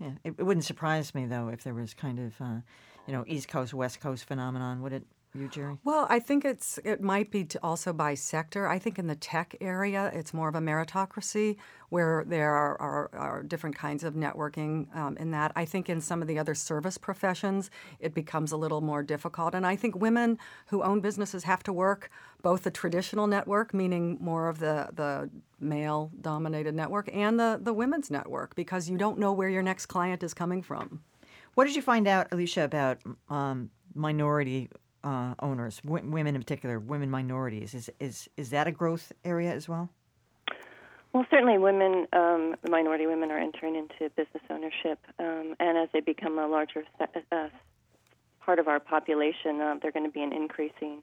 Yeah, 0.00 0.12
it, 0.24 0.34
it 0.38 0.42
wouldn't 0.42 0.64
surprise 0.64 1.14
me 1.14 1.26
though 1.26 1.48
if 1.48 1.62
there 1.62 1.74
was 1.74 1.94
kind 1.94 2.18
of, 2.18 2.34
uh, 2.40 2.60
you 3.06 3.12
know, 3.12 3.24
East 3.26 3.48
Coast 3.48 3.72
West 3.72 4.00
Coast 4.00 4.24
phenomenon. 4.24 4.82
Would 4.82 4.92
it, 4.92 5.06
you, 5.36 5.48
Jerry? 5.48 5.78
Well, 5.84 6.06
I 6.08 6.18
think 6.18 6.44
it's 6.44 6.78
it 6.84 7.00
might 7.00 7.30
be 7.30 7.44
to 7.44 7.60
also 7.62 7.92
by 7.92 8.14
sector. 8.14 8.66
I 8.68 8.78
think 8.78 8.98
in 8.98 9.06
the 9.06 9.14
tech 9.14 9.54
area, 9.60 10.10
it's 10.14 10.34
more 10.34 10.48
of 10.48 10.54
a 10.54 10.60
meritocracy 10.60 11.56
where 11.88 12.24
there 12.26 12.52
are, 12.52 12.80
are, 12.80 13.10
are 13.14 13.42
different 13.42 13.76
kinds 13.76 14.02
of 14.02 14.14
networking 14.14 14.94
um, 14.96 15.16
in 15.18 15.30
that. 15.30 15.52
I 15.54 15.64
think 15.64 15.88
in 15.88 16.00
some 16.00 16.20
of 16.20 16.28
the 16.28 16.38
other 16.38 16.54
service 16.54 16.98
professions, 16.98 17.70
it 18.00 18.14
becomes 18.14 18.52
a 18.52 18.56
little 18.56 18.80
more 18.80 19.02
difficult. 19.02 19.54
And 19.54 19.66
I 19.66 19.76
think 19.76 19.94
women 19.94 20.38
who 20.66 20.82
own 20.82 21.00
businesses 21.00 21.44
have 21.44 21.62
to 21.64 21.72
work 21.72 22.10
both 22.42 22.64
the 22.64 22.70
traditional 22.70 23.26
network, 23.26 23.72
meaning 23.72 24.18
more 24.20 24.48
of 24.48 24.58
the, 24.58 24.88
the 24.94 25.30
male 25.60 26.10
dominated 26.20 26.74
network, 26.74 27.08
and 27.12 27.38
the, 27.38 27.58
the 27.62 27.72
women's 27.72 28.10
network 28.10 28.54
because 28.54 28.90
you 28.90 28.98
don't 28.98 29.18
know 29.18 29.32
where 29.32 29.48
your 29.48 29.62
next 29.62 29.86
client 29.86 30.22
is 30.22 30.34
coming 30.34 30.62
from. 30.62 31.02
What 31.54 31.64
did 31.66 31.76
you 31.76 31.82
find 31.82 32.06
out, 32.06 32.28
Alicia, 32.32 32.64
about 32.64 32.98
um, 33.30 33.70
minority 33.94 34.68
uh, 35.06 35.34
owners, 35.40 35.80
w- 35.84 36.10
women 36.10 36.34
in 36.34 36.42
particular, 36.42 36.78
women 36.78 37.10
minorities? 37.10 37.74
Is, 37.74 37.90
is, 38.00 38.28
is 38.36 38.50
that 38.50 38.66
a 38.66 38.72
growth 38.72 39.12
area 39.24 39.52
as 39.52 39.68
well? 39.68 39.88
Well, 41.12 41.24
certainly 41.30 41.56
women, 41.56 42.06
um, 42.12 42.56
minority 42.68 43.06
women 43.06 43.30
are 43.30 43.38
entering 43.38 43.76
into 43.76 44.10
business 44.16 44.42
ownership, 44.50 44.98
um, 45.18 45.54
and 45.58 45.78
as 45.78 45.88
they 45.92 46.00
become 46.00 46.38
a 46.38 46.46
larger 46.46 46.84
uh, 47.32 47.48
part 48.46 48.58
of 48.58 48.68
our 48.68 48.80
population. 48.80 49.60
Uh, 49.60 49.74
they're 49.82 49.92
going 49.92 50.04
to 50.04 50.10
be 50.10 50.22
an 50.22 50.32
increasing 50.32 51.02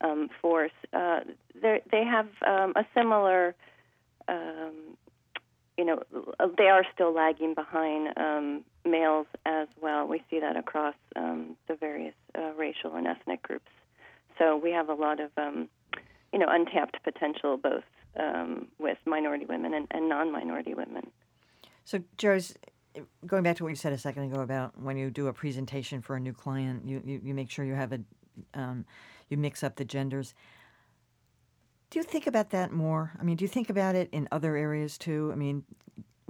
um, 0.00 0.28
force. 0.42 0.72
Uh, 0.92 1.20
they 1.62 2.04
have 2.04 2.28
um, 2.46 2.72
a 2.74 2.84
similar, 2.94 3.54
um, 4.28 4.96
you 5.76 5.84
know, 5.84 6.02
they 6.58 6.68
are 6.68 6.84
still 6.92 7.12
lagging 7.14 7.54
behind 7.54 8.16
um, 8.16 8.64
males 8.84 9.26
as 9.46 9.68
well. 9.80 10.06
We 10.06 10.22
see 10.30 10.40
that 10.40 10.56
across 10.56 10.94
the 11.14 11.76
various 11.78 12.14
uh, 12.29 12.29
racial 12.70 12.96
and 12.96 13.06
ethnic 13.06 13.42
groups. 13.42 13.72
So 14.38 14.56
we 14.56 14.70
have 14.78 14.88
a 14.88 14.94
lot 14.94 15.18
of, 15.20 15.30
um, 15.36 15.68
you 16.32 16.38
know, 16.38 16.46
untapped 16.48 16.96
potential 17.02 17.56
both 17.56 17.84
um, 18.18 18.68
with 18.78 18.98
minority 19.06 19.46
women 19.46 19.74
and, 19.74 19.86
and 19.90 20.08
non-minority 20.08 20.74
women. 20.74 21.04
So, 21.84 21.98
Joyce, 22.16 22.54
going 23.26 23.42
back 23.42 23.56
to 23.56 23.64
what 23.64 23.70
you 23.70 23.76
said 23.76 23.92
a 23.92 23.98
second 23.98 24.24
ago 24.24 24.40
about 24.40 24.80
when 24.80 24.96
you 24.96 25.10
do 25.10 25.26
a 25.28 25.32
presentation 25.32 26.00
for 26.00 26.16
a 26.16 26.20
new 26.20 26.32
client, 26.32 26.86
you, 26.86 27.02
you, 27.04 27.20
you 27.24 27.34
make 27.34 27.50
sure 27.50 27.64
you 27.64 27.74
have 27.74 27.92
a, 27.92 28.00
um, 28.54 28.84
you 29.28 29.36
mix 29.36 29.62
up 29.62 29.76
the 29.76 29.84
genders. 29.84 30.34
Do 31.90 31.98
you 31.98 32.04
think 32.04 32.26
about 32.26 32.50
that 32.50 32.72
more? 32.72 33.12
I 33.20 33.24
mean, 33.24 33.36
do 33.36 33.44
you 33.44 33.48
think 33.48 33.68
about 33.68 33.94
it 33.96 34.08
in 34.12 34.28
other 34.30 34.56
areas 34.56 34.96
too? 34.96 35.30
I 35.32 35.36
mean, 35.36 35.64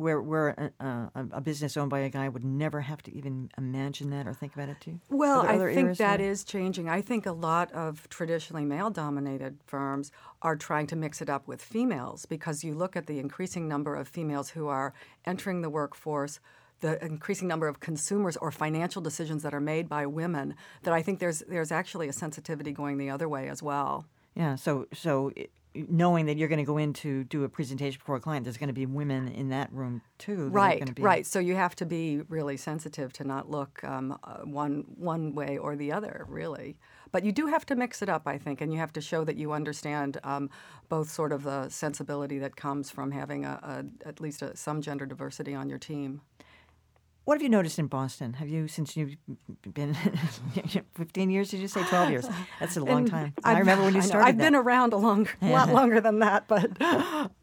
where 0.01 0.21
where 0.21 0.73
a, 0.81 1.41
business 1.41 1.77
owned 1.77 1.91
by 1.91 2.01
a 2.01 2.09
guy 2.09 2.29
would 2.29 2.45
never 2.45 2.81
have 2.81 3.03
to 3.03 3.15
even 3.17 3.51
imagine 3.57 4.11
that 4.11 4.27
or 4.27 4.35
think 4.35 4.55
about 4.55 4.69
it 4.69 4.81
too. 4.81 4.99
Well, 5.09 5.43
I 5.43 5.59
think 5.73 5.97
that 5.99 6.21
where? 6.21 6.31
is 6.31 6.45
changing. 6.45 6.89
I 6.89 7.01
think 7.01 7.27
a 7.27 7.33
lot 7.33 7.71
of 7.73 8.09
traditionally 8.09 8.65
male 8.65 8.91
dominated 8.91 9.59
firms 9.67 10.11
are 10.43 10.57
trying 10.57 10.87
to 10.89 10.97
mix 10.97 11.21
it 11.21 11.29
up 11.29 11.47
with 11.47 11.63
females 11.63 12.27
because 12.27 12.65
you 12.65 12.75
look 12.75 12.97
at 12.97 13.07
the 13.07 13.19
increasing 13.19 13.69
number 13.69 13.95
of 13.95 14.09
females 14.09 14.51
who 14.51 14.69
are 14.69 14.93
entering 15.25 15.63
the 15.63 15.71
workforce 15.71 16.41
the 16.81 17.03
increasing 17.05 17.47
number 17.47 17.69
of 17.69 17.81
consumers 17.81 18.37
or 18.39 18.51
financial 18.51 19.03
decisions 19.03 19.43
that 19.43 19.55
are 19.55 19.61
made 19.61 19.89
by 19.89 20.07
women 20.07 20.55
that 20.83 20.95
I 20.95 21.03
think 21.03 21.19
there's 21.19 21.41
there's 21.41 21.71
actually 21.71 22.09
a 22.09 22.13
sensitivity 22.13 22.73
going 22.73 22.99
the 22.99 23.11
other 23.11 23.29
way 23.29 23.49
as 23.49 23.63
well. 23.63 24.07
Yeah, 24.35 24.57
so 24.57 24.87
so 24.93 25.33
knowing 25.75 26.27
that 26.27 26.37
you're 26.37 26.49
going 26.49 26.59
to 26.59 26.65
go 26.65 26.79
in 26.79 26.93
to 26.93 27.25
do 27.25 27.45
a 27.45 27.49
presentation 27.49 27.99
before 27.99 28.17
a 28.17 28.21
client, 28.21 28.45
there's 28.45 28.57
going 28.57 28.69
to 28.69 28.75
be 28.75 28.87
women 28.87 29.29
in 29.29 29.51
that 29.51 29.73
room 29.73 30.03
too. 30.19 30.49
right, 30.49 30.95
be... 30.95 31.03
right. 31.03 31.27
So 31.27 31.39
you 31.39 31.55
have 31.55 31.77
to 31.77 31.87
be 31.87 32.23
really 32.29 32.57
sensitive 32.57 33.13
to 33.15 33.25
not 33.25 33.51
look 33.51 33.83
um, 33.85 34.19
uh, 34.25 34.39
one 34.39 34.85
one 34.97 35.35
way 35.35 35.59
or 35.59 35.77
the 35.77 35.93
other, 35.93 36.27
really. 36.29 36.77
But 37.13 37.25
you 37.25 37.33
do 37.33 37.47
have 37.47 37.67
to 37.67 37.77
mix 37.77 38.03
it 38.03 38.09
up, 38.09 38.23
I 38.27 38.39
think, 38.39 38.61
and 38.61 38.73
you 38.73 38.79
have 38.79 38.93
to 38.93 39.01
show 39.01 39.25
that 39.25 39.37
you 39.37 39.53
understand 39.53 40.19
um, 40.23 40.51
both 40.89 41.11
sort 41.11 41.33
of 41.33 41.43
the 41.43 41.69
sensibility 41.69 42.39
that 42.39 42.57
comes 42.57 42.91
from 42.91 43.11
having 43.11 43.45
a, 43.45 43.85
a 44.05 44.09
at 44.09 44.21
least 44.21 44.43
a, 44.43 44.57
some 44.57 44.81
gender 44.81 45.07
diversity 45.07 45.55
on 45.55 45.69
your 45.69 45.79
team. 45.79 46.21
What 47.31 47.37
have 47.37 47.43
you 47.45 47.49
noticed 47.49 47.79
in 47.79 47.87
Boston? 47.87 48.33
Have 48.33 48.49
you, 48.49 48.67
since 48.67 48.97
you've 48.97 49.15
been 49.73 49.95
15 50.97 51.31
years, 51.31 51.51
did 51.51 51.61
you 51.61 51.69
say 51.69 51.85
12 51.85 52.11
years? 52.11 52.29
That's 52.59 52.77
a 52.77 52.83
long 52.83 53.03
and 53.03 53.09
time. 53.09 53.35
I 53.45 53.61
remember 53.61 53.85
when 53.85 53.95
you 53.95 54.03
started. 54.03 54.27
I've 54.27 54.37
that. 54.37 54.43
been 54.43 54.57
around 54.57 54.93
a 54.93 54.97
long, 54.97 55.29
lot 55.41 55.69
longer 55.69 56.01
than 56.01 56.19
that, 56.19 56.49
but. 56.49 56.71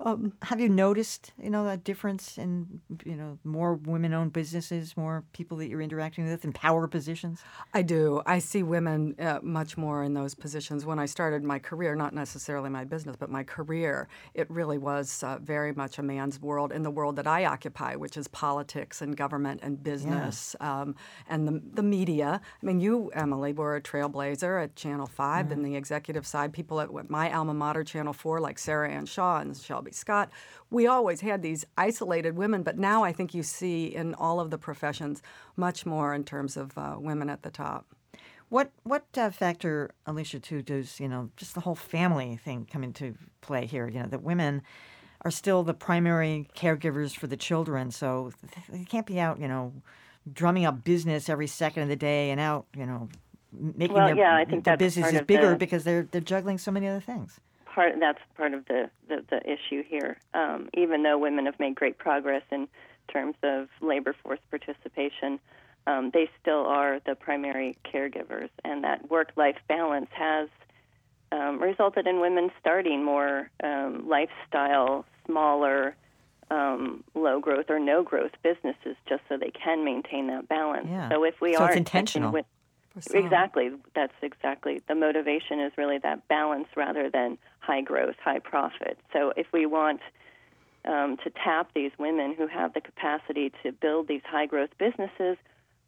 Um, 0.02 0.34
have 0.42 0.60
you 0.60 0.70
noticed, 0.70 1.34
you 1.42 1.50
know, 1.50 1.66
that 1.66 1.84
difference 1.84 2.38
in, 2.38 2.82
you 3.06 3.16
know, 3.16 3.40
more 3.44 3.76
women-owned 3.76 4.32
businesses, 4.32 4.96
more 4.96 5.24
people 5.34 5.58
that 5.58 5.68
you're 5.68 5.82
interacting 5.82 6.30
with 6.30 6.46
in 6.46 6.54
power 6.54 6.88
positions? 6.88 7.42
I 7.74 7.82
do. 7.82 8.22
I 8.26 8.40
see 8.40 8.64
women 8.64 9.16
uh, 9.20 9.40
much 9.42 9.78
more 9.78 10.04
in 10.04 10.14
those 10.14 10.34
positions. 10.34 10.86
When 10.86 11.00
I 11.00 11.06
started 11.06 11.44
my 11.44 11.60
career, 11.60 11.96
not 11.96 12.14
necessarily 12.14 12.70
my 12.70 12.84
business, 12.84 13.16
but 13.18 13.30
my 13.30 13.44
career, 13.44 14.08
it 14.34 14.50
really 14.50 14.78
was 14.78 15.24
uh, 15.24 15.40
very 15.42 15.74
much 15.74 15.98
a 15.98 16.04
man's 16.04 16.42
world 16.42 16.72
in 16.72 16.84
the 16.84 16.92
world 16.92 17.16
that 17.18 17.28
I 17.28 17.46
occupy, 17.46 17.96
which 17.96 18.18
is 18.18 18.28
politics 18.28 19.02
and 19.02 19.16
government 19.16 19.62
and 19.64 19.77
business 19.84 20.56
yeah. 20.60 20.82
um, 20.82 20.96
and 21.30 21.48
the, 21.48 21.62
the 21.74 21.84
media. 21.84 22.42
I 22.62 22.66
mean, 22.66 22.80
you, 22.80 23.12
Emily, 23.14 23.54
were 23.54 23.76
a 23.76 23.82
trailblazer 23.82 24.64
at 24.64 24.76
Channel 24.76 25.08
5 25.08 25.46
mm-hmm. 25.46 25.54
and 25.54 25.66
the 25.66 25.76
executive 25.76 26.26
side. 26.26 26.54
People 26.54 26.80
at 26.82 27.10
my 27.10 27.32
alma 27.32 27.54
mater, 27.54 27.84
Channel 27.84 28.14
4, 28.14 28.40
like 28.40 28.60
Sarah 28.60 28.90
Ann 28.90 29.06
Shaw 29.06 29.40
and 29.40 29.56
Shelby 29.56 29.92
Scott, 29.92 30.30
we 30.70 30.88
always 30.88 31.22
had 31.22 31.42
these 31.42 31.66
isolated 31.78 32.36
women, 32.36 32.64
but 32.64 32.78
now 32.78 33.04
I 33.04 33.14
think 33.14 33.34
you 33.34 33.44
see 33.44 33.86
in 33.86 34.14
all 34.16 34.40
of 34.40 34.52
the 34.52 34.58
professions 34.58 35.22
much 35.56 35.86
more 35.86 36.14
in 36.14 36.24
terms 36.24 36.58
of 36.58 36.78
uh, 36.78 36.96
women 37.00 37.30
at 37.30 37.44
the 37.44 37.52
top. 37.52 37.86
What 38.50 38.72
what 38.84 39.06
uh, 39.18 39.30
factor, 39.30 39.92
Alicia, 40.06 40.40
too, 40.40 40.62
does 40.62 41.02
you 41.02 41.10
know 41.10 41.30
just 41.36 41.54
the 41.54 41.60
whole 41.62 41.76
family 41.76 42.38
thing 42.38 42.66
come 42.72 42.84
into 42.84 43.16
play 43.42 43.66
here? 43.66 43.90
You 43.90 44.00
know 44.00 44.08
that 44.08 44.24
women 44.24 44.62
are 45.28 45.32
still 45.32 45.62
the 45.62 45.74
primary 45.74 46.48
caregivers 46.56 47.14
for 47.14 47.28
the 47.28 47.36
children. 47.36 47.92
So 47.92 48.32
they 48.70 48.86
can't 48.86 49.06
be 49.06 49.20
out, 49.20 49.40
you 49.40 49.48
know, 49.48 49.74
drumming 50.32 50.66
up 50.66 50.86
business 50.86 51.28
every 51.28 51.48
second 51.48 51.84
of 51.84 51.90
the 51.90 51.98
day 51.98 52.32
and 52.32 52.40
out, 52.40 52.66
you 52.76 52.86
know, 52.86 53.10
making 53.52 53.96
well, 53.96 54.08
their, 54.08 54.16
yeah, 54.16 54.36
I 54.36 54.46
think 54.46 54.64
their 54.64 54.78
businesses 54.78 55.22
bigger 55.22 55.50
the, 55.52 55.56
because 55.58 55.84
they're 55.84 56.08
they're 56.12 56.22
juggling 56.22 56.58
so 56.58 56.72
many 56.72 56.88
other 56.88 57.02
things. 57.02 57.42
Part 57.66 57.96
that's 58.00 58.20
part 58.38 58.54
of 58.54 58.66
the 58.68 58.90
the, 59.10 59.24
the 59.30 59.42
issue 59.44 59.84
here. 59.84 60.18
Um, 60.34 60.70
even 60.74 61.04
though 61.04 61.18
women 61.18 61.46
have 61.46 61.60
made 61.60 61.76
great 61.76 61.98
progress 61.98 62.44
in 62.50 62.70
terms 63.12 63.36
of 63.44 63.68
labor 63.82 64.16
force 64.24 64.40
participation, 64.50 65.40
um, 65.88 66.12
they 66.14 66.30
still 66.42 66.66
are 66.66 67.02
the 67.06 67.16
primary 67.16 67.78
caregivers, 67.84 68.50
and 68.64 68.84
that 68.86 69.10
work 69.12 69.34
life 69.36 69.58
balance 69.68 70.10
has 70.12 70.48
um, 71.32 71.62
resulted 71.62 72.08
in 72.08 72.20
women 72.20 72.52
starting 72.60 73.04
more 73.04 73.50
um, 73.64 74.08
lifestyle, 74.08 75.06
smaller, 75.26 75.96
um, 76.50 77.04
low 77.14 77.40
growth 77.40 77.66
or 77.70 77.80
no 77.80 78.04
growth 78.04 78.32
businesses 78.44 78.96
just 79.08 79.22
so 79.28 79.38
they 79.38 79.52
can 79.52 79.84
maintain 79.84 80.28
that 80.28 80.48
balance. 80.48 80.88
Yeah. 80.90 81.10
So 81.10 81.24
if 81.24 81.36
we 81.42 81.56
so 81.56 81.64
are 81.64 81.74
intentional. 81.74 82.32
With, 82.32 82.46
exactly, 83.14 83.72
that's 83.94 84.14
exactly 84.22 84.82
the 84.88 84.96
motivation 84.96 85.60
is 85.60 85.74
really 85.78 85.98
that 86.00 86.28
balance 86.28 86.68
rather 86.76 87.10
than 87.10 87.38
high 87.60 87.82
growth, 87.82 88.16
high 88.24 88.40
profit. 88.40 88.98
So 89.12 89.34
if 89.36 89.48
we 89.52 89.66
want 89.66 90.00
um, 90.86 91.18
to 91.24 91.30
tap 91.30 91.72
these 91.76 91.92
women 92.00 92.34
who 92.34 92.48
have 92.48 92.74
the 92.74 92.82
capacity 92.82 93.52
to 93.64 93.72
build 93.72 94.08
these 94.08 94.22
high 94.26 94.46
growth 94.46 94.70
businesses, 94.80 95.38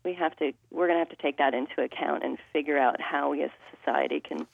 we 0.04 0.13
have 0.13 0.36
to 0.38 0.52
we're 0.71 0.88
going 0.88 0.97
to 0.97 1.06
have 1.06 1.17
to 1.17 1.21
take 1.21 1.38
that 1.38 1.54
into 1.54 1.82
account 1.82 2.23
and 2.23 2.38
figure 2.54 2.78
out 2.78 2.99
how 2.99 3.30
we 3.32 3.43
as 3.43 3.49
a 3.49 3.78
society 3.78 4.19
can 4.19 4.45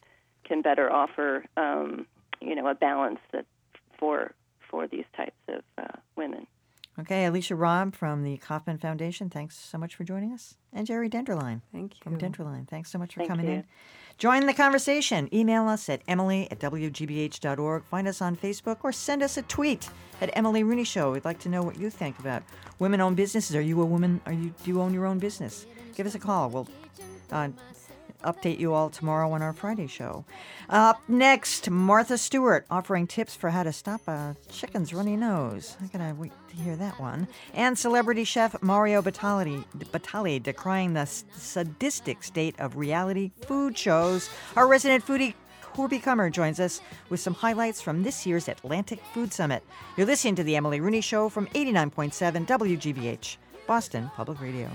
can 0.45 0.62
better 0.62 0.91
offer 0.91 1.45
um, 1.58 2.05
you 2.41 2.55
know 2.55 2.67
a 2.67 2.75
balance 2.75 3.19
that 3.31 3.45
for 3.99 4.34
for 4.69 4.88
these 4.88 5.05
types 5.15 5.36
of 5.47 5.63
uh, 5.77 5.97
women. 6.15 6.47
Okay, 6.97 7.25
Alicia 7.25 7.55
Robb 7.55 7.93
from 7.93 8.23
the 8.23 8.38
Kauffman 8.38 8.77
Foundation, 8.77 9.29
thanks 9.29 9.58
so 9.58 9.77
much 9.77 9.95
for 9.95 10.05
joining 10.05 10.31
us. 10.31 10.55
And 10.71 10.88
Geri 10.88 11.10
Denterlein. 11.10 11.62
Thank 11.73 11.95
you. 11.95 11.99
From 12.01 12.17
Denterlein, 12.17 12.69
thanks 12.69 12.89
so 12.89 12.97
much 12.97 13.13
for 13.13 13.19
Thank 13.19 13.31
coming 13.31 13.47
you. 13.47 13.53
in. 13.53 13.65
Join 14.17 14.45
the 14.45 14.53
conversation. 14.53 15.27
Email 15.34 15.67
us 15.67 15.89
at 15.89 16.01
emily 16.08 16.49
at 16.49 16.60
wgbh.org. 16.60 17.84
Find 17.84 18.08
us 18.08 18.21
on 18.21 18.38
Facebook 18.38 18.77
or 18.84 18.93
send 18.93 19.21
us 19.21 19.36
a 19.36 19.41
tweet 19.41 19.89
at 20.21 20.29
Emily 20.38 20.63
Rooney 20.63 20.86
Show. 20.86 21.12
We'd 21.12 21.25
like 21.25 21.39
to 21.39 21.49
know 21.49 21.63
what 21.63 21.77
you 21.77 21.89
think 21.89 22.17
about 22.19 22.43
women 22.79 23.01
owned 23.01 23.17
businesses. 23.17 23.58
Are 23.58 23.62
you 23.62 23.81
a 23.81 23.86
woman? 23.86 24.21
Are 24.25 24.31
you 24.31 24.53
do 24.63 24.71
you 24.71 24.81
own 24.81 24.93
your 24.93 25.05
own 25.05 25.19
business? 25.19 25.65
Give 25.95 26.08
us 26.08 26.15
a 26.15 26.19
call. 26.19 26.49
We'll 26.49 26.69
uh, 27.29 27.49
update 28.23 28.60
you 28.60 28.73
all 28.73 28.89
tomorrow 28.89 29.32
on 29.32 29.41
our 29.41 29.54
Friday 29.54 29.88
show. 29.88 30.25
Up 30.69 31.01
next, 31.08 31.69
Martha 31.69 32.17
Stewart 32.17 32.65
offering 32.69 33.08
tips 33.08 33.36
for 33.36 33.49
how 33.49 33.63
to 33.63 33.73
stop 33.73 34.08
a 34.08 34.36
chicken's 34.51 34.93
runny 34.93 35.15
nose. 35.15 35.75
I 35.82 35.88
gotta 35.88 36.15
wait 36.15 36.32
to 36.49 36.56
hear 36.56 36.75
that 36.75 36.99
one. 36.99 37.28
And 37.54 37.78
celebrity 37.78 38.23
chef 38.23 38.62
Mario 38.62 39.01
Batali, 39.01 39.65
Batali 39.78 40.41
decrying 40.41 40.93
the 40.93 41.06
sadistic 41.06 42.23
state 42.23 42.60
of 42.60 42.78
reality 42.78 43.32
food 43.41 43.78
shows. 43.78 44.30
Our 44.56 44.67
resident 44.67 45.06
foodie 45.06 45.34
Corby 45.75 45.99
Kummer 45.99 46.32
joins 46.32 46.62
us 46.62 46.80
with 47.10 47.19
some 47.19 47.34
highlights 47.34 47.82
from 47.82 48.04
this 48.04 48.25
year's 48.25 48.47
Atlantic 48.47 49.01
Food 49.13 49.34
Summit. 49.34 49.62
You're 49.97 50.08
listening 50.08 50.36
to 50.36 50.43
The 50.43 50.56
Emily 50.56 50.80
Rooney 50.80 51.01
Show 51.01 51.28
from 51.28 51.47
89.7 51.47 52.47
WGBH, 52.47 53.36
Boston 53.67 54.10
Public 54.15 54.39
Radio. 54.39 54.71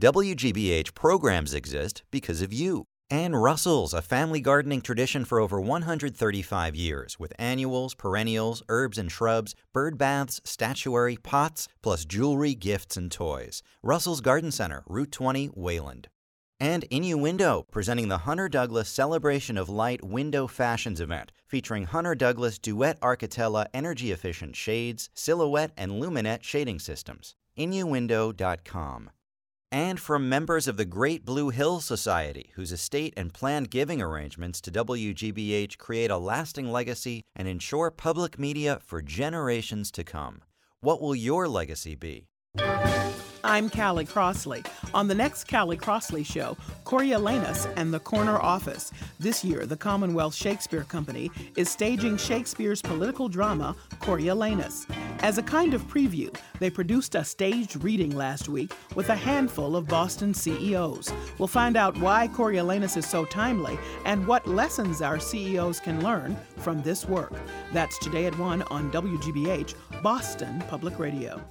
WGBH 0.00 0.94
programs 0.94 1.52
exist 1.52 2.04
because 2.12 2.40
of 2.40 2.52
you. 2.52 2.84
And 3.10 3.42
Russell's, 3.42 3.92
a 3.92 4.00
family 4.00 4.40
gardening 4.40 4.80
tradition 4.80 5.24
for 5.24 5.40
over 5.40 5.60
135 5.60 6.76
years, 6.76 7.18
with 7.18 7.32
annuals, 7.36 7.96
perennials, 7.96 8.62
herbs 8.68 8.96
and 8.96 9.10
shrubs, 9.10 9.56
bird 9.72 9.98
baths, 9.98 10.40
statuary, 10.44 11.16
pots, 11.16 11.66
plus 11.82 12.04
jewelry, 12.04 12.54
gifts, 12.54 12.96
and 12.96 13.10
toys. 13.10 13.60
Russell's 13.82 14.20
Garden 14.20 14.52
Center, 14.52 14.84
Route 14.86 15.10
20, 15.10 15.50
Wayland. 15.56 16.06
And 16.60 16.84
Innuendo, 16.90 17.66
presenting 17.72 18.06
the 18.06 18.18
Hunter 18.18 18.48
Douglas 18.48 18.88
Celebration 18.88 19.58
of 19.58 19.68
Light 19.68 20.04
Window 20.04 20.46
Fashions 20.46 21.00
event, 21.00 21.32
featuring 21.48 21.86
Hunter 21.86 22.14
Douglas 22.14 22.60
Duette 22.60 23.00
Architella 23.00 23.66
energy 23.74 24.12
efficient 24.12 24.54
shades, 24.54 25.10
silhouette, 25.14 25.72
and 25.76 25.92
luminette 25.92 26.44
shading 26.44 26.78
systems. 26.78 27.34
Innuendo.com. 27.56 29.10
And 29.70 30.00
from 30.00 30.30
members 30.30 30.66
of 30.66 30.78
the 30.78 30.86
Great 30.86 31.26
Blue 31.26 31.50
Hill 31.50 31.80
Society, 31.80 32.52
whose 32.54 32.72
estate 32.72 33.12
and 33.18 33.34
planned 33.34 33.70
giving 33.70 34.00
arrangements 34.00 34.62
to 34.62 34.70
WGBH 34.70 35.76
create 35.76 36.10
a 36.10 36.16
lasting 36.16 36.72
legacy 36.72 37.22
and 37.36 37.46
ensure 37.46 37.90
public 37.90 38.38
media 38.38 38.78
for 38.82 39.02
generations 39.02 39.90
to 39.90 40.04
come. 40.04 40.40
What 40.80 41.02
will 41.02 41.14
your 41.14 41.46
legacy 41.48 41.94
be? 41.94 42.28
I'm 43.48 43.70
Callie 43.70 44.04
Crossley. 44.04 44.62
On 44.92 45.08
the 45.08 45.14
next 45.14 45.48
Callie 45.48 45.78
Crossley 45.78 46.22
show, 46.22 46.54
Coriolanus 46.84 47.66
and 47.78 47.94
the 47.94 47.98
Corner 47.98 48.38
Office. 48.38 48.92
This 49.18 49.42
year, 49.42 49.64
the 49.64 49.74
Commonwealth 49.74 50.34
Shakespeare 50.34 50.84
Company 50.84 51.30
is 51.56 51.70
staging 51.70 52.18
Shakespeare's 52.18 52.82
political 52.82 53.26
drama, 53.26 53.74
Coriolanus. 54.00 54.84
As 55.20 55.38
a 55.38 55.42
kind 55.42 55.72
of 55.72 55.88
preview, 55.88 56.36
they 56.58 56.68
produced 56.68 57.14
a 57.14 57.24
staged 57.24 57.82
reading 57.82 58.14
last 58.14 58.50
week 58.50 58.70
with 58.94 59.08
a 59.08 59.16
handful 59.16 59.76
of 59.76 59.88
Boston 59.88 60.34
CEOs. 60.34 61.10
We'll 61.38 61.48
find 61.48 61.78
out 61.78 61.96
why 61.96 62.28
Coriolanus 62.28 62.98
is 62.98 63.06
so 63.06 63.24
timely 63.24 63.78
and 64.04 64.26
what 64.26 64.46
lessons 64.46 65.00
our 65.00 65.18
CEOs 65.18 65.80
can 65.80 66.04
learn 66.04 66.36
from 66.58 66.82
this 66.82 67.06
work. 67.06 67.32
That's 67.72 67.98
today 67.98 68.26
at 68.26 68.38
1 68.38 68.60
on 68.64 68.92
WGBH, 68.92 69.72
Boston 70.02 70.62
Public 70.68 70.98
Radio. 70.98 71.42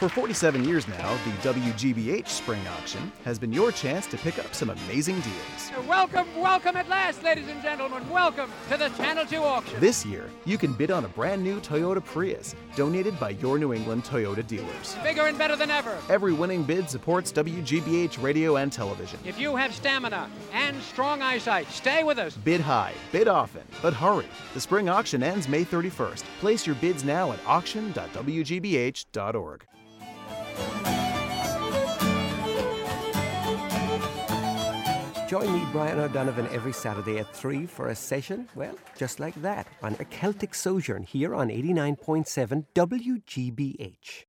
For 0.00 0.08
47 0.08 0.64
years 0.64 0.88
now, 0.88 1.14
the 1.26 1.52
WGBH 1.52 2.26
Spring 2.26 2.66
Auction 2.68 3.12
has 3.22 3.38
been 3.38 3.52
your 3.52 3.70
chance 3.70 4.06
to 4.06 4.16
pick 4.16 4.38
up 4.38 4.54
some 4.54 4.70
amazing 4.70 5.20
deals. 5.20 5.70
Welcome, 5.86 6.26
welcome 6.40 6.74
at 6.76 6.88
last, 6.88 7.22
ladies 7.22 7.48
and 7.48 7.60
gentlemen. 7.60 8.08
Welcome 8.08 8.50
to 8.70 8.78
the 8.78 8.88
Channel 8.96 9.26
2 9.26 9.36
auction. 9.36 9.78
This 9.78 10.06
year, 10.06 10.30
you 10.46 10.56
can 10.56 10.72
bid 10.72 10.90
on 10.90 11.04
a 11.04 11.08
brand 11.08 11.42
new 11.42 11.60
Toyota 11.60 12.02
Prius, 12.02 12.54
donated 12.76 13.20
by 13.20 13.36
your 13.42 13.58
New 13.58 13.74
England 13.74 14.04
Toyota 14.04 14.46
dealers. 14.46 14.96
Bigger 15.02 15.26
and 15.26 15.36
better 15.36 15.54
than 15.54 15.70
ever. 15.70 15.98
Every 16.08 16.32
winning 16.32 16.62
bid 16.62 16.88
supports 16.88 17.30
WGBH 17.30 18.22
radio 18.22 18.56
and 18.56 18.72
television. 18.72 19.20
If 19.26 19.38
you 19.38 19.54
have 19.54 19.74
stamina 19.74 20.30
and 20.54 20.80
strong 20.80 21.20
eyesight, 21.20 21.70
stay 21.70 22.04
with 22.04 22.18
us. 22.18 22.38
Bid 22.38 22.62
high, 22.62 22.94
bid 23.12 23.28
often, 23.28 23.64
but 23.82 23.92
hurry. 23.92 24.28
The 24.54 24.62
spring 24.62 24.88
auction 24.88 25.22
ends 25.22 25.46
May 25.46 25.66
31st. 25.66 26.22
Place 26.40 26.66
your 26.66 26.76
bids 26.76 27.04
now 27.04 27.32
at 27.32 27.40
auction.wgbh.org. 27.46 29.66
Join 35.30 35.52
me, 35.52 35.62
Brian 35.70 36.00
O'Donovan, 36.00 36.48
every 36.48 36.72
Saturday 36.72 37.18
at 37.18 37.32
3 37.32 37.64
for 37.64 37.90
a 37.90 37.94
session, 37.94 38.48
well, 38.56 38.74
just 38.96 39.20
like 39.20 39.40
that, 39.42 39.68
on 39.80 39.94
a 40.00 40.04
Celtic 40.04 40.56
Sojourn 40.56 41.04
here 41.04 41.36
on 41.36 41.50
89.7 41.50 42.66
WGBH. 42.74 44.24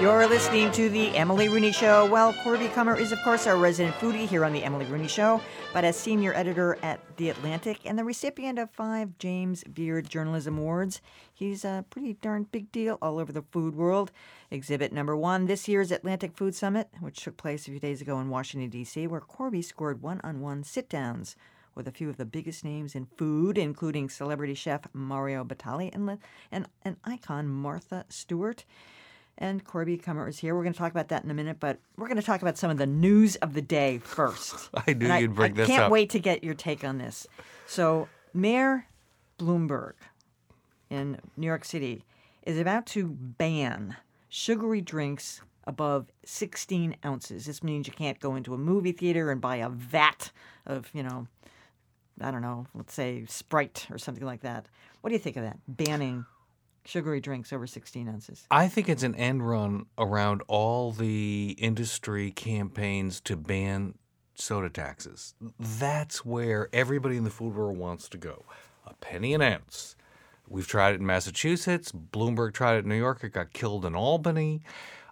You're 0.00 0.26
listening 0.26 0.72
to 0.72 0.88
the 0.88 1.14
Emily 1.14 1.50
Rooney 1.50 1.72
Show. 1.72 2.06
Well, 2.06 2.32
Corby 2.42 2.68
Kummer 2.68 2.98
is, 2.98 3.12
of 3.12 3.20
course, 3.22 3.46
our 3.46 3.58
resident 3.58 3.94
foodie 3.96 4.26
here 4.26 4.46
on 4.46 4.54
the 4.54 4.64
Emily 4.64 4.86
Rooney 4.86 5.08
Show, 5.08 5.42
but 5.74 5.84
as 5.84 5.94
senior 5.94 6.32
editor 6.32 6.78
at 6.82 7.00
The 7.18 7.28
Atlantic 7.28 7.80
and 7.84 7.98
the 7.98 8.04
recipient 8.04 8.58
of 8.58 8.70
five 8.70 9.18
James 9.18 9.62
Beard 9.64 10.08
Journalism 10.08 10.56
Awards, 10.56 11.02
he's 11.34 11.66
a 11.66 11.84
pretty 11.90 12.14
darn 12.14 12.44
big 12.44 12.72
deal 12.72 12.96
all 13.02 13.18
over 13.18 13.30
the 13.30 13.44
food 13.52 13.74
world. 13.74 14.10
Exhibit 14.50 14.90
number 14.90 15.14
one 15.14 15.44
this 15.44 15.68
year's 15.68 15.92
Atlantic 15.92 16.34
Food 16.34 16.54
Summit, 16.54 16.88
which 17.00 17.22
took 17.22 17.36
place 17.36 17.68
a 17.68 17.70
few 17.70 17.78
days 17.78 18.00
ago 18.00 18.18
in 18.20 18.30
Washington, 18.30 18.70
D.C., 18.70 19.06
where 19.06 19.20
Corby 19.20 19.60
scored 19.60 20.00
one 20.00 20.22
on 20.24 20.40
one 20.40 20.64
sit 20.64 20.88
downs 20.88 21.36
with 21.74 21.86
a 21.86 21.92
few 21.92 22.08
of 22.08 22.16
the 22.16 22.24
biggest 22.24 22.64
names 22.64 22.94
in 22.94 23.06
food, 23.18 23.58
including 23.58 24.08
celebrity 24.08 24.54
chef 24.54 24.80
Mario 24.94 25.44
Batali 25.44 25.94
and, 25.94 26.16
and, 26.50 26.68
and 26.86 26.96
icon 27.04 27.48
Martha 27.48 28.06
Stewart. 28.08 28.64
And 29.38 29.64
Corby 29.64 29.96
Kummer 29.96 30.28
is 30.28 30.38
here. 30.38 30.54
We're 30.54 30.62
going 30.62 30.74
to 30.74 30.78
talk 30.78 30.90
about 30.92 31.08
that 31.08 31.24
in 31.24 31.30
a 31.30 31.34
minute, 31.34 31.58
but 31.60 31.78
we're 31.96 32.08
going 32.08 32.20
to 32.20 32.22
talk 32.22 32.42
about 32.42 32.58
some 32.58 32.70
of 32.70 32.76
the 32.76 32.86
news 32.86 33.36
of 33.36 33.54
the 33.54 33.62
day 33.62 33.98
first. 33.98 34.68
I 34.86 34.92
knew 34.92 35.06
And 35.10 35.22
you'd 35.22 35.34
bring 35.34 35.54
this. 35.54 35.68
I 35.68 35.72
can't 35.72 35.90
wait 35.90 36.10
to 36.10 36.18
get 36.18 36.44
your 36.44 36.54
take 36.54 36.84
on 36.84 36.98
this. 36.98 37.26
So, 37.66 38.08
Mayor 38.34 38.86
Bloomberg 39.38 39.94
in 40.90 41.18
New 41.36 41.46
York 41.46 41.64
City 41.64 42.04
is 42.42 42.58
about 42.58 42.84
to 42.86 43.08
ban 43.08 43.96
sugary 44.28 44.80
drinks 44.80 45.40
above 45.66 46.06
16 46.24 46.96
ounces. 47.04 47.46
This 47.46 47.62
means 47.62 47.86
you 47.86 47.92
can't 47.92 48.20
go 48.20 48.34
into 48.34 48.54
a 48.54 48.58
movie 48.58 48.92
theater 48.92 49.30
and 49.30 49.40
buy 49.40 49.56
a 49.56 49.68
vat 49.68 50.30
of, 50.66 50.90
you 50.92 51.02
know, 51.02 51.26
I 52.20 52.30
don't 52.30 52.42
know, 52.42 52.66
let's 52.74 52.92
say 52.92 53.24
Sprite 53.26 53.86
or 53.90 53.98
something 53.98 54.24
like 54.24 54.40
that. 54.42 54.66
What 55.00 55.10
do 55.10 55.14
you 55.14 55.20
think 55.20 55.36
of 55.36 55.44
that? 55.44 55.58
Banning 55.66 56.26
sugary 56.84 57.20
drinks 57.20 57.52
over 57.52 57.66
16 57.66 58.08
ounces. 58.08 58.46
I 58.50 58.68
think 58.68 58.88
it's 58.88 59.02
an 59.02 59.14
end 59.14 59.46
run 59.48 59.86
around 59.98 60.42
all 60.48 60.92
the 60.92 61.56
industry 61.58 62.30
campaigns 62.30 63.20
to 63.22 63.36
ban 63.36 63.94
soda 64.34 64.70
taxes. 64.70 65.34
That's 65.58 66.24
where 66.24 66.68
everybody 66.72 67.16
in 67.16 67.24
the 67.24 67.30
food 67.30 67.54
world 67.54 67.76
wants 67.76 68.08
to 68.10 68.18
go. 68.18 68.44
A 68.86 68.94
penny 68.94 69.34
an 69.34 69.42
ounce. 69.42 69.96
We've 70.48 70.66
tried 70.66 70.94
it 70.94 71.00
in 71.00 71.06
Massachusetts. 71.06 71.92
Bloomberg 71.92 72.54
tried 72.54 72.76
it 72.76 72.84
in 72.84 72.88
New 72.88 72.96
York. 72.96 73.22
It 73.22 73.32
got 73.32 73.52
killed 73.52 73.84
in 73.84 73.94
Albany. 73.94 74.62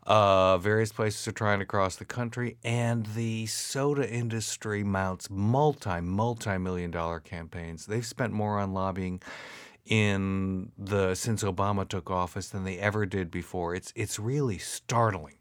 Uh, 0.05 0.57
various 0.57 0.91
places 0.91 1.29
are 1.29 1.33
trying 1.33 1.61
across 1.61 1.97
the 1.97 2.05
country, 2.05 2.57
and 2.65 3.05
the 3.15 3.45
soda 3.45 4.11
industry 4.11 4.83
mounts 4.83 5.29
multi, 5.29 6.01
multi 6.01 6.57
million 6.57 6.91
dollar 6.91 7.21
campaigns. 7.21 7.85
They've 7.85 8.07
spent 8.07 8.33
more 8.33 8.59
on 8.59 8.73
lobbying 8.73 9.21
in 9.89 10.71
the 10.79 11.15
since 11.15 11.43
Obama 11.43 11.89
took 11.89 12.11
office 12.11 12.49
than 12.49 12.65
they 12.65 12.79
ever 12.79 13.07
did 13.07 13.31
before. 13.31 13.75
It's 13.75 13.93
it's 13.97 14.19
really 14.19 14.59
startling. 14.59 15.35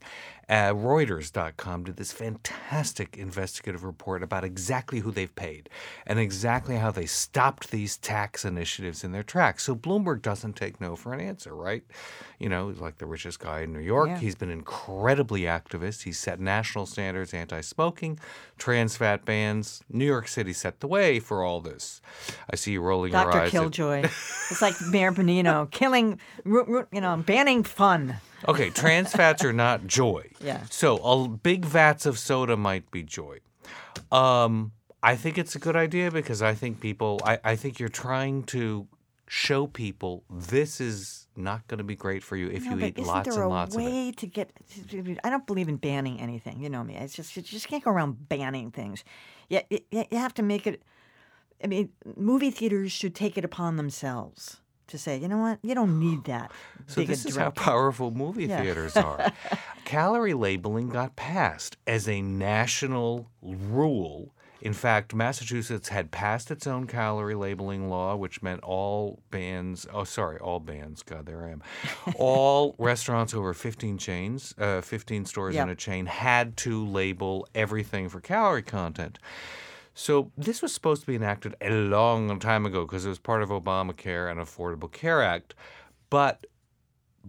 Uh, 0.49 0.71
Reuters.com 0.73 1.83
did 1.83 1.97
this 1.97 2.13
fantastic 2.13 3.17
investigative 3.17 3.83
report 3.83 4.23
about 4.23 4.45
exactly 4.45 4.99
who 4.99 5.11
they've 5.11 5.35
paid 5.35 5.69
and 6.05 6.19
exactly 6.19 6.77
how 6.77 6.89
they 6.89 7.05
stopped 7.05 7.69
these 7.69 7.97
tax 7.97 8.45
initiatives 8.45 9.03
in 9.03 9.11
their 9.11 9.23
tracks. 9.23 9.63
So 9.63 9.75
Bloomberg 9.75 10.21
doesn't 10.21 10.53
take 10.55 10.79
no 10.79 10.95
for 10.95 11.13
an 11.13 11.19
answer, 11.19 11.53
right? 11.53 11.83
You 12.39 12.47
know, 12.47 12.69
he's 12.69 12.79
like 12.79 12.97
the 12.97 13.05
richest 13.05 13.39
guy 13.39 13.61
in 13.61 13.73
New 13.73 13.79
York. 13.81 14.07
Yeah. 14.07 14.19
He's 14.19 14.35
been 14.35 14.49
incredibly 14.49 15.41
activist. 15.41 16.03
He's 16.03 16.17
set 16.17 16.39
national 16.39 16.85
standards, 16.85 17.33
anti-smoking, 17.33 18.17
trans 18.57 18.95
fat 18.95 19.25
bans. 19.25 19.83
New 19.91 20.05
York 20.05 20.29
City 20.29 20.53
set 20.53 20.79
the 20.79 20.87
way 20.87 21.19
for 21.19 21.43
all 21.43 21.59
this. 21.59 22.01
I 22.49 22.55
see 22.55 22.71
you 22.71 22.81
rolling 22.81 23.11
your 23.11 23.23
Dr. 23.25 23.37
eyes. 23.39 23.47
at- 23.47 23.51
Killjoy. 23.51 23.99
it's 24.03 24.61
like 24.61 24.75
Mayor 24.89 25.11
Menino 25.11 25.67
killing, 25.71 26.19
you 26.45 26.85
know, 27.01 27.17
banning 27.17 27.63
fun. 27.63 28.15
Okay, 28.47 28.69
trans 28.69 29.11
fats 29.11 29.43
are 29.43 29.53
not 29.53 29.87
joy. 29.87 30.29
Yeah. 30.41 30.63
So 30.69 30.97
a 30.97 31.27
big 31.27 31.65
vats 31.65 32.05
of 32.05 32.17
soda 32.17 32.55
might 32.55 32.89
be 32.91 33.03
joy. 33.03 33.39
Um, 34.11 34.71
I 35.03 35.15
think 35.15 35.37
it's 35.37 35.55
a 35.55 35.59
good 35.59 35.75
idea 35.75 36.11
because 36.11 36.41
I 36.41 36.53
think 36.53 36.79
people. 36.79 37.19
I, 37.23 37.39
I 37.43 37.55
think 37.55 37.79
you're 37.79 37.89
trying 37.89 38.43
to 38.45 38.87
show 39.27 39.67
people 39.67 40.23
this 40.29 40.79
is 40.79 41.27
not 41.35 41.67
going 41.67 41.77
to 41.79 41.83
be 41.83 41.95
great 41.95 42.23
for 42.23 42.35
you 42.37 42.49
if 42.49 42.63
No, 42.63 42.71
you 42.77 42.85
eat 42.85 42.97
isn't 42.97 43.07
lots 43.07 43.27
there 43.27 43.43
and 43.43 43.51
a 43.51 43.53
lots 43.53 43.75
of 43.75 43.81
it. 43.81 43.85
way 43.85 44.11
to 44.11 44.25
get? 44.25 44.51
I 45.23 45.29
don't 45.29 45.45
believe 45.45 45.67
in 45.67 45.75
banning 45.75 46.19
anything. 46.19 46.61
You 46.61 46.69
know 46.69 46.83
me. 46.83 46.95
It's 46.95 47.13
just 47.13 47.35
you 47.35 47.41
just 47.43 47.67
can't 47.67 47.83
go 47.83 47.91
around 47.91 48.29
banning 48.29 48.71
things. 48.71 49.03
Yeah, 49.49 49.61
you 49.69 49.79
you 49.91 50.17
have 50.17 50.33
to 50.35 50.43
make 50.43 50.65
it. 50.65 50.81
I 51.63 51.67
mean, 51.67 51.89
movie 52.15 52.51
theaters 52.51 52.91
should 52.91 53.15
take 53.15 53.37
it 53.37 53.43
upon 53.43 53.77
themselves 53.77 54.61
to 54.87 54.97
say, 54.97 55.17
you 55.17 55.27
know 55.27 55.37
what, 55.39 55.59
you 55.61 55.75
don't 55.75 55.99
need 55.99 56.23
that. 56.25 56.51
So 56.89 57.03
this 57.03 57.25
is 57.25 57.35
how 57.35 57.49
powerful 57.49 58.11
movie 58.11 58.45
Yeah. 58.45 58.61
theaters 58.61 58.95
are. 58.97 59.33
Calorie 59.83 60.33
labeling 60.33 60.87
got 60.89 61.15
passed 61.17 61.75
as 61.85 62.07
a 62.07 62.21
national 62.21 63.29
rule. 63.41 64.33
In 64.61 64.73
fact, 64.73 65.13
Massachusetts 65.13 65.89
had 65.89 66.09
passed 66.11 66.49
its 66.49 66.65
own 66.65 66.87
calorie 66.87 67.35
labeling 67.35 67.89
law, 67.89 68.15
which 68.15 68.41
meant 68.41 68.63
all 68.63 69.19
bands, 69.31 69.85
oh, 69.93 70.03
sorry, 70.03 70.39
all 70.39 70.59
bands, 70.59 71.03
God, 71.03 71.25
there 71.27 71.45
I 71.45 71.51
am. 71.51 71.61
All 72.17 72.73
restaurants 72.79 73.33
over 73.35 73.53
15 73.53 73.97
chains, 73.99 74.55
uh, 74.57 74.81
15 74.81 75.25
stores 75.25 75.55
in 75.55 75.69
a 75.69 75.75
chain 75.75 76.07
had 76.07 76.57
to 76.57 76.85
label 76.85 77.47
everything 77.53 78.09
for 78.09 78.19
calorie 78.19 78.63
content. 78.63 79.19
So 79.99 80.31
this 80.37 80.61
was 80.61 80.71
supposed 80.71 81.01
to 81.01 81.07
be 81.07 81.15
enacted 81.15 81.55
a 81.59 81.71
long 81.71 82.37
time 82.37 82.67
ago 82.67 82.85
because 82.85 83.03
it 83.03 83.09
was 83.09 83.17
part 83.17 83.41
of 83.41 83.49
Obamacare 83.49 84.29
and 84.29 84.39
Affordable 84.39 84.91
Care 84.91 85.23
Act. 85.23 85.55
But 86.11 86.45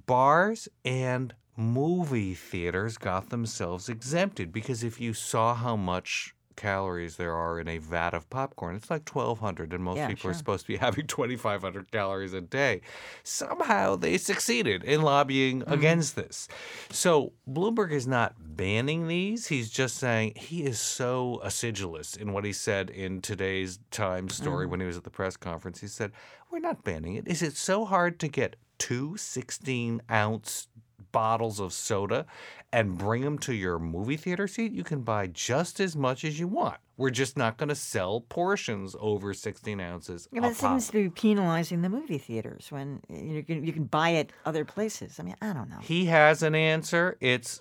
bars 0.04 0.68
and 0.84 1.34
movie 1.56 2.34
theaters 2.34 2.98
got 2.98 3.30
themselves 3.30 3.88
exempted 3.88 4.52
because 4.52 4.84
if 4.84 5.00
you 5.00 5.14
saw 5.14 5.54
how 5.54 5.76
much 5.76 6.34
calories 6.59 7.16
there 7.16 7.34
are 7.34 7.59
in 7.59 7.68
a 7.68 7.78
vat 7.78 8.12
of 8.12 8.28
popcorn, 8.28 8.74
it's 8.76 8.90
like 8.90 9.09
1,200, 9.09 9.72
and 9.72 9.82
most 9.82 9.96
Yeah, 9.96 10.09
people 10.09 10.22
sure. 10.22 10.30
are 10.32 10.34
supposed 10.34 10.66
to 10.66 10.72
be 10.72 10.76
having 10.86 11.06
2,500 11.06 11.90
calories 11.90 12.34
a 12.34 12.40
day. 12.42 12.82
Somehow 13.22 13.96
they 13.96 14.18
succeeded 14.18 14.82
in 14.84 15.02
lobbying 15.02 15.62
against 15.66 16.16
this. 16.16 16.48
So 16.90 17.32
Bloomberg 17.48 17.92
is 17.92 18.06
not 18.06 18.34
banning 18.38 19.06
these. 19.09 19.46
He's 19.46 19.70
just 19.70 19.96
saying 19.96 20.32
he 20.36 20.64
is 20.64 20.78
so 20.80 21.40
acidulous 21.44 22.16
in 22.16 22.32
what 22.32 22.44
he 22.44 22.52
said 22.52 22.90
in 22.90 23.22
today's 23.22 23.78
Times 23.90 24.34
story 24.34 24.66
Mhm. 24.66 24.70
when 24.70 24.80
he 24.80 24.86
was 24.86 24.96
at 24.96 25.04
the 25.04 25.11
press 25.11 25.36
conference. 25.36 25.80
He 25.80 25.86
said, 25.86 26.12
We're 26.50 26.59
not 26.61 26.82
banning 26.82 27.14
it. 27.14 27.28
Is 27.28 27.42
it 27.42 27.56
so 27.56 27.84
hard 27.84 28.18
to 28.20 28.28
get 28.28 28.56
two 28.78 29.16
16 29.16 30.00
ounce 30.11 30.68
bottles 31.12 31.61
of 31.61 31.72
soda 31.72 32.26
and 32.72 32.98
bring 32.98 33.22
them 33.22 33.38
to 33.38 33.54
your 33.54 33.78
movie 33.78 34.16
theater 34.16 34.46
seat? 34.46 34.72
You 34.72 34.84
can 34.84 35.02
buy 35.02 35.26
just 35.28 35.80
as 35.80 35.96
much 35.96 36.24
as 36.24 36.38
you 36.38 36.48
want. 36.48 36.78
We're 36.96 37.11
just 37.11 37.36
not 37.36 37.59
going 37.59 37.68
to 37.68 37.74
sell 37.74 38.22
portions 38.22 38.96
over 38.98 39.32
16 39.32 39.80
ounces. 39.80 40.28
Yeah, 40.32 40.40
but 40.40 40.50
it 40.50 40.56
seems 40.56 40.88
to 40.88 40.92
be 40.92 41.09
penalizing 41.09 41.82
the 41.82 41.88
movie 41.88 42.18
theaters 42.18 42.66
when 42.70 43.00
you 43.09 43.44
can 43.44 43.64
you 43.64 43.72
can 43.72 43.84
buy 43.84 44.11
it 44.11 44.32
other 44.44 44.64
places. 44.64 45.20
I 45.20 45.22
mean, 45.22 45.36
I 45.40 45.52
don't 45.52 45.70
know. 45.70 45.78
He 45.80 46.06
has 46.06 46.42
an 46.42 46.54
answer. 46.54 47.16
It's 47.20 47.61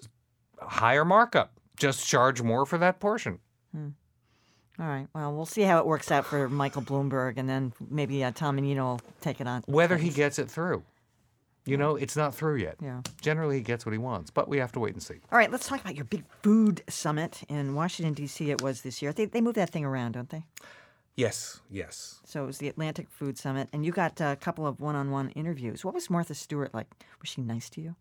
higher 0.60 1.06
markup. 1.06 1.54
Just 1.78 2.08
charge 2.08 2.42
more 2.42 2.66
for 2.66 2.80
that 2.80 3.00
portion. 3.00 3.40
Hmm. 3.72 3.90
All 4.80 4.88
right. 4.88 5.08
Well, 5.14 5.34
we'll 5.34 5.46
see 5.46 5.64
how 5.64 5.80
it 5.80 5.88
works 5.88 6.12
out 6.12 6.26
for 6.26 6.48
Michael 6.50 6.84
Bloomberg, 6.84 7.38
and 7.38 7.50
then 7.50 7.74
maybe 7.90 8.24
uh, 8.24 8.32
Tom 8.32 8.56
Menino 8.56 8.86
will 8.86 9.02
take 9.22 9.42
it 9.42 9.48
on. 9.48 9.64
Whether 9.66 9.98
he 9.98 10.10
gets 10.10 10.38
it 10.38 10.50
through. 10.50 10.84
You 11.68 11.78
know, 11.78 11.96
it's 11.96 12.16
not 12.16 12.34
through 12.34 12.58
yet. 12.58 12.76
Yeah. 12.82 13.02
Generally, 13.22 13.58
he 13.58 13.62
gets 13.62 13.86
what 13.86 13.92
he 13.92 13.98
wants, 13.98 14.32
but 14.32 14.48
we 14.48 14.58
have 14.58 14.72
to 14.74 14.80
wait 14.80 14.94
and 14.94 15.04
see. 15.04 15.16
All 15.32 15.38
right, 15.38 15.52
let's 15.52 15.68
talk 15.68 15.82
about 15.82 15.96
your 15.96 16.06
big 16.06 16.24
food 16.42 16.82
summit 16.90 17.42
in 17.50 17.76
Washington 17.76 18.14
D.C. 18.14 18.50
It 18.50 18.62
was 18.62 18.82
this 18.82 19.02
year. 19.02 19.12
They 19.14 19.26
they 19.26 19.42
move 19.42 19.56
that 19.56 19.70
thing 19.70 19.86
around, 19.86 20.14
don't 20.14 20.30
they? 20.30 20.46
Yes, 21.18 21.62
yes. 21.72 22.22
So 22.26 22.44
it 22.44 22.46
was 22.46 22.60
the 22.60 22.68
Atlantic 22.68 23.10
Food 23.10 23.40
Summit, 23.40 23.70
and 23.74 23.84
you 23.84 23.92
got 23.92 24.22
a 24.22 24.38
couple 24.40 24.68
of 24.68 24.80
one-on-one 24.80 25.32
interviews. 25.32 25.84
What 25.84 25.96
was 25.96 26.12
Martha 26.12 26.36
Stewart 26.36 26.76
like? 26.76 26.88
Was 27.20 27.30
she 27.30 27.42
nice 27.42 27.72
to 27.72 27.82
you? 27.82 27.96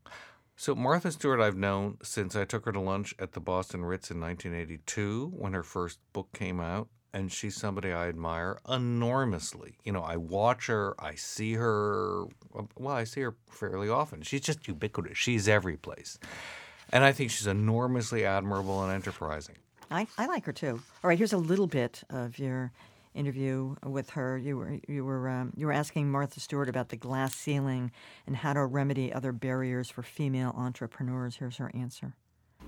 So 0.54 0.74
Martha 0.74 1.10
Stewart, 1.10 1.40
I've 1.40 1.56
known 1.56 1.96
since 2.02 2.36
I 2.36 2.44
took 2.44 2.66
her 2.66 2.72
to 2.72 2.80
lunch 2.80 3.14
at 3.18 3.32
the 3.32 3.40
Boston 3.40 3.86
Ritz 3.86 4.10
in 4.10 4.20
1982 4.20 5.32
when 5.34 5.54
her 5.54 5.62
first 5.62 5.98
book 6.12 6.28
came 6.34 6.60
out, 6.60 6.88
and 7.16 7.32
she's 7.32 7.56
somebody 7.56 7.92
I 7.92 8.08
admire 8.08 8.58
enormously. 8.68 9.78
You 9.84 9.92
know, 9.92 10.02
I 10.02 10.18
watch 10.18 10.66
her, 10.66 10.94
I 10.98 11.14
see 11.14 11.54
her. 11.54 12.26
Well, 12.78 12.94
I 12.94 13.04
see 13.04 13.22
her 13.22 13.34
fairly 13.48 13.88
often. 13.88 14.20
She's 14.20 14.42
just 14.42 14.68
ubiquitous. 14.68 15.16
She's 15.16 15.48
every 15.48 15.78
place, 15.78 16.18
and 16.90 17.02
I 17.02 17.12
think 17.12 17.30
she's 17.30 17.46
enormously 17.46 18.26
admirable 18.26 18.82
and 18.82 18.92
enterprising. 18.92 19.56
I, 19.90 20.06
I 20.18 20.26
like 20.26 20.44
her 20.44 20.52
too. 20.52 20.82
All 21.02 21.08
right, 21.08 21.16
here's 21.16 21.32
a 21.32 21.38
little 21.38 21.66
bit 21.66 22.02
of 22.10 22.38
your 22.38 22.70
interview 23.14 23.76
with 23.82 24.10
her. 24.10 24.36
You 24.36 24.58
were 24.58 24.78
you 24.86 25.04
were 25.06 25.30
um, 25.30 25.54
you 25.56 25.66
were 25.66 25.72
asking 25.72 26.10
Martha 26.10 26.38
Stewart 26.38 26.68
about 26.68 26.90
the 26.90 26.96
glass 26.96 27.34
ceiling 27.34 27.92
and 28.26 28.36
how 28.36 28.52
to 28.52 28.66
remedy 28.66 29.10
other 29.10 29.32
barriers 29.32 29.88
for 29.88 30.02
female 30.02 30.52
entrepreneurs. 30.54 31.36
Here's 31.36 31.56
her 31.56 31.70
answer. 31.74 32.14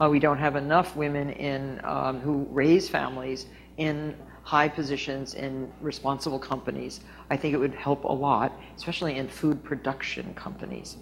Uh, 0.01 0.09
we 0.09 0.19
don't 0.19 0.39
have 0.39 0.57
enough 0.57 0.95
women 0.97 1.31
in 1.31 1.81
um, 1.85 2.21
who 2.21 2.47
raise 2.51 2.89
families 2.89 3.47
in 3.79 4.15
high 4.43 4.69
positions 4.69 5.35
in 5.35 5.71
responsible 5.81 6.39
companies. 6.39 7.01
I 7.31 7.37
think 7.37 7.53
it 7.53 7.59
would 7.59 7.75
help 7.75 8.05
a 8.05 8.13
lot, 8.13 8.53
especially 8.77 9.17
in 9.17 9.29
food 9.29 9.63
production 9.63 10.33
companies. 10.35 10.97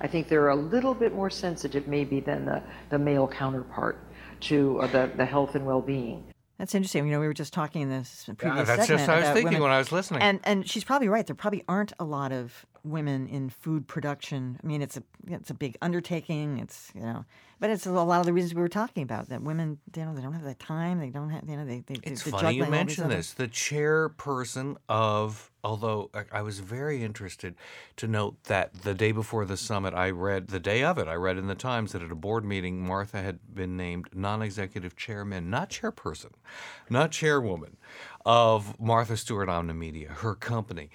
I 0.00 0.06
think 0.06 0.28
they're 0.28 0.50
a 0.50 0.56
little 0.56 0.94
bit 0.94 1.14
more 1.14 1.30
sensitive, 1.30 1.88
maybe, 1.88 2.20
than 2.20 2.44
the, 2.44 2.62
the 2.90 2.98
male 2.98 3.26
counterpart 3.26 3.98
to 4.42 4.80
uh, 4.80 4.86
the, 4.88 5.10
the 5.16 5.24
health 5.24 5.54
and 5.54 5.64
well-being. 5.64 6.24
That's 6.58 6.74
interesting. 6.74 7.06
You 7.06 7.12
know, 7.12 7.20
we 7.20 7.26
were 7.26 7.34
just 7.34 7.52
talking 7.52 7.82
in 7.82 7.88
this 7.88 8.28
previous 8.36 8.68
that's 8.68 8.86
just 8.86 9.04
segment 9.04 9.08
what 9.08 9.16
I 9.16 9.20
was 9.20 9.28
thinking 9.30 9.44
women. 9.46 9.62
when 9.62 9.70
I 9.72 9.78
was 9.78 9.90
listening. 9.90 10.22
And 10.22 10.38
and 10.44 10.68
she's 10.68 10.84
probably 10.84 11.08
right. 11.08 11.26
There 11.26 11.34
probably 11.34 11.64
aren't 11.66 11.92
a 11.98 12.04
lot 12.04 12.30
of 12.30 12.66
women 12.84 13.26
in 13.28 13.48
food 13.50 13.86
production. 13.86 14.58
I 14.62 14.66
mean, 14.66 14.82
it's 14.82 14.96
a 14.96 15.02
it's 15.28 15.50
a 15.50 15.54
big 15.54 15.76
undertaking. 15.82 16.58
It's 16.58 16.90
you 16.94 17.02
know, 17.02 17.24
but 17.60 17.70
it's 17.70 17.86
a 17.86 17.90
lot 17.92 18.20
of 18.20 18.26
the 18.26 18.32
reasons 18.32 18.54
we 18.54 18.60
were 18.62 18.68
talking 18.68 19.02
about 19.02 19.28
that 19.28 19.42
women 19.42 19.78
you 19.96 20.04
know 20.04 20.14
they 20.14 20.22
don't 20.22 20.32
have 20.32 20.42
the 20.44 20.54
time. 20.54 20.98
They 21.00 21.10
don't 21.10 21.30
have 21.30 21.48
you 21.48 21.56
know 21.56 21.64
they 21.64 21.80
they 21.86 21.94
It's 22.02 22.22
they're 22.24 22.32
funny 22.32 22.54
you 22.56 22.62
juggling 22.62 22.78
all 22.80 22.86
these 22.86 22.98
mention 22.98 23.08
this. 23.08 23.32
The 23.32 23.48
chairperson 23.48 24.76
of, 24.88 25.50
although 25.64 26.10
I- 26.14 26.38
I 26.38 26.42
was 26.42 26.58
very 26.60 27.02
interested 27.04 27.54
to 27.96 28.06
note 28.08 28.42
that 28.44 28.82
the 28.82 28.94
day 28.94 29.12
before 29.12 29.44
the 29.44 29.56
summit, 29.56 29.94
I 29.94 30.10
read, 30.10 30.48
the 30.48 30.60
day 30.60 30.82
of 30.82 30.98
it, 30.98 31.08
I 31.08 31.14
read 31.14 31.38
in 31.38 31.46
the 31.46 31.54
Times 31.54 31.92
that 31.92 32.02
at 32.02 32.10
a 32.10 32.16
board 32.16 32.44
meeting, 32.44 32.84
Martha 32.84 33.22
had 33.22 33.54
been 33.54 33.76
named 33.76 34.08
non 34.12 34.42
executive 34.42 34.96
chairman, 34.96 35.50
not 35.50 35.70
chairperson, 35.70 36.32
not 36.90 37.12
chairwoman 37.12 37.76
of 38.24 38.78
Martha 38.80 39.16
Stewart 39.16 39.48
Omnimedia, 39.48 40.08
her 40.08 40.34
company. 40.34 40.90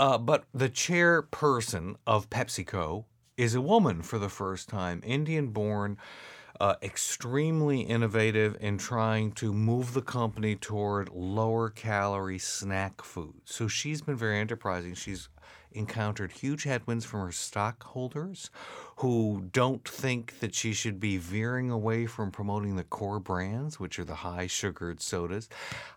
Uh, 0.00 0.16
but 0.16 0.46
the 0.54 0.70
chairperson 0.70 1.94
of 2.06 2.30
PepsiCo 2.30 3.04
is 3.36 3.54
a 3.54 3.60
woman 3.60 4.00
for 4.00 4.18
the 4.18 4.30
first 4.30 4.66
time, 4.66 5.02
Indian 5.04 5.48
born 5.48 5.98
uh, 6.58 6.76
extremely 6.82 7.82
innovative 7.82 8.56
in 8.60 8.78
trying 8.78 9.30
to 9.30 9.52
move 9.52 9.92
the 9.92 10.00
company 10.00 10.56
toward 10.56 11.10
lower 11.10 11.68
calorie 11.68 12.38
snack 12.38 13.02
food. 13.02 13.42
So 13.44 13.68
she's 13.68 14.00
been 14.00 14.16
very 14.16 14.38
enterprising. 14.38 14.94
She's 14.94 15.28
encountered 15.72 16.32
huge 16.32 16.64
headwinds 16.64 17.04
from 17.04 17.20
her 17.20 17.32
stockholders 17.32 18.50
who 18.96 19.48
don't 19.52 19.86
think 19.88 20.38
that 20.40 20.54
she 20.54 20.72
should 20.72 21.00
be 21.00 21.16
veering 21.16 21.70
away 21.70 22.06
from 22.06 22.30
promoting 22.30 22.76
the 22.76 22.84
core 22.84 23.20
brands, 23.20 23.78
which 23.80 23.98
are 23.98 24.04
the 24.04 24.16
high 24.16 24.46
sugared 24.46 25.00
sodas. 25.00 25.48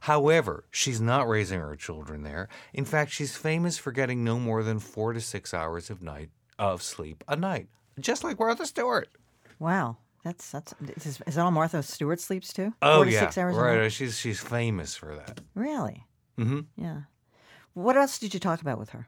However, 0.02 0.66
she's 0.72 1.02
not 1.02 1.28
raising 1.28 1.60
her 1.60 1.76
children 1.76 2.24
there. 2.24 2.48
In 2.74 2.86
fact, 2.86 3.12
she's 3.12 3.36
famous 3.36 3.78
for 3.78 3.92
getting 3.92 4.24
no 4.24 4.40
more 4.40 4.64
than 4.64 4.80
four 4.80 5.14
to 5.14 5.22
six 5.22 5.54
hours 5.54 5.90
of 5.90 6.02
night 6.02 6.30
of 6.60 6.82
sleep 6.82 7.24
a 7.28 7.36
night, 7.36 7.68
just 8.00 8.24
like 8.24 8.40
Martha 8.40 8.66
Stewart. 8.66 9.10
Wow, 9.60 9.98
that's 10.24 10.52
that's 10.52 10.74
is, 10.98 11.22
is 11.26 11.36
that 11.36 11.42
all 11.42 11.52
Martha 11.52 11.82
Stewart 11.84 12.20
sleeps 12.20 12.54
too? 12.54 12.74
Oh 12.82 12.98
Four 12.98 13.06
to 13.06 13.12
yeah, 13.12 13.20
six 13.22 13.38
hours. 13.38 13.58
a 13.58 13.60
right. 13.60 13.82
night? 13.82 13.92
She's 13.92 14.18
she's 14.18 14.40
famous 14.40 14.96
for 14.96 15.16
that. 15.16 15.42
Really? 15.56 16.06
Mm-hmm. 16.40 16.62
Yeah. 16.76 17.02
What 17.74 17.98
else 17.98 18.20
did 18.20 18.34
you 18.34 18.40
talk 18.40 18.62
about 18.62 18.78
with 18.78 18.92
her? 18.92 19.08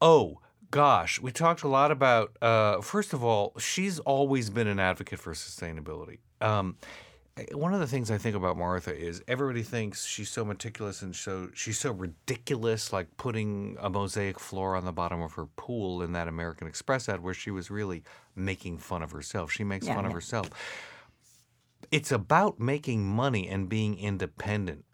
Oh 0.00 0.40
gosh, 0.70 1.20
we 1.20 1.32
talked 1.32 1.62
a 1.62 1.68
lot 1.68 1.90
about. 1.90 2.36
Uh, 2.42 2.80
first 2.80 3.12
of 3.12 3.24
all, 3.24 3.52
she's 3.58 3.98
always 4.00 4.50
been 4.50 4.66
an 4.66 4.78
advocate 4.78 5.18
for 5.18 5.32
sustainability. 5.32 6.18
Um, 6.40 6.76
eh, 7.36 7.46
one 7.52 7.72
of 7.72 7.80
the 7.80 7.86
things 7.86 8.10
I 8.10 8.18
think 8.18 8.36
about 8.36 8.56
Martha 8.58 8.94
is 8.94 9.22
everybody 9.26 9.62
thinks 9.62 10.04
she's 10.04 10.28
so 10.28 10.44
meticulous 10.44 11.02
and 11.02 11.14
so 11.16 11.48
she's 11.54 11.78
so 11.78 11.92
ridiculous, 11.92 12.92
like 12.92 13.16
putting 13.16 13.76
a 13.80 13.88
mosaic 13.88 14.38
floor 14.38 14.76
on 14.76 14.84
the 14.84 14.92
bottom 14.92 15.22
of 15.22 15.32
her 15.34 15.46
pool 15.46 16.02
in 16.02 16.12
that 16.12 16.28
American 16.28 16.66
Express 16.66 17.08
ad, 17.08 17.22
where 17.22 17.34
she 17.34 17.50
was 17.50 17.70
really 17.70 18.02
making 18.34 18.78
fun 18.78 19.02
of 19.02 19.12
herself. 19.12 19.50
She 19.50 19.64
makes 19.64 19.86
Yeah, 19.86 19.94
fun 19.94 20.04
of 20.06 20.12
herself. 20.12 20.50
It's 21.90 22.10
about 22.10 22.58
making 22.58 23.06
money 23.06 23.48
and 23.48 23.68
being 23.68 23.98
independent 23.98 24.84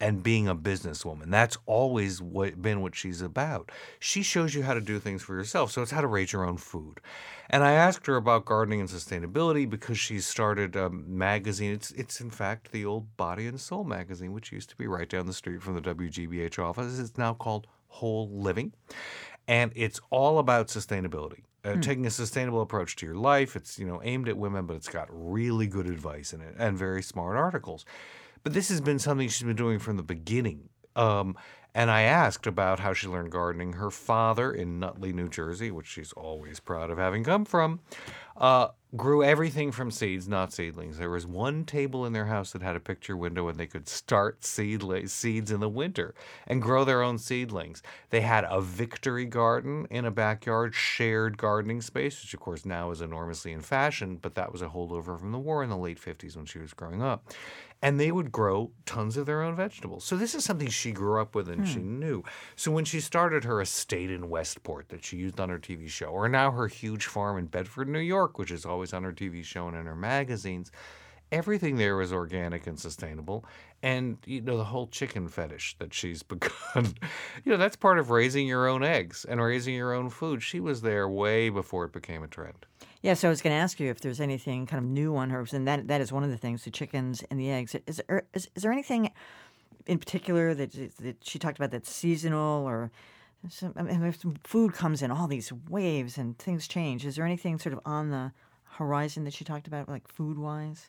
and 0.00 0.22
being 0.22 0.46
a 0.46 0.54
businesswoman. 0.54 1.30
That's 1.30 1.56
always 1.66 2.22
what, 2.22 2.62
been 2.62 2.80
what 2.82 2.94
she's 2.94 3.20
about. 3.20 3.70
She 3.98 4.22
shows 4.22 4.54
you 4.54 4.62
how 4.62 4.74
to 4.74 4.80
do 4.80 4.98
things 4.98 5.22
for 5.22 5.34
yourself. 5.34 5.72
So 5.72 5.82
it's 5.82 5.90
how 5.90 6.00
to 6.00 6.06
raise 6.06 6.32
your 6.32 6.44
own 6.44 6.56
food. 6.56 7.00
And 7.50 7.64
I 7.64 7.72
asked 7.72 8.06
her 8.06 8.16
about 8.16 8.44
gardening 8.44 8.80
and 8.80 8.88
sustainability 8.88 9.68
because 9.68 9.98
she 9.98 10.20
started 10.20 10.76
a 10.76 10.88
magazine. 10.90 11.72
It's, 11.72 11.90
it's 11.92 12.20
in 12.20 12.30
fact 12.30 12.70
the 12.70 12.84
old 12.84 13.16
Body 13.16 13.46
and 13.46 13.60
Soul 13.60 13.84
magazine, 13.84 14.32
which 14.32 14.52
used 14.52 14.70
to 14.70 14.76
be 14.76 14.86
right 14.86 15.08
down 15.08 15.26
the 15.26 15.32
street 15.32 15.62
from 15.62 15.74
the 15.74 15.80
WGBH 15.80 16.58
office. 16.58 16.98
It's 16.98 17.18
now 17.18 17.34
called 17.34 17.66
Whole 17.88 18.28
Living. 18.30 18.72
And 19.48 19.72
it's 19.74 20.00
all 20.10 20.38
about 20.38 20.68
sustainability. 20.68 21.42
Uh, 21.64 21.74
Hmm. 21.74 21.80
taking 21.80 22.06
a 22.06 22.10
sustainable 22.10 22.60
approach 22.60 22.94
to 22.96 23.04
your 23.04 23.16
life. 23.16 23.56
It's 23.56 23.80
you 23.80 23.86
know 23.86 24.00
aimed 24.04 24.28
at 24.28 24.36
women, 24.38 24.64
but 24.66 24.76
it's 24.76 24.88
got 24.88 25.08
really 25.10 25.66
good 25.66 25.86
advice 25.86 26.32
in 26.32 26.40
it 26.40 26.54
and 26.56 26.78
very 26.78 27.02
smart 27.02 27.36
articles. 27.36 27.84
But 28.48 28.54
this 28.54 28.70
has 28.70 28.80
been 28.80 28.98
something 28.98 29.28
she's 29.28 29.46
been 29.46 29.56
doing 29.56 29.78
from 29.78 29.98
the 29.98 30.02
beginning. 30.02 30.70
Um, 30.96 31.36
and 31.74 31.90
I 31.90 32.00
asked 32.00 32.46
about 32.46 32.80
how 32.80 32.94
she 32.94 33.06
learned 33.06 33.30
gardening. 33.30 33.74
Her 33.74 33.90
father 33.90 34.50
in 34.50 34.78
Nutley, 34.80 35.12
New 35.12 35.28
Jersey, 35.28 35.70
which 35.70 35.86
she's 35.86 36.14
always 36.14 36.58
proud 36.58 36.88
of 36.88 36.96
having 36.96 37.24
come 37.24 37.44
from, 37.44 37.80
uh, 38.38 38.68
grew 38.96 39.22
everything 39.22 39.70
from 39.70 39.90
seeds, 39.90 40.26
not 40.26 40.52
seedlings. 40.52 40.96
There 40.96 41.10
was 41.10 41.26
one 41.26 41.64
table 41.64 42.06
in 42.06 42.14
their 42.14 42.24
house 42.24 42.52
that 42.52 42.62
had 42.62 42.74
a 42.74 42.80
picture 42.80 43.18
window 43.18 43.48
and 43.48 43.58
they 43.58 43.66
could 43.66 43.86
start 43.86 44.40
seedli- 44.40 45.10
seeds 45.10 45.50
in 45.50 45.60
the 45.60 45.68
winter 45.68 46.14
and 46.46 46.62
grow 46.62 46.84
their 46.84 47.02
own 47.02 47.18
seedlings. 47.18 47.82
They 48.08 48.22
had 48.22 48.46
a 48.48 48.62
victory 48.62 49.26
garden 49.26 49.86
in 49.90 50.06
a 50.06 50.10
backyard, 50.10 50.74
shared 50.74 51.36
gardening 51.36 51.82
space, 51.82 52.22
which 52.22 52.32
of 52.32 52.40
course 52.40 52.64
now 52.64 52.90
is 52.92 53.02
enormously 53.02 53.52
in 53.52 53.60
fashion, 53.60 54.18
but 54.22 54.34
that 54.36 54.52
was 54.52 54.62
a 54.62 54.68
holdover 54.68 55.20
from 55.20 55.32
the 55.32 55.38
war 55.38 55.62
in 55.62 55.68
the 55.68 55.76
late 55.76 56.00
50s 56.00 56.34
when 56.34 56.46
she 56.46 56.58
was 56.58 56.72
growing 56.72 57.02
up. 57.02 57.30
And 57.80 58.00
they 58.00 58.10
would 58.10 58.32
grow 58.32 58.72
tons 58.86 59.16
of 59.16 59.26
their 59.26 59.42
own 59.42 59.54
vegetables. 59.54 60.04
So 60.04 60.16
this 60.16 60.34
is 60.34 60.44
something 60.44 60.68
she 60.68 60.90
grew 60.90 61.20
up 61.20 61.36
with 61.36 61.48
and 61.48 61.66
she 61.66 61.78
hmm. 61.78 62.00
knew. 62.00 62.24
So 62.56 62.72
when 62.72 62.84
she 62.84 63.00
started 63.00 63.44
her 63.44 63.60
estate 63.60 64.10
in 64.10 64.28
Westport 64.28 64.88
that 64.88 65.04
she 65.04 65.16
used 65.16 65.38
on 65.38 65.48
her 65.48 65.60
TV 65.60 65.88
show, 65.88 66.06
or 66.06 66.28
now 66.28 66.50
her 66.50 66.66
huge 66.66 67.06
farm 67.06 67.38
in 67.38 67.46
Bedford, 67.46 67.88
New 67.88 68.00
York, 68.00 68.36
which 68.36 68.50
is 68.50 68.64
always 68.64 68.92
on 68.92 69.04
her 69.04 69.12
TV 69.12 69.44
show 69.44 69.68
and 69.68 69.76
in 69.76 69.86
her 69.86 69.94
magazines. 69.94 70.72
Everything 71.30 71.76
there 71.76 71.94
was 71.94 72.12
organic 72.12 72.66
and 72.66 72.80
sustainable. 72.80 73.44
And, 73.82 74.18
you 74.24 74.40
know, 74.40 74.56
the 74.56 74.64
whole 74.64 74.88
chicken 74.88 75.28
fetish 75.28 75.76
that 75.78 75.94
she's 75.94 76.22
begun, 76.24 76.94
you 77.44 77.52
know, 77.52 77.58
that's 77.58 77.76
part 77.76 77.98
of 77.98 78.10
raising 78.10 78.48
your 78.48 78.66
own 78.66 78.82
eggs 78.82 79.24
and 79.28 79.40
raising 79.40 79.74
your 79.74 79.92
own 79.92 80.10
food. 80.10 80.42
She 80.42 80.58
was 80.58 80.80
there 80.80 81.08
way 81.08 81.48
before 81.48 81.84
it 81.84 81.92
became 81.92 82.24
a 82.24 82.28
trend. 82.28 82.66
Yeah, 83.02 83.14
so 83.14 83.28
I 83.28 83.30
was 83.30 83.42
going 83.42 83.54
to 83.54 83.60
ask 83.60 83.78
you 83.78 83.90
if 83.90 84.00
there's 84.00 84.20
anything 84.20 84.66
kind 84.66 84.82
of 84.82 84.90
new 84.90 85.16
on 85.16 85.30
herbs, 85.30 85.54
and 85.54 85.66
that 85.68 85.86
that 85.88 86.00
is 86.00 86.12
one 86.12 86.24
of 86.24 86.30
the 86.30 86.36
things: 86.36 86.64
the 86.64 86.70
chickens 86.70 87.22
and 87.30 87.38
the 87.38 87.50
eggs. 87.50 87.76
Is 87.86 88.02
there 88.08 88.24
is, 88.34 88.48
is 88.54 88.62
there 88.62 88.72
anything 88.72 89.12
in 89.86 89.98
particular 89.98 90.54
that 90.54 90.72
that 90.98 91.16
she 91.22 91.38
talked 91.38 91.58
about 91.58 91.70
that's 91.70 91.90
seasonal 91.90 92.66
or? 92.66 92.90
Some, 93.48 93.72
I 93.76 93.82
mean, 93.82 94.12
food 94.42 94.72
comes 94.72 95.00
in 95.00 95.12
all 95.12 95.28
these 95.28 95.52
waves 95.68 96.18
and 96.18 96.36
things 96.38 96.66
change. 96.66 97.06
Is 97.06 97.14
there 97.14 97.24
anything 97.24 97.60
sort 97.60 97.72
of 97.72 97.78
on 97.84 98.10
the 98.10 98.32
horizon 98.78 99.24
that 99.24 99.34
she 99.34 99.44
talked 99.44 99.66
about, 99.66 99.88
like 99.88 100.08
food 100.08 100.38
wise? 100.38 100.88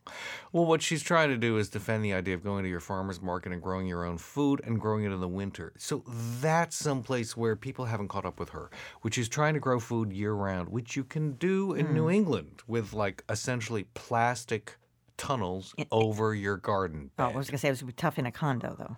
Well, 0.52 0.66
what 0.66 0.82
she's 0.82 1.04
trying 1.04 1.30
to 1.30 1.38
do 1.38 1.58
is 1.58 1.70
defend 1.70 2.04
the 2.06 2.14
idea 2.14 2.34
of 2.36 2.44
going 2.44 2.64
to 2.64 2.70
your 2.70 2.80
farmer's 2.80 3.22
market 3.22 3.52
and 3.52 3.62
growing 3.62 3.86
your 3.88 4.06
own 4.06 4.18
food 4.18 4.62
and 4.64 4.80
growing 4.80 5.04
it 5.04 5.12
in 5.12 5.20
the 5.20 5.28
winter. 5.28 5.74
So 5.78 6.04
that's 6.40 6.76
someplace 6.76 7.36
where 7.36 7.56
people 7.56 7.86
haven't 7.86 8.08
caught 8.08 8.26
up 8.26 8.40
with 8.40 8.50
her, 8.50 8.70
which 9.02 9.18
is 9.18 9.28
trying 9.28 9.54
to 9.56 9.60
grow 9.60 9.80
food 9.80 10.14
year 10.14 10.34
round, 10.34 10.70
which 10.70 10.96
you 10.96 11.04
can 11.04 11.34
do 11.34 11.74
in 11.74 11.88
Hmm. 11.88 11.94
New 11.96 12.10
England 12.10 12.62
with 12.68 12.94
like 12.94 13.24
essentially 13.30 13.86
plastic 13.94 14.78
tunnels 15.18 15.76
over 15.92 16.34
your 16.34 16.56
garden. 16.58 17.12
Oh, 17.20 17.26
I 17.26 17.28
was 17.28 17.48
going 17.48 17.54
to 17.54 17.58
say 17.58 17.68
it 17.70 17.82
would 17.82 17.88
be 17.88 17.94
tough 17.94 18.18
in 18.18 18.26
a 18.26 18.32
condo, 18.32 18.76
though. 18.80 18.96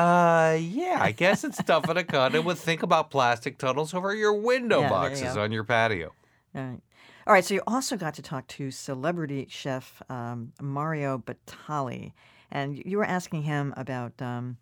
Uh, 0.00 0.56
yeah, 0.60 0.98
I 1.00 1.10
guess 1.10 1.42
it's 1.42 1.60
tough 1.64 1.88
in 1.90 1.96
a 1.96 2.04
condo, 2.04 2.42
but 2.42 2.56
think 2.56 2.84
about 2.84 3.10
plastic 3.10 3.58
tunnels 3.58 3.92
over 3.92 4.14
your 4.14 4.34
window 4.34 4.80
Yeah, 4.80 4.88
there 4.88 4.98
you 5.02 5.08
boxes 5.08 5.36
on 5.36 5.50
your 5.50 5.64
patio. 5.64 6.12
All 6.54 6.62
right. 6.62 6.80
All 7.26 7.32
right. 7.32 7.44
So 7.44 7.54
you 7.54 7.62
also 7.66 7.96
got 7.96 8.14
to 8.14 8.22
talk 8.22 8.46
to 8.48 8.70
celebrity 8.70 9.46
chef 9.48 10.02
um, 10.08 10.52
Mario 10.60 11.18
Batali, 11.18 12.12
and 12.50 12.80
you 12.84 12.98
were 12.98 13.04
asking 13.04 13.42
him 13.42 13.74
about 13.76 14.20
um, 14.22 14.56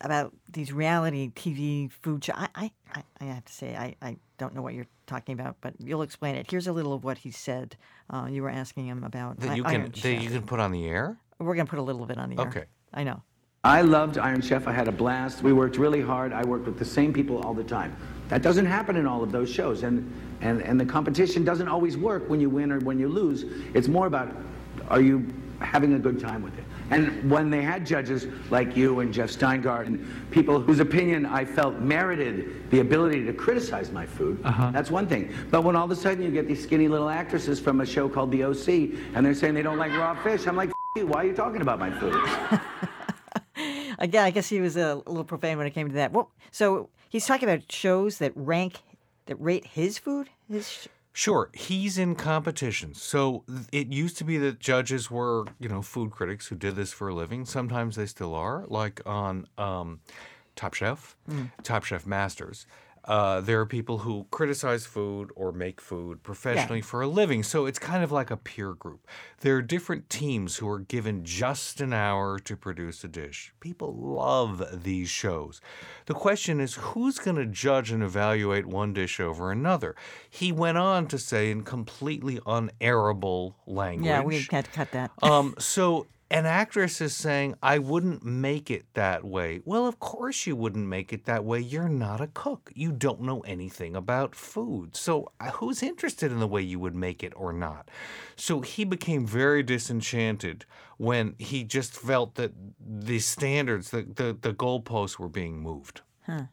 about 0.00 0.32
these 0.52 0.72
reality 0.72 1.30
TV 1.34 1.90
food 1.90 2.24
shows. 2.24 2.36
I, 2.38 2.70
I, 2.94 3.02
I, 3.20 3.24
have 3.24 3.44
to 3.44 3.52
say 3.52 3.74
I, 3.74 3.96
I 4.02 4.16
don't 4.38 4.54
know 4.54 4.62
what 4.62 4.74
you're 4.74 4.86
talking 5.06 5.32
about, 5.32 5.56
but 5.60 5.74
you'll 5.78 6.02
explain 6.02 6.34
it. 6.36 6.50
Here's 6.50 6.66
a 6.66 6.72
little 6.72 6.92
of 6.92 7.04
what 7.04 7.18
he 7.18 7.30
said. 7.30 7.76
Uh, 8.10 8.28
you 8.30 8.42
were 8.42 8.50
asking 8.50 8.86
him 8.86 9.02
about 9.02 9.40
That 9.40 9.52
I- 9.52 9.54
you 9.54 9.64
can 9.64 9.90
that 10.02 10.22
you 10.22 10.30
can 10.30 10.42
put 10.42 10.60
on 10.60 10.72
the 10.72 10.86
air. 10.86 11.16
We're 11.38 11.54
gonna 11.54 11.66
put 11.66 11.78
a 11.78 11.82
little 11.82 12.06
bit 12.06 12.18
on 12.18 12.30
the 12.30 12.40
air. 12.40 12.48
Okay. 12.48 12.64
I 12.92 13.04
know. 13.04 13.22
I 13.64 13.80
loved 13.80 14.18
Iron 14.18 14.42
Chef. 14.42 14.68
I 14.68 14.72
had 14.72 14.88
a 14.88 14.92
blast. 14.92 15.42
We 15.42 15.54
worked 15.54 15.78
really 15.78 16.02
hard. 16.02 16.34
I 16.34 16.44
worked 16.44 16.66
with 16.66 16.78
the 16.78 16.84
same 16.84 17.14
people 17.14 17.40
all 17.40 17.54
the 17.54 17.64
time. 17.64 17.96
That 18.28 18.42
doesn't 18.42 18.66
happen 18.66 18.94
in 18.94 19.06
all 19.06 19.22
of 19.22 19.32
those 19.32 19.50
shows. 19.50 19.82
And, 19.82 20.12
and, 20.42 20.60
and 20.62 20.78
the 20.78 20.84
competition 20.84 21.44
doesn't 21.44 21.68
always 21.68 21.96
work 21.96 22.28
when 22.28 22.40
you 22.40 22.50
win 22.50 22.70
or 22.70 22.78
when 22.80 22.98
you 22.98 23.08
lose. 23.08 23.46
It's 23.72 23.88
more 23.88 24.06
about 24.06 24.36
are 24.88 25.00
you 25.00 25.26
having 25.60 25.94
a 25.94 25.98
good 25.98 26.20
time 26.20 26.42
with 26.42 26.56
it? 26.58 26.64
And 26.90 27.30
when 27.30 27.48
they 27.48 27.62
had 27.62 27.86
judges 27.86 28.26
like 28.50 28.76
you 28.76 29.00
and 29.00 29.14
Jeff 29.14 29.30
Steingarten 29.30 29.86
and 29.86 30.30
people 30.30 30.60
whose 30.60 30.80
opinion 30.80 31.24
I 31.24 31.46
felt 31.46 31.78
merited 31.78 32.70
the 32.70 32.80
ability 32.80 33.24
to 33.24 33.32
criticize 33.32 33.90
my 33.90 34.04
food, 34.04 34.38
uh-huh. 34.44 34.72
that's 34.72 34.90
one 34.90 35.06
thing. 35.06 35.32
But 35.50 35.64
when 35.64 35.74
all 35.74 35.86
of 35.86 35.90
a 35.90 35.96
sudden 35.96 36.22
you 36.22 36.30
get 36.30 36.46
these 36.46 36.62
skinny 36.62 36.88
little 36.88 37.08
actresses 37.08 37.58
from 37.58 37.80
a 37.80 37.86
show 37.86 38.10
called 38.10 38.30
The 38.30 38.44
OC 38.44 38.68
and 39.14 39.24
they're 39.24 39.34
saying 39.34 39.54
they 39.54 39.62
don't 39.62 39.78
like 39.78 39.92
raw 39.92 40.14
fish, 40.22 40.46
I'm 40.46 40.56
like, 40.56 40.68
F- 40.68 40.74
you, 40.96 41.06
why 41.06 41.22
are 41.22 41.26
you 41.26 41.34
talking 41.34 41.62
about 41.62 41.78
my 41.78 41.90
food? 41.98 42.14
Again, 44.04 44.22
I 44.24 44.30
guess 44.30 44.48
he 44.48 44.60
was 44.60 44.76
a 44.76 44.96
little 44.96 45.24
profane 45.24 45.56
when 45.56 45.66
it 45.66 45.70
came 45.70 45.88
to 45.88 45.94
that. 45.94 46.12
Well, 46.12 46.30
so 46.50 46.90
he's 47.08 47.24
talking 47.26 47.48
about 47.48 47.72
shows 47.72 48.18
that 48.18 48.32
rank, 48.36 48.80
that 49.26 49.36
rate 49.40 49.66
his 49.66 49.96
food. 49.98 50.28
His 50.50 50.68
sh- 50.70 50.86
Sure, 51.16 51.48
he's 51.54 51.96
in 51.96 52.16
competition. 52.16 52.92
So 52.92 53.44
it 53.72 53.86
used 53.86 54.18
to 54.18 54.24
be 54.24 54.36
that 54.38 54.58
judges 54.58 55.10
were, 55.12 55.44
you 55.60 55.68
know, 55.68 55.80
food 55.80 56.10
critics 56.10 56.48
who 56.48 56.56
did 56.56 56.74
this 56.74 56.92
for 56.92 57.08
a 57.08 57.14
living. 57.14 57.44
Sometimes 57.44 57.94
they 57.96 58.06
still 58.06 58.34
are, 58.34 58.64
like 58.66 59.00
on 59.06 59.46
um, 59.56 60.00
Top 60.56 60.74
Chef, 60.74 61.16
Mm. 61.30 61.50
Top 61.62 61.84
Chef 61.84 62.04
Masters. 62.04 62.66
Uh, 63.06 63.40
there 63.40 63.60
are 63.60 63.66
people 63.66 63.98
who 63.98 64.26
criticize 64.30 64.86
food 64.86 65.30
or 65.36 65.52
make 65.52 65.80
food 65.80 66.22
professionally 66.22 66.80
for 66.80 67.02
a 67.02 67.06
living. 67.06 67.42
So 67.42 67.66
it's 67.66 67.78
kind 67.78 68.02
of 68.02 68.10
like 68.10 68.30
a 68.30 68.36
peer 68.36 68.72
group. 68.72 69.06
There 69.40 69.56
are 69.56 69.62
different 69.62 70.08
teams 70.08 70.56
who 70.56 70.68
are 70.70 70.78
given 70.78 71.24
just 71.24 71.80
an 71.80 71.92
hour 71.92 72.38
to 72.38 72.56
produce 72.56 73.04
a 73.04 73.08
dish. 73.08 73.52
People 73.60 73.94
love 73.94 74.82
these 74.84 75.10
shows. 75.10 75.60
The 76.06 76.14
question 76.14 76.60
is 76.60 76.74
who's 76.76 77.18
going 77.18 77.36
to 77.36 77.46
judge 77.46 77.90
and 77.90 78.02
evaluate 78.02 78.66
one 78.66 78.92
dish 78.94 79.20
over 79.20 79.52
another? 79.52 79.94
He 80.30 80.50
went 80.50 80.78
on 80.78 81.06
to 81.08 81.18
say 81.18 81.50
in 81.50 81.62
completely 81.62 82.38
unairable 82.40 83.54
language. 83.66 84.06
yeah, 84.06 84.22
we 84.22 84.40
had 84.50 84.64
to 84.64 84.70
cut 84.70 84.92
that. 84.92 85.10
Um, 85.22 85.54
so 85.58 86.06
an 86.34 86.46
actress 86.46 87.00
is 87.00 87.14
saying, 87.14 87.54
I 87.62 87.78
wouldn't 87.78 88.24
make 88.24 88.68
it 88.68 88.86
that 88.94 89.24
way. 89.24 89.60
Well, 89.64 89.86
of 89.86 90.00
course 90.00 90.48
you 90.48 90.56
wouldn't 90.56 90.88
make 90.88 91.12
it 91.12 91.26
that 91.26 91.44
way. 91.44 91.60
You're 91.60 91.88
not 91.88 92.20
a 92.20 92.26
cook. 92.26 92.72
You 92.74 92.90
don't 92.90 93.20
know 93.20 93.40
anything 93.42 93.94
about 93.94 94.34
food. 94.34 94.96
So 94.96 95.30
uh, 95.38 95.52
who's 95.52 95.80
interested 95.80 96.32
in 96.32 96.40
the 96.40 96.48
way 96.48 96.60
you 96.60 96.80
would 96.80 96.96
make 96.96 97.22
it 97.22 97.32
or 97.36 97.52
not? 97.52 97.88
So 98.34 98.62
he 98.62 98.84
became 98.84 99.28
very 99.28 99.62
disenchanted 99.62 100.64
when 100.96 101.36
he 101.38 101.62
just 101.62 101.94
felt 101.94 102.34
that 102.34 102.52
the 102.84 103.20
standards, 103.20 103.90
the, 103.90 104.02
the, 104.02 104.36
the 104.40 104.52
goalposts 104.52 105.20
were 105.20 105.28
being 105.28 105.60
moved. 105.60 106.00
Huh. 106.26 106.46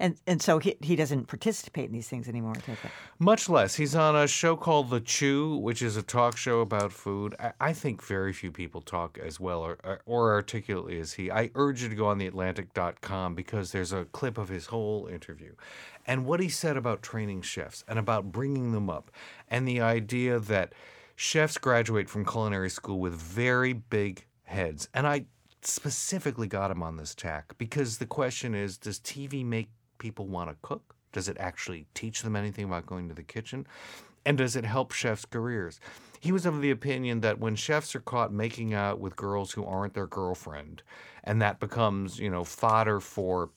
And 0.00 0.16
and 0.26 0.40
so 0.40 0.58
he 0.58 0.76
he 0.80 0.96
doesn't 0.96 1.26
participate 1.26 1.86
in 1.86 1.92
these 1.92 2.08
things 2.08 2.28
anymore. 2.28 2.54
Much 3.18 3.48
less. 3.48 3.74
He's 3.74 3.94
on 3.94 4.14
a 4.14 4.28
show 4.28 4.56
called 4.56 4.90
The 4.90 5.00
Chew, 5.00 5.56
which 5.56 5.82
is 5.82 5.96
a 5.96 6.02
talk 6.02 6.36
show 6.36 6.60
about 6.60 6.92
food. 6.92 7.34
I, 7.40 7.52
I 7.60 7.72
think 7.72 8.02
very 8.02 8.32
few 8.32 8.52
people 8.52 8.80
talk 8.80 9.18
as 9.18 9.40
well 9.40 9.60
or- 9.60 10.00
or 10.06 10.32
articulately 10.32 11.00
as 11.00 11.14
he. 11.14 11.30
I 11.30 11.50
urge 11.54 11.82
you 11.82 11.88
to 11.88 11.94
go 11.94 12.06
on 12.06 12.20
theatlantic.com 12.20 13.34
because 13.34 13.72
there's 13.72 13.92
a 13.92 14.04
clip 14.06 14.38
of 14.38 14.48
his 14.48 14.66
whole 14.66 15.06
interview. 15.06 15.54
And 16.06 16.24
what 16.24 16.40
he 16.40 16.48
said 16.48 16.76
about 16.76 17.02
training 17.02 17.42
chefs 17.42 17.84
and 17.88 17.98
about 17.98 18.32
bringing 18.32 18.72
them 18.72 18.88
up 18.88 19.10
and 19.48 19.66
the 19.66 19.80
idea 19.80 20.38
that 20.38 20.72
chefs 21.16 21.58
graduate 21.58 22.08
from 22.08 22.24
culinary 22.24 22.70
school 22.70 23.00
with 23.00 23.14
very 23.14 23.72
big 23.72 24.24
heads. 24.44 24.88
And 24.94 25.06
I 25.06 25.26
specifically 25.62 26.46
got 26.46 26.70
him 26.70 26.82
on 26.82 26.96
this 26.96 27.14
tack 27.14 27.58
because 27.58 27.98
the 27.98 28.06
question 28.06 28.54
is 28.54 28.78
does 28.78 28.98
TV 29.00 29.44
make 29.44 29.70
people 29.98 30.26
want 30.26 30.50
to 30.50 30.56
cook? 30.62 30.94
Does 31.12 31.28
it 31.28 31.36
actually 31.38 31.86
teach 31.94 32.22
them 32.22 32.36
anything 32.36 32.64
about 32.64 32.86
going 32.86 33.08
to 33.08 33.14
the 33.14 33.22
kitchen? 33.22 33.66
And 34.24 34.38
does 34.38 34.56
it 34.56 34.64
help 34.64 34.92
chefs' 34.92 35.24
careers? 35.24 35.80
He 36.20 36.32
was 36.32 36.44
of 36.44 36.60
the 36.60 36.70
opinion 36.70 37.20
that 37.20 37.38
when 37.38 37.56
chefs 37.56 37.94
are 37.94 38.00
caught 38.00 38.32
making 38.32 38.74
out 38.74 39.00
with 39.00 39.16
girls 39.16 39.52
who 39.52 39.64
aren't 39.64 39.94
their 39.94 40.06
girlfriend, 40.06 40.82
and 41.24 41.40
that 41.40 41.60
becomes, 41.60 42.18
you 42.18 42.28
know, 42.28 42.44
fodder 42.44 43.00
for 43.00 43.50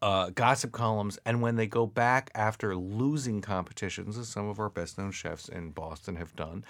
uh, 0.00 0.30
gossip 0.30 0.72
columns, 0.72 1.18
and 1.26 1.42
when 1.42 1.56
they 1.56 1.66
go 1.66 1.86
back 1.86 2.30
after 2.34 2.76
losing 2.76 3.40
competitions, 3.40 4.16
as 4.16 4.28
some 4.28 4.48
of 4.48 4.60
our 4.60 4.70
best 4.70 4.96
known 4.96 5.10
chefs 5.10 5.48
in 5.48 5.70
Boston 5.70 6.16
have 6.16 6.34
done, 6.36 6.64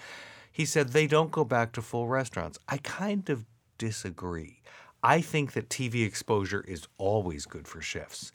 he 0.51 0.65
said 0.65 0.89
they 0.89 1.07
don't 1.07 1.31
go 1.31 1.43
back 1.43 1.71
to 1.73 1.81
full 1.81 2.07
restaurants. 2.07 2.59
I 2.67 2.77
kind 2.77 3.29
of 3.29 3.45
disagree. 3.77 4.61
I 5.03 5.19
think 5.21 5.51
that 5.53 5.69
TV 5.69 6.05
exposure 6.05 6.63
is 6.67 6.87
always 6.97 7.45
good 7.45 7.67
for 7.67 7.81
chefs, 7.81 8.31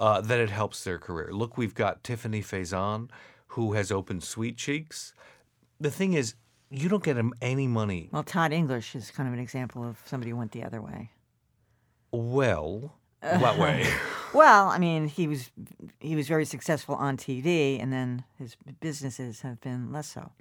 uh, 0.00 0.20
that 0.20 0.40
it 0.40 0.50
helps 0.50 0.82
their 0.82 0.98
career. 0.98 1.32
Look, 1.32 1.56
we've 1.56 1.74
got 1.74 2.02
Tiffani 2.02 2.40
Faison, 2.40 3.08
who 3.48 3.74
has 3.74 3.92
opened 3.92 4.24
Sweet 4.24 4.56
Cheeks. 4.56 5.14
The 5.80 5.90
thing 5.90 6.14
is, 6.14 6.34
you 6.70 6.88
don't 6.88 7.04
get 7.04 7.16
him 7.16 7.32
any 7.40 7.68
money. 7.68 8.08
Well, 8.12 8.24
Todd 8.24 8.52
English 8.52 8.94
is 8.94 9.10
kind 9.10 9.28
of 9.28 9.32
an 9.32 9.40
example 9.40 9.88
of 9.88 9.96
somebody 10.04 10.30
who 10.30 10.36
went 10.36 10.52
the 10.52 10.64
other 10.64 10.82
way. 10.82 11.10
Well, 12.10 12.94
what 13.20 13.58
way? 13.58 13.86
Well, 14.34 14.68
I 14.68 14.78
mean, 14.78 15.08
he 15.08 15.26
was 15.26 15.50
he 16.00 16.14
was 16.14 16.28
very 16.28 16.44
successful 16.44 16.94
on 16.94 17.16
TV, 17.16 17.82
and 17.82 17.90
then 17.90 18.24
his 18.38 18.56
businesses 18.78 19.40
have 19.40 19.58
been 19.62 19.90
less 19.90 20.06
so. 20.06 20.32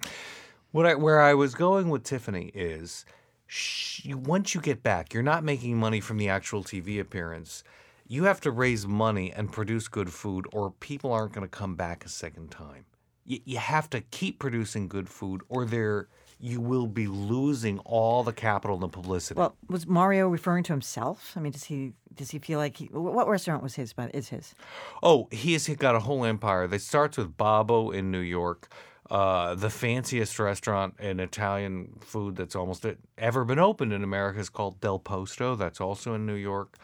What 0.72 0.86
I, 0.86 0.96
where 0.96 1.22
I 1.22 1.34
was 1.34 1.56
going 1.56 1.90
with 1.90 2.04
Tiffany 2.04 2.52
is, 2.54 3.06
sh- 3.48 4.06
once 4.14 4.54
you 4.54 4.62
get 4.62 4.84
back, 4.84 5.14
you're 5.14 5.24
not 5.24 5.44
making 5.44 5.78
money 5.78 6.00
from 6.00 6.18
the 6.18 6.30
actual 6.30 6.64
TV 6.64 7.00
appearance. 7.00 7.64
You 8.08 8.26
have 8.26 8.40
to 8.42 8.52
raise 8.52 8.88
money 8.88 9.34
and 9.34 9.52
produce 9.52 9.88
good 9.88 10.12
food, 10.14 10.48
or 10.54 10.72
people 10.72 11.12
aren't 11.12 11.34
going 11.34 11.46
to 11.46 11.50
come 11.50 11.76
back 11.76 12.06
a 12.06 12.10
second 12.10 12.52
time. 12.52 12.86
You, 13.26 13.40
you 13.44 13.58
have 13.58 13.90
to 13.90 14.02
keep 14.02 14.40
producing 14.40 14.88
good 14.88 15.10
food, 15.10 15.42
or 15.50 15.66
there 15.66 16.08
you 16.40 16.62
will 16.62 16.88
be 16.88 17.08
losing 17.08 17.80
all 17.80 18.24
the 18.24 18.34
capital 18.34 18.76
and 18.76 18.84
the 18.84 18.88
publicity. 18.88 19.40
Well, 19.40 19.56
was 19.68 19.88
Mario 19.88 20.28
referring 20.28 20.64
to 20.66 20.74
himself? 20.74 21.34
I 21.36 21.40
mean, 21.40 21.52
does 21.52 21.64
he 21.64 21.94
does 22.14 22.32
he 22.32 22.40
feel 22.40 22.60
like 22.60 22.78
he? 22.78 22.86
What 22.86 23.28
restaurant 23.28 23.64
was 23.64 23.76
his? 23.76 23.94
But 23.94 24.14
is 24.14 24.30
his? 24.30 24.54
Oh, 25.02 25.28
he 25.32 25.54
has 25.54 25.68
got 25.68 25.96
a 25.96 26.00
whole 26.00 26.26
empire. 26.26 26.68
That 26.68 26.82
starts 26.82 27.18
with 27.18 27.38
Babbo 27.38 27.92
in 27.92 28.12
New 28.12 28.20
York, 28.20 28.70
uh, 29.10 29.56
the 29.56 29.70
fanciest 29.70 30.38
restaurant 30.40 30.96
in 31.00 31.20
Italian 31.20 31.98
food 32.02 32.36
that's 32.36 32.56
almost 32.56 32.86
ever 33.18 33.46
been 33.46 33.60
opened 33.60 33.94
in 33.94 34.04
America 34.04 34.40
is 34.40 34.50
called 34.50 34.82
Del 34.82 35.00
Posto. 35.00 35.56
That's 35.56 35.80
also 35.80 36.14
in 36.14 36.26
New 36.26 36.36
York. 36.36 36.78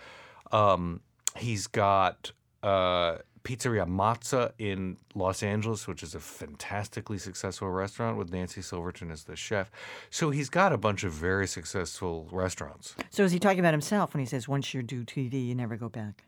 Um, 0.52 1.02
he's 1.36 1.68
got 1.68 2.32
uh, 2.62 3.18
Pizzeria 3.44 3.86
Mozza 3.86 4.54
in 4.58 4.98
Los 5.16 5.44
Angeles, 5.44 5.86
which 5.86 6.02
is 6.02 6.16
a 6.16 6.20
fantastically 6.20 7.18
successful 7.18 7.70
restaurant 7.70 8.18
with 8.18 8.32
Nancy 8.32 8.62
Silverton 8.62 9.12
as 9.12 9.26
the 9.26 9.36
chef. 9.36 9.70
So 10.10 10.30
he's 10.30 10.50
got 10.50 10.72
a 10.72 10.78
bunch 10.78 11.04
of 11.04 11.12
very 11.12 11.48
successful 11.48 12.30
restaurants. 12.32 12.96
So 13.10 13.24
is 13.24 13.34
he 13.34 13.40
talking 13.40 13.60
about 13.60 13.74
himself 13.74 14.14
when 14.14 14.20
he 14.20 14.26
says, 14.26 14.48
once 14.48 14.74
you 14.74 14.82
do 14.82 15.04
TV, 15.04 15.46
you 15.46 15.56
never 15.56 15.76
go 15.76 15.90
back? 15.90 16.24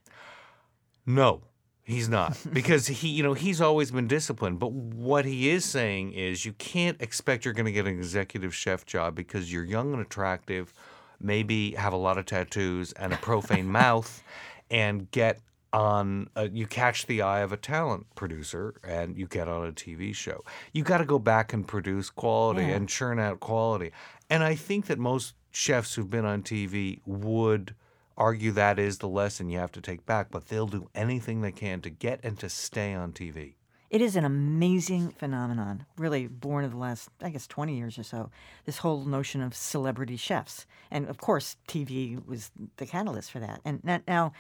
No, 1.06 1.42
he's 1.86 2.10
not 2.10 2.38
because 2.54 2.88
he, 2.88 3.08
you 3.10 3.24
know, 3.24 3.34
he's 3.34 3.62
always 3.62 3.92
been 3.92 4.08
disciplined. 4.08 4.60
But 4.60 4.72
what 4.74 5.24
he 5.26 5.50
is 5.50 5.64
saying 5.64 6.12
is, 6.14 6.46
you 6.46 6.54
can't 6.54 7.02
expect 7.02 7.46
you're 7.46 7.54
going 7.54 7.66
to 7.68 7.72
get 7.72 7.88
an 7.88 7.94
executive 7.98 8.54
chef 8.54 8.86
job 8.86 9.16
because 9.16 9.52
you're 9.54 9.64
young 9.64 9.94
and 9.94 10.02
attractive, 10.02 10.74
maybe 11.22 11.72
have 11.76 11.94
a 11.94 11.98
lot 11.98 12.18
of 12.18 12.26
tattoos 12.26 12.92
and 12.94 13.14
a 13.14 13.18
profane 13.18 13.68
mouth, 13.82 14.22
and 14.70 15.10
get 15.12 15.40
on. 15.74 16.30
A, 16.36 16.50
you 16.50 16.66
catch 16.68 17.06
the 17.06 17.22
eye 17.22 17.42
of 17.42 17.52
a 17.52 17.58
talent 17.58 18.08
producer 18.16 18.74
and 18.84 19.18
you 19.18 19.28
get 19.28 19.48
on 19.48 19.68
a 19.68 19.72
TV 19.72 20.16
show. 20.16 20.44
You 20.74 20.84
got 20.84 20.98
to 21.00 21.06
go 21.06 21.20
back 21.20 21.54
and 21.54 21.68
produce 21.68 22.10
quality 22.10 22.62
Yeah. 22.62 22.76
and 22.76 22.90
churn 22.90 23.20
out 23.20 23.40
quality. 23.42 23.92
And 24.30 24.44
I 24.44 24.56
think 24.56 24.86
that 24.88 24.98
most 24.98 25.36
chefs 25.52 25.94
who've 25.96 26.10
been 26.10 26.26
on 26.26 26.42
TV 26.44 27.00
would 27.06 27.76
argue 28.18 28.52
that 28.52 28.80
is 28.80 29.00
the 29.00 29.08
lesson 29.08 29.50
you 29.50 29.60
have 29.60 29.72
to 29.74 29.82
take 29.82 30.06
back, 30.06 30.28
but 30.32 30.48
they'll 30.48 30.68
do 30.68 30.90
anything 30.96 31.42
they 31.42 31.52
can 31.52 31.82
to 31.82 31.90
get 31.90 32.20
and 32.24 32.40
to 32.40 32.50
stay 32.50 32.94
on 32.94 33.12
TV. 33.12 33.56
It 33.90 34.02
is 34.02 34.16
an 34.16 34.26
amazing 34.26 35.10
phenomenon, 35.10 35.86
really 35.98 36.28
born 36.28 36.66
of 36.66 36.72
the 36.72 36.78
last, 36.78 37.10
I 37.22 37.30
guess, 37.30 37.48
20 37.48 37.78
years 37.78 38.00
or 38.00 38.04
so. 38.04 38.30
This 38.66 38.80
whole 38.80 39.06
notion 39.06 39.42
of 39.42 39.56
celebrity 39.56 40.18
chefs. 40.18 40.66
And 40.90 41.08
of 41.08 41.18
course, 41.18 41.56
TV 41.68 42.26
was 42.26 42.52
the 42.78 42.86
catalyst 42.86 43.32
for 43.32 43.40
that. 43.40 43.62
And 43.64 43.82
now, 44.08 44.34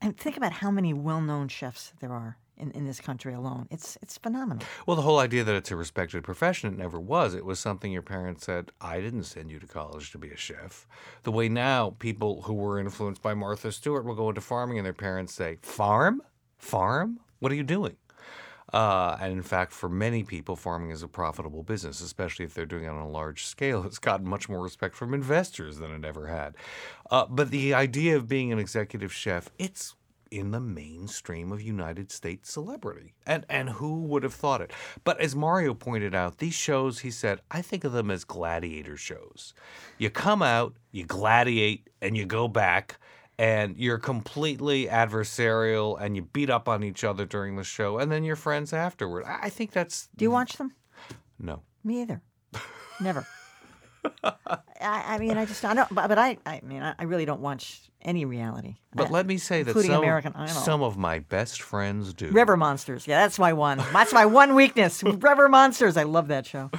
and 0.00 0.16
think 0.16 0.36
about 0.36 0.52
how 0.52 0.70
many 0.70 0.94
well 0.94 1.20
known 1.20 1.48
chefs 1.48 1.92
there 2.00 2.12
are 2.12 2.38
in, 2.56 2.70
in 2.72 2.86
this 2.86 3.00
country 3.00 3.34
alone. 3.34 3.66
It's, 3.70 3.96
it's 4.02 4.18
phenomenal. 4.18 4.64
Well, 4.86 4.96
the 4.96 5.02
whole 5.02 5.18
idea 5.18 5.44
that 5.44 5.54
it's 5.54 5.70
a 5.70 5.76
respected 5.76 6.24
profession, 6.24 6.72
it 6.72 6.78
never 6.78 6.98
was. 7.00 7.34
It 7.34 7.44
was 7.44 7.58
something 7.58 7.92
your 7.92 8.02
parents 8.02 8.46
said, 8.46 8.72
I 8.80 9.00
didn't 9.00 9.24
send 9.24 9.50
you 9.50 9.58
to 9.58 9.66
college 9.66 10.10
to 10.12 10.18
be 10.18 10.30
a 10.30 10.36
chef. 10.36 10.86
The 11.22 11.32
way 11.32 11.48
now 11.48 11.96
people 11.98 12.42
who 12.42 12.54
were 12.54 12.78
influenced 12.78 13.22
by 13.22 13.34
Martha 13.34 13.72
Stewart 13.72 14.04
will 14.04 14.14
go 14.14 14.28
into 14.28 14.40
farming 14.40 14.78
and 14.78 14.86
their 14.86 14.92
parents 14.92 15.34
say, 15.34 15.58
Farm? 15.62 16.22
Farm? 16.58 17.20
What 17.38 17.52
are 17.52 17.56
you 17.56 17.64
doing? 17.64 17.96
Uh, 18.72 19.16
and 19.20 19.32
in 19.32 19.42
fact, 19.42 19.72
for 19.72 19.88
many 19.88 20.24
people, 20.24 20.56
farming 20.56 20.90
is 20.90 21.02
a 21.02 21.08
profitable 21.08 21.62
business, 21.62 22.00
especially 22.00 22.44
if 22.44 22.52
they're 22.52 22.66
doing 22.66 22.84
it 22.84 22.88
on 22.88 22.96
a 22.96 23.08
large 23.08 23.44
scale. 23.44 23.82
It's 23.86 23.98
gotten 23.98 24.28
much 24.28 24.48
more 24.48 24.60
respect 24.60 24.96
from 24.96 25.14
investors 25.14 25.78
than 25.78 25.92
it 25.92 26.04
ever 26.04 26.26
had. 26.26 26.54
Uh, 27.10 27.26
but 27.28 27.50
the 27.50 27.72
idea 27.74 28.16
of 28.16 28.28
being 28.28 28.52
an 28.52 28.58
executive 28.58 29.12
chef, 29.12 29.50
it's 29.58 29.94
in 30.30 30.50
the 30.50 30.60
mainstream 30.60 31.52
of 31.52 31.60
United 31.62 32.10
States 32.10 32.50
celebrity. 32.52 33.14
And 33.26 33.44
and 33.48 33.70
who 33.70 34.02
would 34.02 34.22
have 34.22 34.34
thought 34.34 34.60
it? 34.60 34.72
But 35.04 35.20
as 35.20 35.34
Mario 35.36 35.74
pointed 35.74 36.14
out, 36.14 36.38
these 36.38 36.54
shows, 36.54 37.00
he 37.00 37.10
said, 37.10 37.40
I 37.50 37.62
think 37.62 37.84
of 37.84 37.92
them 37.92 38.10
as 38.10 38.24
gladiator 38.24 38.96
shows. 38.96 39.54
You 39.98 40.10
come 40.10 40.42
out, 40.42 40.74
you 40.92 41.04
gladiate, 41.04 41.88
and 42.00 42.16
you 42.16 42.24
go 42.26 42.48
back 42.48 42.98
and 43.38 43.76
you're 43.76 43.98
completely 43.98 44.86
adversarial 44.86 46.00
and 46.00 46.16
you 46.16 46.22
beat 46.22 46.48
up 46.50 46.68
on 46.68 46.82
each 46.82 47.04
other 47.04 47.26
during 47.26 47.56
the 47.56 47.64
show 47.64 47.98
and 47.98 48.10
then 48.10 48.24
you're 48.24 48.36
friends 48.36 48.72
afterward. 48.72 49.24
I 49.26 49.38
I 49.46 49.48
think 49.50 49.72
that's 49.72 50.08
Do 50.16 50.24
you 50.24 50.30
watch 50.30 50.56
them? 50.56 50.72
no. 51.38 51.62
Me 51.84 52.00
either. 52.02 52.20
Never. 53.00 53.26
I, 54.24 55.14
I 55.14 55.18
mean, 55.18 55.36
I 55.36 55.44
just 55.46 55.64
I 55.64 55.74
don't. 55.74 55.92
But, 55.94 56.08
but 56.08 56.18
I, 56.18 56.38
I 56.46 56.60
mean, 56.62 56.82
I, 56.82 56.94
I 56.98 57.04
really 57.04 57.24
don't 57.24 57.40
watch 57.40 57.80
any 58.02 58.24
reality. 58.24 58.76
But 58.94 59.08
I- 59.08 59.10
let 59.10 59.26
me 59.26 59.38
say 59.38 59.62
that 59.62 59.74
some, 59.74 60.48
some 60.48 60.82
of 60.82 60.96
my 60.96 61.18
best 61.20 61.62
friends 61.62 62.12
do. 62.14 62.30
River 62.30 62.56
Monsters. 62.56 63.06
Yeah, 63.06 63.20
that's 63.22 63.38
my 63.38 63.52
one. 63.52 63.78
That's 63.92 64.12
my 64.12 64.26
one 64.26 64.54
weakness. 64.54 65.02
River 65.02 65.48
Monsters. 65.48 65.96
I 65.96 66.04
love 66.04 66.28
that 66.28 66.46
show. 66.46 66.70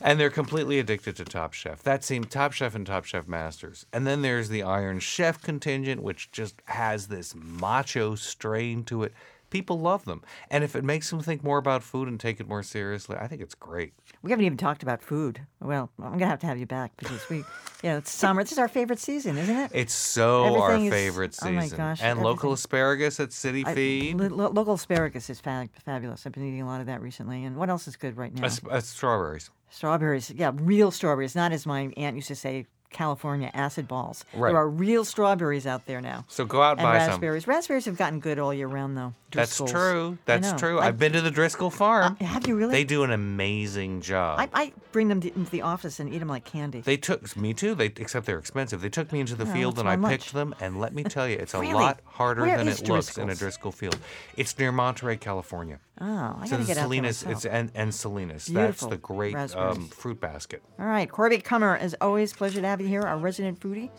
And 0.00 0.20
they're 0.20 0.30
completely 0.30 0.78
addicted 0.78 1.16
to 1.16 1.24
Top 1.24 1.52
Chef. 1.52 1.82
That 1.82 2.04
seems 2.04 2.28
Top 2.28 2.52
Chef 2.52 2.76
and 2.76 2.86
Top 2.86 3.04
Chef 3.04 3.26
Masters. 3.26 3.84
And 3.92 4.06
then 4.06 4.22
there's 4.22 4.48
the 4.48 4.62
Iron 4.62 5.00
Chef 5.00 5.42
contingent, 5.42 6.02
which 6.04 6.30
just 6.30 6.62
has 6.66 7.08
this 7.08 7.34
macho 7.34 8.14
strain 8.14 8.84
to 8.84 9.02
it. 9.02 9.12
People 9.50 9.80
love 9.80 10.04
them. 10.04 10.22
And 10.50 10.62
if 10.62 10.76
it 10.76 10.84
makes 10.84 11.08
them 11.10 11.20
think 11.20 11.42
more 11.42 11.58
about 11.58 11.82
food 11.82 12.06
and 12.08 12.20
take 12.20 12.38
it 12.40 12.46
more 12.48 12.62
seriously, 12.62 13.16
I 13.18 13.26
think 13.26 13.40
it's 13.40 13.54
great. 13.54 13.94
We 14.22 14.30
haven't 14.30 14.44
even 14.44 14.58
talked 14.58 14.82
about 14.82 15.02
food. 15.02 15.40
Well, 15.60 15.90
I'm 16.02 16.12
gonna 16.12 16.26
have 16.26 16.40
to 16.40 16.46
have 16.46 16.58
you 16.58 16.66
back 16.66 16.92
because 16.98 17.28
we, 17.30 17.36
you 17.82 17.90
know, 17.90 17.96
it's 17.98 18.10
summer. 18.10 18.42
This 18.42 18.52
is 18.52 18.58
our 18.58 18.68
favorite 18.68 18.98
season, 18.98 19.38
isn't 19.38 19.56
it? 19.56 19.70
It's 19.74 19.94
so 19.94 20.60
our 20.60 20.72
Everything 20.72 20.86
is- 20.86 20.92
favorite 20.92 21.38
oh 21.42 21.46
season. 21.46 21.54
my 21.56 21.68
gosh, 21.68 22.00
and 22.02 22.20
local 22.20 22.52
asparagus 22.52 23.20
at 23.20 23.32
City 23.32 23.64
I- 23.66 23.74
Feed. 23.74 24.18
lo- 24.20 24.26
lo- 24.28 24.50
local 24.50 24.74
asparagus 24.74 25.30
is 25.30 25.40
fab- 25.40 25.70
fabulous. 25.84 26.26
I've 26.26 26.32
been 26.32 26.44
eating 26.46 26.62
a 26.62 26.66
lot 26.66 26.80
of 26.80 26.86
that 26.86 27.00
recently. 27.00 27.44
And 27.44 27.56
what 27.56 27.70
else 27.70 27.88
is 27.88 27.96
good 27.96 28.16
right 28.16 28.34
now? 28.34 28.44
As- 28.70 28.86
strawberries. 28.88 29.50
Strawberries, 29.70 30.30
yeah, 30.30 30.50
real 30.54 30.90
strawberries, 30.90 31.34
not 31.36 31.52
as 31.52 31.66
my 31.66 31.92
aunt 31.96 32.16
used 32.16 32.28
to 32.28 32.34
say, 32.36 32.66
California 32.90 33.50
acid 33.52 33.86
balls. 33.86 34.24
Right. 34.32 34.48
There 34.48 34.56
are 34.56 34.66
real 34.68 35.04
strawberries 35.04 35.66
out 35.66 35.84
there 35.84 36.00
now. 36.00 36.24
So 36.26 36.46
go 36.46 36.62
out 36.62 36.78
and 36.78 36.86
buy 36.86 37.00
some. 37.00 37.08
raspberries. 37.08 37.46
Raspberries 37.46 37.84
have 37.84 37.98
gotten 37.98 38.18
good 38.18 38.38
all 38.38 38.54
year 38.54 38.66
round, 38.66 38.96
though. 38.96 39.12
That's 39.30 39.56
true. 39.58 40.18
That's 40.24 40.52
true. 40.54 40.78
I- 40.78 40.86
I've 40.88 40.98
been 40.98 41.12
to 41.12 41.20
the 41.20 41.30
Driscoll 41.30 41.70
farm. 41.70 42.16
have 42.16 42.46
you 42.46 42.56
really? 42.56 42.72
They 42.72 42.84
do 42.84 43.04
an 43.04 43.10
amazing 43.10 44.00
job. 44.00 44.38
I, 44.40 44.48
I 44.52 44.72
bring 44.92 45.08
them 45.08 45.20
to, 45.20 45.34
into 45.34 45.50
the 45.50 45.62
office 45.62 46.00
and 46.00 46.12
eat 46.12 46.18
them 46.18 46.28
like 46.28 46.44
candy. 46.44 46.80
They 46.80 46.96
took 46.96 47.36
me 47.36 47.52
too. 47.54 47.74
They 47.74 47.86
except 47.86 48.26
they're 48.26 48.38
expensive. 48.38 48.80
They 48.80 48.88
took 48.88 49.12
me 49.12 49.20
into 49.20 49.34
the 49.34 49.44
Oh, 49.48 49.52
field 49.52 49.78
and 49.78 49.88
I 49.88 49.96
my 49.96 50.10
picked 50.10 50.32
them. 50.32 50.54
And 50.60 50.80
let 50.80 50.94
me 50.94 51.02
tell 51.04 51.28
you, 51.28 51.36
it's 51.36 51.54
a 51.54 51.58
lot 51.60 52.00
harder 52.04 52.42
Where 52.42 52.56
than 52.56 52.68
it 52.68 52.88
looks 52.88 53.18
in 53.18 53.28
a 53.30 53.34
Driscoll 53.34 53.72
field. 53.72 53.98
It's 54.36 54.58
near 54.58 54.72
Monterey, 54.72 55.16
California. 55.18 55.78
Oh, 56.00 56.36
I 56.40 56.46
so 56.46 56.52
gotta 56.52 56.64
get 56.64 56.70
out 56.70 56.74
there 56.74 56.74
Salinas, 56.84 57.24
myself. 57.24 57.44
it's 57.44 57.44
and, 57.46 57.70
and 57.74 57.94
Salinas. 57.94 58.48
Beautiful 58.48 58.88
That's 58.88 59.00
the 59.00 59.02
great 59.02 59.34
um, 59.56 59.88
fruit 59.88 60.20
basket. 60.20 60.62
All 60.78 60.86
right, 60.86 61.10
Corby 61.10 61.38
Kummer, 61.38 61.78
as 61.78 61.94
always, 62.00 62.32
pleasure 62.32 62.60
to 62.60 62.66
have 62.68 62.80
you 62.80 62.86
here, 62.86 63.02
our 63.02 63.18
resident 63.18 63.58
foodie. 63.60 63.90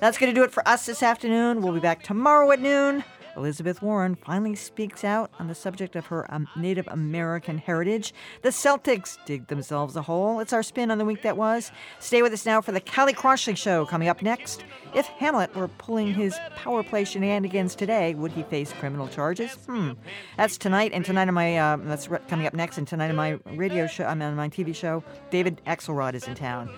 That's 0.00 0.18
going 0.18 0.32
to 0.34 0.38
do 0.38 0.44
it 0.44 0.50
for 0.52 0.66
us 0.68 0.84
this 0.84 1.02
afternoon. 1.02 1.62
We'll 1.62 1.72
be 1.72 1.80
back 1.80 2.02
tomorrow 2.02 2.50
at 2.52 2.60
noon. 2.60 3.02
Elizabeth 3.36 3.82
Warren 3.82 4.14
finally 4.14 4.54
speaks 4.54 5.04
out 5.04 5.30
on 5.38 5.48
the 5.48 5.54
subject 5.54 5.94
of 5.96 6.06
her 6.06 6.32
um, 6.32 6.48
Native 6.56 6.88
American 6.88 7.58
heritage. 7.58 8.14
The 8.42 8.48
Celtics 8.48 9.18
dig 9.26 9.46
themselves 9.48 9.96
a 9.96 10.02
hole. 10.02 10.40
It's 10.40 10.52
our 10.52 10.62
spin 10.62 10.90
on 10.90 10.98
the 10.98 11.04
week 11.04 11.22
that 11.22 11.36
was. 11.36 11.70
Stay 11.98 12.22
with 12.22 12.32
us 12.32 12.46
now 12.46 12.60
for 12.60 12.72
the 12.72 12.80
Callie 12.80 13.12
Crossley 13.12 13.54
Show 13.54 13.84
coming 13.86 14.08
up 14.08 14.22
next. 14.22 14.64
If 14.94 15.06
Hamlet 15.06 15.54
were 15.54 15.68
pulling 15.68 16.14
his 16.14 16.36
power 16.56 16.82
play 16.82 17.04
shenanigans 17.04 17.74
today, 17.74 18.14
would 18.14 18.32
he 18.32 18.42
face 18.44 18.72
criminal 18.72 19.08
charges? 19.08 19.54
Hmm. 19.66 19.92
That's 20.36 20.56
tonight, 20.56 20.92
and 20.94 21.04
tonight 21.04 21.28
on 21.28 21.34
my 21.34 21.56
uh, 21.56 21.76
that's 21.76 22.08
coming 22.28 22.46
up 22.46 22.54
next, 22.54 22.78
and 22.78 22.88
tonight 22.88 23.10
on 23.10 23.16
my 23.16 23.38
radio 23.54 23.86
show, 23.86 24.04
I'm 24.04 24.22
on 24.22 24.34
my 24.36 24.48
TV 24.48 24.74
show. 24.74 25.04
David 25.30 25.60
Axelrod 25.66 26.14
is 26.14 26.26
in 26.26 26.34
town. 26.34 26.70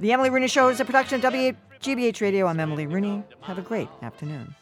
The 0.00 0.12
Emily 0.12 0.30
Rooney 0.30 0.48
Show 0.48 0.68
is 0.68 0.80
a 0.80 0.84
production 0.84 1.24
of 1.24 1.32
WGBH 1.32 2.20
Radio. 2.20 2.46
I'm 2.46 2.60
Emily 2.60 2.86
Rooney. 2.86 3.22
Have 3.42 3.58
a 3.58 3.62
great 3.62 3.88
afternoon. 4.02 4.54